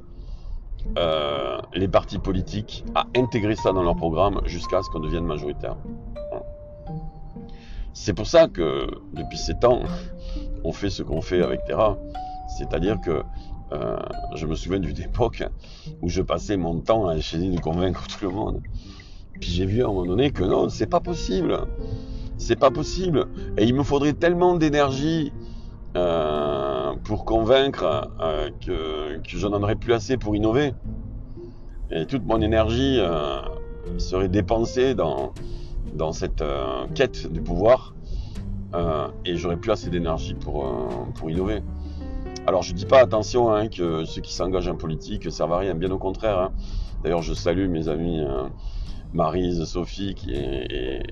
euh, 0.98 1.58
les 1.74 1.88
partis 1.88 2.18
politiques 2.18 2.84
à 2.94 3.06
intégrer 3.16 3.54
ça 3.54 3.72
dans 3.72 3.82
leur 3.82 3.96
programme 3.96 4.40
jusqu'à 4.46 4.82
ce 4.82 4.90
qu'on 4.90 5.00
devienne 5.00 5.24
majoritaire. 5.24 5.76
C'est 7.94 8.14
pour 8.14 8.26
ça 8.26 8.48
que 8.48 8.86
depuis 9.12 9.38
sept 9.38 9.64
ans, 9.64 9.82
on 10.64 10.72
fait 10.72 10.90
ce 10.90 11.02
qu'on 11.02 11.20
fait 11.20 11.42
avec 11.42 11.64
Terra. 11.64 11.98
C'est-à-dire 12.46 13.00
que 13.00 13.22
euh, 13.72 13.96
je 14.34 14.46
me 14.46 14.54
souviens 14.54 14.78
d'une 14.78 15.00
époque 15.00 15.42
où 16.02 16.08
je 16.08 16.20
passais 16.22 16.56
mon 16.56 16.80
temps 16.80 17.08
à 17.08 17.16
essayer 17.16 17.50
de 17.50 17.60
convaincre 17.60 18.06
tout 18.06 18.24
le 18.24 18.30
monde. 18.30 18.60
Puis 19.40 19.50
j'ai 19.50 19.66
vu 19.66 19.82
à 19.82 19.86
un 19.86 19.88
moment 19.88 20.06
donné 20.06 20.30
que 20.30 20.44
non, 20.44 20.68
c'est 20.68 20.86
pas 20.86 21.00
possible. 21.00 21.58
C'est 22.38 22.58
pas 22.58 22.70
possible. 22.70 23.28
Et 23.56 23.64
il 23.64 23.74
me 23.74 23.82
faudrait 23.82 24.12
tellement 24.12 24.56
d'énergie 24.56 25.32
euh, 25.96 26.94
pour 27.04 27.24
convaincre 27.24 28.10
euh, 28.20 28.50
que, 28.64 29.18
que 29.18 29.38
je 29.38 29.46
n'en 29.46 29.62
aurais 29.62 29.76
plus 29.76 29.92
assez 29.92 30.16
pour 30.16 30.34
innover. 30.34 30.74
Et 31.90 32.06
toute 32.06 32.24
mon 32.24 32.40
énergie 32.40 32.96
euh, 32.98 33.40
serait 33.98 34.28
dépensée 34.28 34.94
dans, 34.94 35.34
dans 35.94 36.12
cette 36.12 36.42
quête 36.94 37.32
du 37.32 37.40
pouvoir. 37.40 37.94
et 39.24 39.36
j'aurais 39.36 39.56
plus 39.56 39.70
assez 39.70 39.90
d'énergie 39.90 40.34
pour, 40.34 40.66
pour 41.14 41.30
innover. 41.30 41.62
Alors 42.46 42.62
je 42.62 42.72
dis 42.72 42.86
pas 42.86 43.00
attention 43.00 43.52
hein, 43.52 43.68
que 43.68 44.04
ceux 44.04 44.20
qui 44.20 44.34
s'engagent 44.34 44.68
en 44.68 44.76
politique 44.76 45.30
servent 45.30 45.52
à 45.52 45.58
rien, 45.58 45.74
bien 45.74 45.90
au 45.90 45.98
contraire. 45.98 46.38
Hein. 46.38 46.52
D'ailleurs 47.02 47.22
je 47.22 47.34
salue 47.34 47.68
mes 47.68 47.88
amis 47.88 48.20
Marise, 49.14 49.64
Sophie 49.64 50.14
et, 50.28 51.02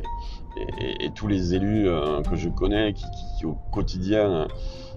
tous 1.14 1.28
les 1.28 1.54
élus 1.54 1.88
euh, 1.88 2.22
que 2.22 2.36
je 2.36 2.48
connais 2.48 2.92
qui, 2.92 3.44
au 3.44 3.56
quotidien 3.72 4.48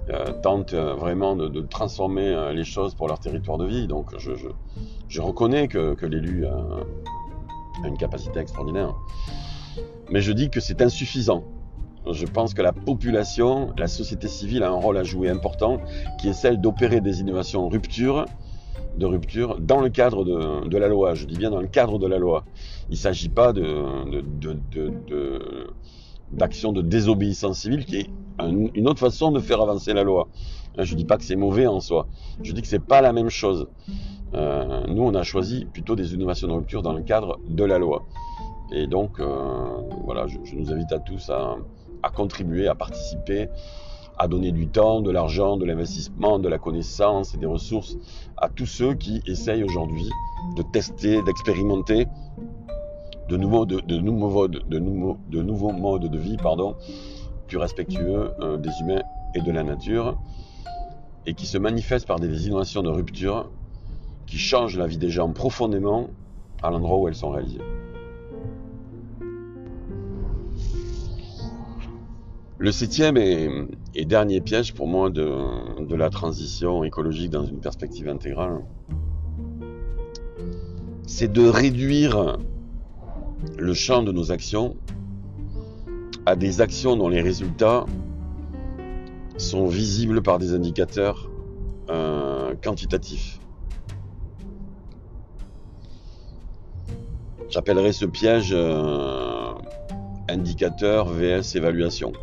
euh, 0.10 0.32
tentent 0.42 0.74
euh, 0.74 0.96
vraiment 0.96 1.36
de, 1.36 1.62
transformer 1.62 2.52
les 2.54 2.64
choses 2.64 2.96
pour 2.96 3.08
leur 3.08 3.20
territoire 3.20 3.58
de 3.58 3.66
vie. 3.66 3.88
Donc 3.88 4.18
je, 4.18 4.32
je, 5.08 5.22
reconnais 5.22 5.68
que, 5.68 5.94
que 5.96 6.06
l'élu 6.06 6.46
a, 6.46 6.66
une 7.86 7.98
capacité 7.98 8.40
extraordinaire. 8.40 8.96
Mais 10.10 10.22
je 10.22 10.32
dis 10.32 10.50
que 10.50 10.60
c'est 10.60 10.82
insuffisant. 10.82 11.44
Je 12.12 12.26
pense 12.26 12.54
que 12.54 12.62
la 12.62 12.74
population, 12.74 13.72
la 13.78 13.88
société 13.88 14.28
civile 14.28 14.64
a 14.64 14.70
un 14.70 14.76
rôle 14.76 14.98
à 14.98 15.04
jouer 15.04 15.30
important, 15.30 15.80
qui 16.20 16.28
est 16.28 16.34
celle 16.34 16.60
d'opérer 16.60 17.00
des 17.00 17.22
innovations 17.22 17.68
de 17.68 19.06
rupture 19.06 19.60
dans 19.60 19.80
le 19.80 19.90
cadre 19.90 20.26
de, 20.26 20.68
de, 20.68 20.78
la 20.78 20.88
loi. 20.88 21.16
Je 21.16 21.26
dis 21.26 21.38
bien 21.38 21.50
dans 21.50 21.62
le 21.62 21.68
cadre 21.68 22.00
de 22.00 22.08
la 22.08 22.18
loi. 22.18 22.44
Il 22.90 22.94
ne 22.94 22.98
s'agit 22.98 23.30
pas 23.30 23.54
d'action 26.32 26.74
de, 26.74 26.82
désobéissance 26.82 27.60
civile 27.60 27.86
qui 27.86 27.98
est 27.98 28.10
une 28.40 28.88
autre 28.88 29.00
façon 29.00 29.32
de 29.32 29.40
faire 29.40 29.62
avancer 29.62 29.94
la 29.94 30.04
loi. 30.04 30.28
Je 30.78 30.94
ne 30.94 30.98
dis 30.98 31.06
pas 31.06 31.18
que 31.18 31.24
c'est 31.24 31.36
mauvais 31.36 31.68
en 31.68 31.80
soi. 31.80 32.08
Je 32.42 32.52
dis 32.52 32.62
que 32.62 32.68
c'est 32.68 32.84
pas 32.84 33.02
la 33.02 33.14
même 33.14 33.30
chose. 33.30 33.68
Euh, 34.34 34.84
nous, 34.88 35.04
on 35.04 35.14
a 35.14 35.24
choisi 35.24 35.66
plutôt 35.72 35.96
des 35.96 36.14
innovations 36.16 36.48
de 36.48 36.54
rupture 36.54 36.82
dans 36.82 36.94
le 36.94 37.04
cadre 37.04 37.40
de 37.48 37.64
la 37.64 37.78
loi. 37.78 38.04
Et 38.74 38.88
donc, 38.88 39.20
euh, 39.20 40.28
je, 40.28 40.56
nous 40.56 40.72
invite 40.72 40.92
à 40.92 41.00
tous 41.00 41.30
à, 41.30 42.10
contribuer, 42.10 42.68
à 42.68 42.76
participer, 42.76 43.50
à 44.18 44.28
donner 44.28 44.52
du 44.52 44.68
temps, 44.68 45.02
de 45.02 45.12
l'argent, 45.12 45.58
de 45.58 45.66
l'investissement, 45.66 46.40
de 46.40 46.50
la 46.50 46.58
connaissance 46.58 47.36
et 47.36 47.38
des 47.38 47.46
ressources 47.46 47.98
à 48.38 48.50
tous 48.50 48.66
ceux 48.66 48.96
qui 48.96 49.22
essayent 49.28 49.64
aujourd'hui 49.64 50.10
de 50.58 50.64
tester, 50.74 51.22
d'expérimenter 51.22 52.08
de 53.30 53.38
nouveaux 53.38 53.66
modes 53.66 56.10
de 56.10 56.18
vie 56.18 56.38
pardon, 56.38 56.76
plus 57.48 57.58
respectueux 57.58 58.32
euh, 58.40 58.58
des 58.58 58.72
humains 58.82 59.02
et 59.36 59.42
de 59.42 59.52
la 59.52 59.64
nature, 59.64 60.18
et 61.26 61.34
qui 61.34 61.46
se 61.46 61.58
manifestent 61.58 62.08
par 62.08 62.20
des 62.20 62.48
innovations 62.48 62.82
de 62.82 62.90
rupture 62.90 63.50
qui 64.28 64.38
changent 64.38 64.78
la 64.78 64.88
vie 64.88 64.98
des 64.98 65.10
gens 65.10 65.32
profondément 65.32 66.10
à 66.62 66.70
l'endroit 66.70 66.98
où 66.98 67.08
elles 67.08 67.16
sont 67.16 67.30
réalisées. 67.30 67.62
Le 72.60 72.72
septième 72.72 73.18
et, 73.18 74.06
dernier 74.06 74.40
piège 74.40 74.74
pour 74.74 74.88
moi 74.88 75.10
de, 75.10 75.96
la 75.96 76.10
transition 76.10 76.84
écologique 76.84 77.32
dans 77.32 77.46
une 77.46 77.60
perspective 77.60 78.08
intégrale, 78.08 78.62
c'est 81.08 81.32
de 81.32 81.48
réduire 81.48 82.38
le 83.58 83.74
champ 83.74 84.04
de 84.04 84.12
nos 84.12 84.32
actions 84.32 84.78
à 86.26 86.36
des 86.36 86.62
actions 86.62 86.96
dont 86.96 87.10
les 87.10 87.22
résultats 87.22 87.86
sont 89.38 89.66
visibles 89.66 90.22
par 90.22 90.38
des 90.38 90.54
indicateurs 90.54 91.30
euh, 91.90 92.54
quantitatifs. 92.64 93.40
J'appellerais 97.50 97.94
ce 97.94 98.06
piège 98.06 98.52
euh, 98.54 99.54
indicateur 100.30 101.10
VS 101.10 101.56
évaluation. 101.56 102.14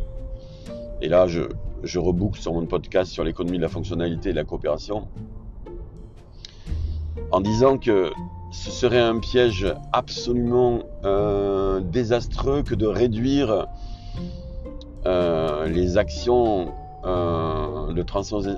Et 1.01 1.09
là, 1.09 1.27
je, 1.27 1.41
je 1.83 1.99
reboucle 1.99 2.39
sur 2.39 2.53
mon 2.53 2.65
podcast 2.65 3.11
sur 3.11 3.23
l'économie 3.23 3.57
de 3.57 3.63
la 3.63 3.69
fonctionnalité 3.69 4.29
et 4.29 4.33
de 4.33 4.37
la 4.37 4.43
coopération 4.43 5.07
en 7.31 7.41
disant 7.41 7.77
que 7.77 8.11
ce 8.51 8.69
serait 8.69 8.99
un 8.99 9.19
piège 9.19 9.73
absolument 9.93 10.83
euh, 11.05 11.79
désastreux 11.79 12.63
que 12.63 12.75
de 12.75 12.85
réduire 12.85 13.67
euh, 15.05 15.67
les 15.67 15.97
actions 15.97 16.73
euh, 17.05 17.87
de, 17.93 18.03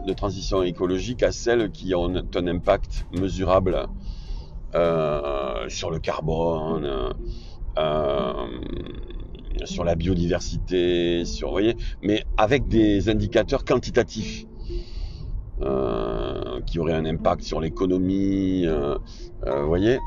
de, 0.06 0.14
transition 0.14 0.64
écologique 0.64 1.24
à 1.24 1.32
celles 1.32 1.72
qui 1.72 1.94
ont 1.94 2.14
un 2.36 2.48
impact 2.48 3.06
mesurable 3.14 3.88
sur 5.70 5.92
le 5.92 6.00
carbone, 6.00 7.14
sur 9.66 9.84
la 9.84 9.96
biodiversité, 9.96 11.26
sur, 11.26 11.52
voyez, 11.52 11.76
mais 12.02 12.24
avec 12.38 12.68
des 12.68 13.10
indicateurs 13.10 13.66
quantitatifs. 13.66 14.46
qui 16.66 16.80
auraient 16.80 16.94
un 16.94 17.06
impact 17.06 17.44
sur 17.44 17.62
l'économie, 17.62 18.66
vous 18.68 19.68
voyez, 19.68 19.98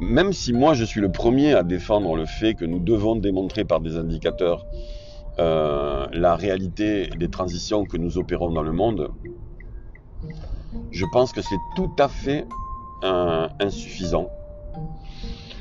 même 0.00 0.32
si 0.32 0.52
moi 0.52 0.74
je 0.74 0.84
suis 0.84 1.00
le 1.00 1.10
premier 1.10 1.54
à 1.54 1.62
défendre 1.62 2.16
le 2.16 2.26
fait 2.26 2.54
que 2.54 2.64
nous 2.64 2.80
devons 2.80 3.16
démontrer 3.16 3.64
par 3.64 3.80
des 3.80 3.96
indicateurs 3.96 4.66
euh, 5.38 6.06
la 6.12 6.34
réalité 6.34 7.10
des 7.18 7.28
transitions 7.28 7.84
que 7.84 7.98
nous 7.98 8.16
opérons 8.16 8.50
dans 8.50 8.62
le 8.62 8.72
monde, 8.72 9.10
je 10.90 11.04
pense 11.12 11.32
que 11.32 11.42
c'est 11.42 11.58
tout 11.76 11.90
à 11.98 12.08
fait 12.08 12.46
euh, 13.04 13.46
insuffisant. 13.60 14.30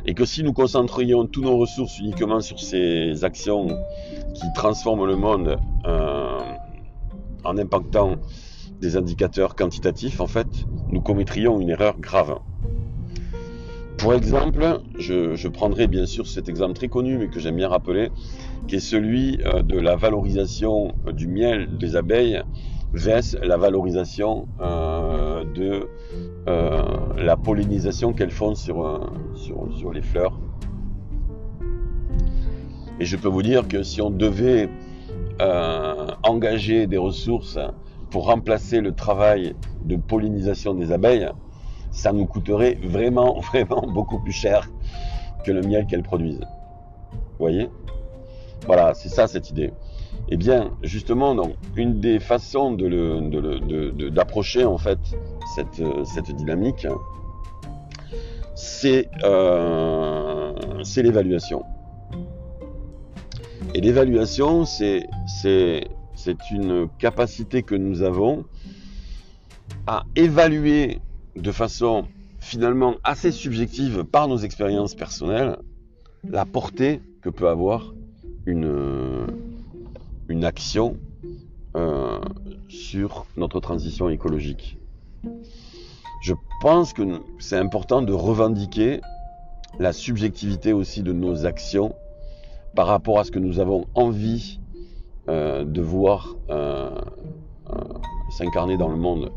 Et 0.06 0.14
que 0.14 0.26
si 0.26 0.43
nous 0.43 0.53
concentrions 0.53 1.26
toutes 1.26 1.45
nos 1.45 1.58
ressources 1.58 1.97
uniquement 1.99 2.39
sur 2.39 2.60
ces 2.60 3.24
actions 3.24 3.68
qui 4.36 4.45
transforment 4.53 5.06
le 5.06 5.16
monde 5.16 5.58
euh, 5.86 6.39
en 7.43 7.58
impactant 7.58 8.16
des 8.80 8.97
indicateurs 8.97 9.56
quantitatifs, 9.56 10.20
en 10.22 10.28
fait, 10.28 10.68
nous 10.91 11.01
commettrions 11.01 11.60
une 11.60 11.70
erreur 11.70 11.99
grave. 11.99 12.38
Pour 13.97 14.14
exemple, 14.14 14.82
je, 14.99 15.36
je 15.36 15.47
prendrai 15.47 15.88
bien 15.88 16.06
sûr 16.06 16.28
cet 16.28 16.49
exemple 16.49 16.74
très 16.74 16.89
connu, 16.89 17.18
mais 17.18 17.30
que 17.30 17.39
j'aime 17.39 17.56
bien 17.56 17.70
rappeler, 17.70 18.12
qui 18.68 18.76
est 18.76 18.80
celui 18.80 19.39
euh, 19.45 19.64
de 19.64 19.80
la 19.80 19.95
valorisation 19.95 20.93
euh, 21.08 21.14
du 21.14 21.28
miel 21.28 21.78
des 21.78 21.95
abeilles 21.95 22.43
versus 22.96 23.38
la 23.41 23.58
valorisation 23.58 24.48
euh, 24.62 25.43
de 25.54 25.88
la 27.18 27.38
pollinisation 27.38 28.14
qu'elles 28.14 28.32
font 28.32 28.56
sur, 28.56 29.12
sur, 29.36 29.91
les 29.91 30.02
fleurs. 30.02 30.39
Et 33.00 33.06
je 33.06 33.18
peux 33.18 33.28
vous 33.28 33.41
dire 33.41 33.68
que 33.68 33.84
si 33.84 34.02
on 34.02 34.10
devait 34.10 34.70
engager 36.24 36.88
des 36.88 36.98
ressources 36.98 37.60
pour 38.10 38.28
remplacer 38.28 38.80
le 38.80 38.93
travail 38.93 39.56
de 39.84 39.96
pollinisation 39.96 40.74
des 40.74 40.91
abeilles, 40.91 41.30
ça 41.91 42.12
nous 42.12 42.26
coûterait 42.26 42.78
vraiment, 42.84 43.39
vraiment 43.52 43.82
beaucoup 43.82 44.20
plus 44.20 44.34
cher 44.34 44.70
que 45.43 45.52
le 45.52 45.62
miel 45.62 45.86
qu'elles 45.86 46.04
produisent. 46.04 46.46
Vous 47.12 47.39
voyez? 47.39 47.70
Voilà, 48.66 48.93
c'est 48.93 49.10
ça 49.10 49.28
cette 49.28 49.50
idée. 49.50 49.72
Eh 50.30 50.38
bien, 50.38 50.72
justement, 50.82 51.36
une 51.76 52.00
des 52.00 52.20
façons 52.20 52.74
d'approcher 52.74 54.66
en 54.66 54.78
fait 54.78 55.00
cette, 55.56 55.84
cette 56.04 56.36
dynamique, 56.36 56.88
c'est 58.56 59.10
euh, 59.24 60.54
l'évaluation. 60.98 61.64
Et 63.76 63.82
l'évaluation, 63.82 64.66
c'est 64.66 65.08
une 66.52 66.88
capacité 66.98 67.62
que 67.62 67.76
nous 67.76 68.02
avons 68.02 68.46
à 69.86 70.06
évaluer 70.16 71.00
de 71.36 71.52
façon 71.52 72.06
finalement 72.40 72.96
assez 73.04 73.32
subjective 73.32 74.04
par 74.06 74.28
nos 74.28 74.38
expériences 74.38 74.96
personnelles 74.96 75.58
la 76.30 76.46
portée 76.46 77.02
que 77.22 77.30
peut 77.30 77.50
avoir 77.50 77.94
une, 78.46 78.66
une 80.28 80.44
action 80.44 80.98
euh, 81.76 82.20
sur 82.68 83.26
notre 83.38 83.60
transition 83.60 84.10
écologique. 84.10 84.78
Je 86.22 86.34
pense 86.62 86.94
que 86.94 87.20
c'est 87.40 87.58
important 87.58 88.02
de 88.02 88.14
revendiquer 88.14 89.02
la 89.78 89.92
subjectivité 89.92 90.74
aussi 90.74 91.04
de 91.04 91.12
nos 91.12 91.46
actions 91.46 91.94
par 92.76 92.88
rapport 92.88 93.20
à 93.20 93.24
ce 93.24 93.32
que 93.32 93.40
nous 93.40 93.60
avons 93.60 93.86
envie 93.94 94.60
euh, 95.28 95.66
de 95.66 95.82
voir 95.82 96.36
euh, 96.50 96.96
s'incarner 98.30 98.78
dans 98.78 98.90
le 98.90 98.98
monde 98.98 99.32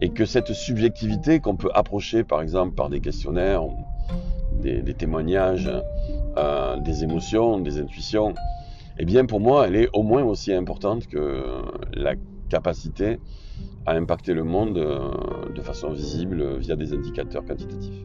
et 0.00 0.10
que 0.10 0.24
cette 0.24 0.52
subjectivité 0.52 1.40
qu'on 1.40 1.56
peut 1.56 1.70
approcher 1.74 2.24
par 2.24 2.40
exemple 2.40 2.74
par 2.74 2.88
des 2.88 3.00
questionnaires, 3.00 3.62
des, 4.52 4.94
témoignages, 4.94 5.70
des 6.84 7.04
émotions, 7.04 7.58
des 7.58 7.78
intuitions, 7.78 8.34
eh 9.00 9.06
bien 9.06 9.24
pour 9.24 9.40
moi 9.40 9.66
elle 9.66 9.76
est 9.76 9.88
au 9.94 10.02
moins 10.02 10.22
aussi 10.22 10.52
importante 10.52 11.06
que 11.06 11.42
la 11.94 12.14
capacité 12.50 13.18
à 13.86 13.94
impacter 13.94 14.34
le 14.34 14.44
monde 14.44 14.76
euh, 14.76 15.10
de 15.54 15.62
façon 15.62 15.90
visible 15.90 16.58
via 16.58 16.76
des 16.76 16.92
indicateurs 16.92 17.44
quantitatifs. 17.46 18.04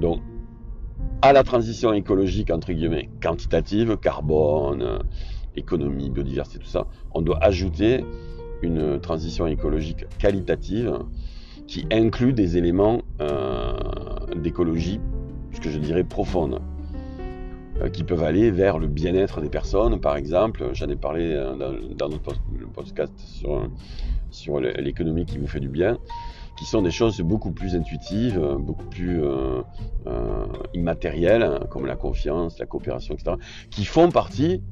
Donc 0.00 0.20
à 1.22 1.32
la 1.32 1.44
transition 1.44 1.92
écologique 1.92 2.50
entre 2.50 2.72
guillemets 2.72 3.08
quantitative, 3.22 3.96
carbone, 3.96 5.04
économie, 5.54 6.10
biodiversité, 6.10 6.58
tout 6.58 6.66
ça, 6.66 6.88
on 7.12 7.22
doit 7.22 7.38
ajouter 7.40 8.04
une 8.62 9.00
transition 9.00 9.46
écologique 9.46 10.04
qualitative 10.18 10.98
qui 11.68 11.86
inclut 11.92 12.32
des 12.32 12.56
éléments 12.56 13.02
euh, 13.20 13.72
d'écologie, 14.34 15.00
ce 15.52 15.60
que 15.60 15.70
je 15.70 15.78
dirais 15.78 16.02
profonde, 16.02 16.60
qui 17.88 18.04
peuvent 18.04 18.22
aller 18.22 18.50
vers 18.50 18.78
le 18.78 18.86
bien-être 18.86 19.40
des 19.40 19.48
personnes, 19.48 20.00
par 20.00 20.16
exemple. 20.16 20.70
J'en 20.72 20.88
ai 20.88 20.96
parlé 20.96 21.32
euh, 21.32 21.54
dans, 21.96 22.08
notre 22.08 22.34
podcast 22.74 23.12
sur, 24.30 24.60
l'économie 24.60 25.26
qui 25.26 25.38
vous 25.38 25.46
fait 25.46 25.60
du 25.60 25.68
bien, 25.68 25.98
qui 26.58 26.64
sont 26.64 26.82
des 26.82 26.90
choses 26.90 27.20
beaucoup 27.20 27.52
plus 27.52 27.74
intuitives, 27.74 28.40
beaucoup 28.58 28.86
plus 28.86 29.22
immatérielles, 30.74 31.60
comme 31.70 31.86
la 31.86 31.96
confiance, 31.96 32.58
la 32.58 32.66
coopération, 32.66 33.14
etc., 33.14 33.36
qui 33.70 33.84
font 33.84 34.10
partie 34.10 34.62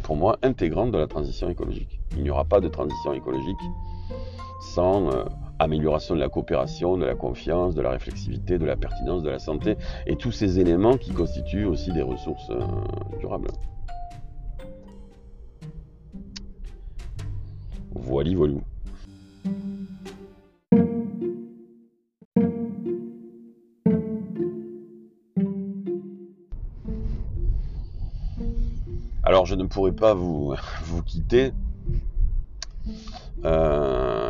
pour 0.00 0.16
moi, 0.16 0.38
intégrante 0.42 0.90
de 0.90 0.98
la 0.98 1.06
transition 1.06 1.48
écologique. 1.50 2.00
Il 2.16 2.22
n'y 2.22 2.30
aura 2.30 2.44
pas 2.44 2.60
de 2.60 2.68
transition 2.68 3.12
écologique 3.12 3.60
sans 4.74 5.10
euh, 5.10 5.24
amélioration 5.62 6.14
de 6.14 6.20
la 6.20 6.28
coopération, 6.28 6.96
de 6.96 7.04
la 7.04 7.14
confiance, 7.14 7.74
de 7.74 7.82
la 7.82 7.90
réflexivité, 7.90 8.58
de 8.58 8.64
la 8.64 8.76
pertinence, 8.76 9.22
de 9.22 9.30
la 9.30 9.38
santé, 9.38 9.76
et 10.06 10.16
tous 10.16 10.32
ces 10.32 10.58
éléments 10.58 10.96
qui 10.96 11.12
constituent 11.12 11.66
aussi 11.66 11.92
des 11.92 12.02
ressources 12.02 12.50
euh, 12.50 12.60
durables. 13.18 13.48
Voilà, 17.94 18.30
voilà. 18.34 18.54
Alors 29.24 29.46
je 29.46 29.54
ne 29.54 29.64
pourrais 29.64 29.92
pas 29.92 30.14
vous, 30.14 30.54
vous 30.84 31.02
quitter 31.02 31.52
euh, 33.44 34.21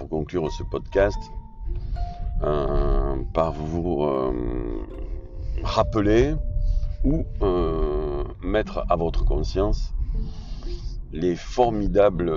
pour 0.00 0.08
conclure 0.08 0.50
ce 0.50 0.62
podcast 0.62 1.18
euh, 2.42 3.16
par 3.34 3.52
vous 3.52 4.02
euh, 4.02 4.32
rappeler 5.62 6.34
ou 7.04 7.24
mettre 8.42 8.84
à 8.88 8.96
votre 8.96 9.26
conscience 9.26 9.92
les 11.12 11.36
formidables 11.36 12.32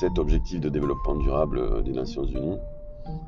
17 0.00 0.18
objectifs 0.18 0.60
de 0.60 0.68
développement 0.68 1.14
durable 1.14 1.84
des 1.84 1.92
Nations 1.92 2.24
Unies 2.24 2.58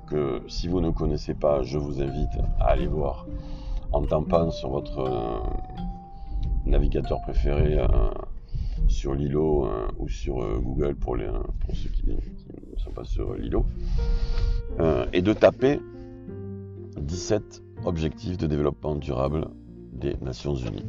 que 0.09 0.43
si 0.49 0.67
vous 0.67 0.81
ne 0.81 0.91
connaissez 0.91 1.35
pas, 1.35 1.63
je 1.63 1.79
vous 1.79 2.03
invite 2.03 2.37
à 2.59 2.67
aller 2.67 2.89
voir 2.89 3.27
en 3.93 4.03
tampant 4.03 4.51
sur 4.51 4.71
votre 4.71 5.43
navigateur 6.67 7.21
préféré 7.23 7.79
sur 8.89 9.15
Lilo 9.15 9.65
hein, 9.65 9.89
ou 9.99 10.09
sur 10.09 10.37
Google 10.61 10.95
pour, 10.95 11.17
pour 11.61 11.77
ceux 11.77 11.91
qui, 11.91 12.07
ne 12.07 12.79
sont 12.79 12.91
pas 12.91 13.05
sur 13.05 13.35
Lilo, 13.35 13.65
et 15.13 15.23
de 15.23 15.33
taper 15.33 15.81
17 17.01 17.63
objectifs 17.85 18.39
de 18.39 18.47
développement 18.47 18.95
durable 18.95 19.49
des 19.93 20.17
Nations 20.23 20.55
Unies. 20.55 20.85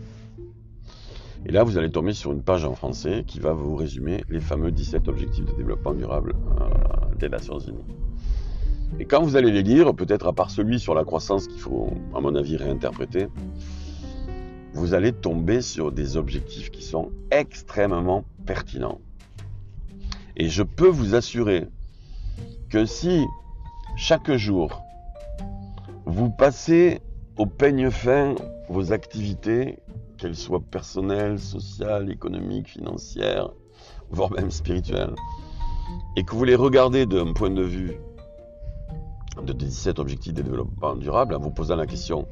Et 1.45 1.51
là, 1.51 1.63
vous 1.63 1.77
allez 1.77 1.91
tomber 1.91 2.13
sur 2.13 2.31
une 2.31 2.41
page 2.41 2.63
en 2.63 2.73
français 2.73 3.25
qui 3.27 3.39
va 3.39 3.51
vous 3.51 3.75
résumer 3.75 4.23
les 4.29 4.39
fameux 4.39 4.71
17 4.71 5.07
objectifs 5.09 5.45
de 5.45 5.51
développement 5.51 5.93
durable 5.93 6.35
euh, 6.61 7.15
des 7.19 7.27
Nations 7.27 7.59
Unies. 7.59 7.83
Et 8.99 9.05
quand 9.05 9.21
vous 9.21 9.35
allez 9.35 9.51
les 9.51 9.63
lire, 9.63 9.93
peut-être 9.93 10.27
à 10.27 10.33
part 10.33 10.51
celui 10.51 10.79
sur 10.79 10.93
la 10.93 11.03
croissance 11.03 11.47
qu'il 11.47 11.59
faut, 11.59 11.89
à 12.15 12.21
mon 12.21 12.35
avis, 12.35 12.55
réinterpréter, 12.55 13.27
vous 14.73 14.93
allez 14.93 15.13
tomber 15.13 15.61
sur 15.61 15.91
des 15.91 16.17
objectifs 16.17 16.71
qui 16.71 16.83
sont 16.83 17.11
extrêmement 17.31 18.25
pertinents. 18.45 18.99
Et 20.35 20.49
je 20.49 20.63
peux 20.63 20.87
vous 20.87 21.15
assurer 21.15 21.67
que 22.69 22.85
si 22.85 23.23
chaque 23.95 24.31
jour, 24.31 24.81
vous 26.05 26.29
passez 26.29 27.01
au 27.37 27.45
peigne 27.45 27.91
fin 27.91 28.35
vos 28.67 28.91
activités 28.91 29.77
qu'elles 30.17 30.35
soient 30.35 30.59
personnelles, 30.59 31.39
sociales, 31.39 32.11
économiques, 32.11 32.69
financières, 32.69 33.49
voire 34.09 34.31
même 34.31 34.51
spirituelles, 34.51 35.13
et 36.15 36.23
que 36.23 36.35
vous 36.35 36.43
les 36.43 36.55
regardez 36.55 37.05
d'un 37.05 37.33
point 37.33 37.49
de 37.49 37.63
vue 37.63 37.93
de 39.43 39.53
17 39.53 39.99
objectifs 39.99 40.33
de 40.33 40.41
développement 40.41 40.95
durable, 40.95 41.35
en 41.35 41.39
vous 41.39 41.51
posant 41.51 41.75
la 41.75 41.85
question, 41.85 42.27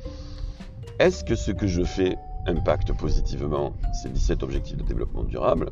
est-ce 1.00 1.24
que 1.24 1.36
ce 1.36 1.52
que 1.52 1.68
je 1.68 1.84
fais 1.84 2.18
impacte 2.48 2.94
positivement 2.94 3.74
ces 3.94 4.10
17 4.10 4.44
objectifs 4.44 4.78
de 4.78 4.84
développement 4.84 5.24
durable 5.24 5.72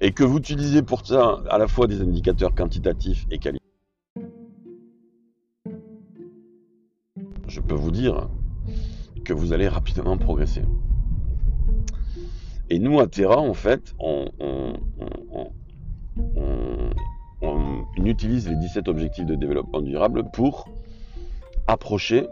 et 0.00 0.12
que 0.12 0.24
vous 0.24 0.38
utilisez 0.38 0.82
pour 0.82 1.06
ça 1.06 1.40
à 1.50 1.58
la 1.58 1.68
fois 1.68 1.86
des 1.86 2.00
indicateurs 2.00 2.54
quantitatifs 2.54 3.26
et 3.30 3.38
qualitatifs, 3.38 3.60
je 7.48 7.60
peux 7.60 7.74
vous 7.74 7.90
dire 7.90 8.28
que 9.24 9.32
vous 9.32 9.52
allez 9.52 9.68
rapidement 9.68 10.16
progresser. 10.16 10.62
Et 12.70 12.78
nous, 12.78 13.00
à 13.00 13.08
Terra, 13.08 13.38
en 13.38 13.54
fait, 13.54 13.94
on, 13.98 14.30
utilise 18.10 18.48
les 18.48 18.56
17 18.56 18.88
objectifs 18.88 19.24
de 19.24 19.36
développement 19.36 19.80
durable 19.80 20.24
pour 20.32 20.68
approcher 21.68 22.26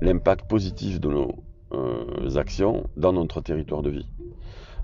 l'impact 0.00 0.48
positif 0.48 1.00
de 1.00 1.08
nos 1.08 1.34
euh, 1.72 2.36
actions 2.36 2.84
dans 2.96 3.12
notre 3.12 3.40
territoire 3.40 3.82
de 3.82 3.90
vie. 3.90 4.06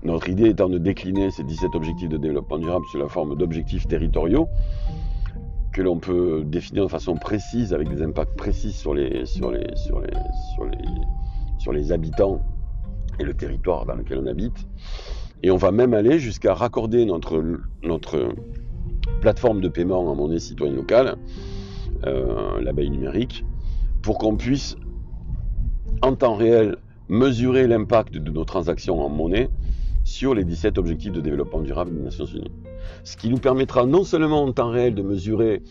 Notre 0.03 0.29
idée 0.29 0.49
étant 0.49 0.69
de 0.69 0.77
décliner 0.77 1.29
ces 1.29 1.43
17 1.43 1.75
objectifs 1.75 2.09
de 2.09 2.17
développement 2.17 2.57
durable 2.57 2.85
sous 2.91 2.97
la 2.97 3.09
forme 3.09 3.35
d'objectifs 3.35 3.87
territoriaux 3.87 4.47
que 5.73 5.81
l'on 5.81 5.99
peut 5.99 6.43
définir 6.45 6.83
de 6.83 6.89
façon 6.89 7.15
précise 7.15 7.73
avec 7.73 7.89
des 7.89 8.01
impacts 8.01 8.35
précis 8.35 8.71
sur 8.71 8.93
les, 8.93 9.25
sur 9.25 9.51
les, 9.51 9.67
sur 9.75 9.99
les, 9.99 10.13
sur 10.55 10.65
les, 10.65 10.77
sur 11.57 11.73
les 11.73 11.91
habitants 11.91 12.41
et 13.19 13.23
le 13.23 13.33
territoire 13.33 13.85
dans 13.85 13.95
lequel 13.95 14.19
on 14.19 14.25
habite. 14.25 14.67
Et 15.43 15.51
on 15.51 15.57
va 15.57 15.71
même 15.71 15.93
aller 15.93 16.19
jusqu'à 16.19 16.53
raccorder 16.53 17.05
notre, 17.05 17.43
notre 17.83 18.33
plateforme 19.21 19.61
de 19.61 19.69
paiement 19.69 19.99
en 19.99 20.15
monnaie 20.15 20.39
citoyenne 20.39 20.75
locale, 20.75 21.17
euh, 22.05 22.59
l'abeille 22.61 22.89
numérique, 22.89 23.45
pour 24.01 24.17
qu'on 24.17 24.35
puisse 24.35 24.75
en 26.01 26.15
temps 26.15 26.35
réel 26.35 26.77
mesurer 27.07 27.67
l'impact 27.67 28.17
de 28.17 28.31
nos 28.31 28.45
transactions 28.45 29.01
en 29.03 29.09
monnaie 29.09 29.49
sur 30.03 30.33
les 30.33 30.43
17 30.43 30.77
objectifs 30.77 31.11
de 31.11 31.21
développement 31.21 31.61
durable 31.61 31.95
des 31.95 32.01
Nations 32.01 32.25
Unies. 32.25 32.51
Ce 33.03 33.17
qui 33.17 33.29
nous 33.29 33.37
permettra 33.37 33.85
non 33.85 34.03
seulement 34.03 34.43
en 34.43 34.51
temps 34.51 34.69
réel 34.69 34.95
de 34.95 35.01
mesurer 35.01 35.61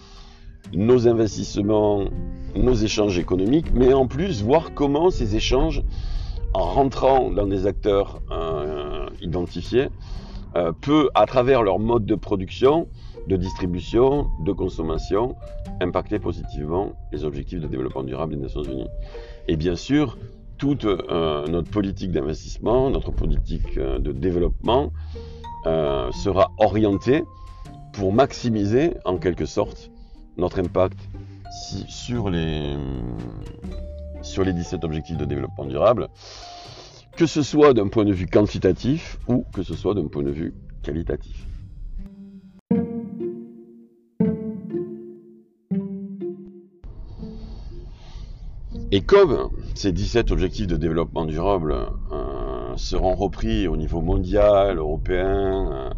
nos 0.72 1.08
investissements, 1.08 2.04
nos 2.54 2.74
échanges 2.74 3.18
économiques, 3.18 3.72
mais 3.72 3.92
en 3.92 4.06
plus 4.06 4.42
voir 4.42 4.74
comment 4.74 5.10
ces 5.10 5.36
échanges 5.36 5.82
en 6.54 6.64
rentrant 6.64 7.30
dans 7.30 7.46
des 7.46 7.66
acteurs 7.66 8.20
euh, 8.30 9.06
identifiés, 9.20 9.88
euh, 10.56 10.72
peut, 10.72 11.08
à 11.14 11.26
travers 11.26 11.62
leur 11.62 11.78
mode 11.78 12.06
de 12.06 12.14
production, 12.14 12.88
de 13.26 13.36
distribution, 13.36 14.28
de 14.44 14.52
consommation, 14.52 15.36
impacter 15.80 16.18
positivement 16.18 16.92
les 17.12 17.24
objectifs 17.24 17.60
de 17.60 17.66
développement 17.66 18.02
durable 18.02 18.34
des 18.34 18.40
Nations 18.40 18.62
Unies. 18.62 18.88
Et 19.48 19.56
bien 19.56 19.76
sûr, 19.76 20.18
toute 20.58 20.84
euh, 20.84 21.46
notre 21.46 21.70
politique 21.70 22.12
d'investissement, 22.12 22.90
notre 22.90 23.10
politique 23.10 23.78
de 23.78 24.12
développement 24.12 24.92
sera 25.64 26.52
orientée 26.58 27.24
pour 27.92 28.12
maximiser 28.12 28.94
en 29.04 29.18
quelque 29.18 29.44
sorte 29.44 29.90
notre 30.38 30.60
impact 30.60 30.98
sur 31.88 32.30
les 32.30 32.76
sur 34.22 34.44
les 34.44 34.52
17 34.52 34.84
objectifs 34.84 35.16
de 35.16 35.24
développement 35.24 35.64
durable, 35.64 36.08
que 37.16 37.26
ce 37.26 37.42
soit 37.42 37.74
d'un 37.74 37.88
point 37.88 38.04
de 38.04 38.12
vue 38.12 38.26
quantitatif 38.26 39.18
ou 39.26 39.44
que 39.52 39.62
ce 39.62 39.74
soit 39.74 39.94
d'un 39.94 40.06
point 40.06 40.22
de 40.22 40.30
vue 40.30 40.54
qualitatif. 40.82 41.46
Et 48.90 49.02
comme 49.02 49.50
ces 49.74 49.92
17 49.92 50.30
objectifs 50.30 50.66
de 50.66 50.76
développement 50.76 51.26
durable 51.26 51.74
euh, 52.10 52.74
seront 52.76 53.14
repris 53.14 53.68
au 53.68 53.76
niveau 53.76 54.00
mondial, 54.00 54.78
européen, 54.78 55.70
euh, 55.70 55.90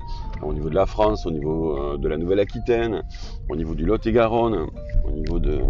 au 0.43 0.53
niveau 0.53 0.69
de 0.71 0.75
la 0.75 0.87
France, 0.87 1.25
au 1.25 1.31
niveau 1.31 1.79
euh, 1.79 1.99
de 1.99 2.09
la 2.09 2.17
Nouvelle-Aquitaine, 2.17 3.05
au 3.49 3.55
niveau 3.55 3.77
du 3.77 3.85
Lot-et-Garonne, 3.85 4.67
au 5.05 5.11
niveau 5.13 5.39
de, 5.39 5.61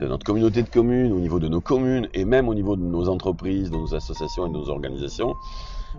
notre 0.00 0.24
communauté 0.24 0.62
de 0.62 0.68
communes, 0.68 1.12
au 1.12 1.18
niveau 1.18 1.40
de 1.40 1.48
nos 1.48 1.60
communes 1.60 2.08
et 2.14 2.24
même 2.24 2.48
au 2.48 2.54
niveau 2.54 2.76
de 2.76 2.84
nos 2.84 3.08
entreprises, 3.08 3.72
de 3.72 3.76
nos 3.76 3.96
associations 3.96 4.46
et 4.46 4.50
de 4.50 4.54
nos 4.54 4.68
organisations, 4.68 5.34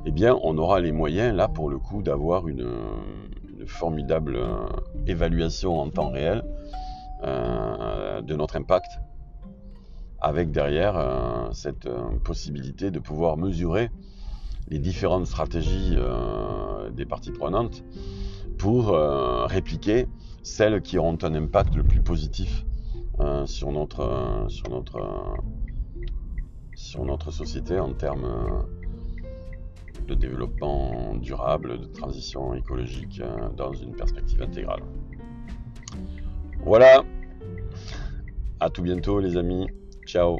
eh 0.05 0.11
bien, 0.11 0.39
on 0.41 0.57
aura 0.57 0.79
les 0.79 0.93
moyens, 0.93 1.35
là, 1.35 1.49
pour 1.49 1.69
le 1.69 1.79
coup, 1.79 2.01
d'avoir 2.01 2.47
une, 2.47 2.65
formidable 3.67 4.39
évaluation 5.05 5.79
en 5.79 5.89
temps 5.91 6.09
réel 6.09 6.43
de 7.23 8.35
notre 8.35 8.55
impact, 8.55 8.99
avec 10.19 10.51
derrière 10.51 10.97
euh, 10.97 11.51
cette 11.51 11.89
possibilité 12.23 12.91
de 12.91 12.99
pouvoir 12.99 13.37
mesurer 13.37 13.89
les 14.67 14.79
différentes 14.79 15.27
stratégies 15.27 15.97
des 16.93 17.05
parties 17.05 17.31
prenantes 17.31 17.83
pour 18.57 18.95
répliquer 19.49 20.07
celles 20.43 20.81
qui 20.81 20.97
auront 20.97 21.17
un 21.23 21.35
impact 21.35 21.75
le 21.75 21.83
plus 21.83 22.01
positif 22.01 22.65
euh, 23.19 23.45
sur 23.45 23.71
notre 23.71 24.01
euh, 24.01 24.49
sur 24.49 24.69
notre 24.69 24.95
euh, 24.97 25.41
sur 26.73 27.05
notre 27.05 27.29
société 27.29 27.79
en 27.79 27.93
termes 27.93 28.65
de 30.07 30.15
développement 30.15 31.15
durable, 31.15 31.79
de 31.79 31.85
transition 31.85 32.55
écologique 32.55 33.21
dans 33.55 33.73
une 33.73 33.95
perspective 33.95 34.41
intégrale. 34.41 34.81
Voilà. 36.63 37.03
À 38.59 38.69
tout 38.69 38.81
bientôt 38.81 39.19
les 39.19 39.37
amis. 39.37 39.67
Ciao. 40.05 40.39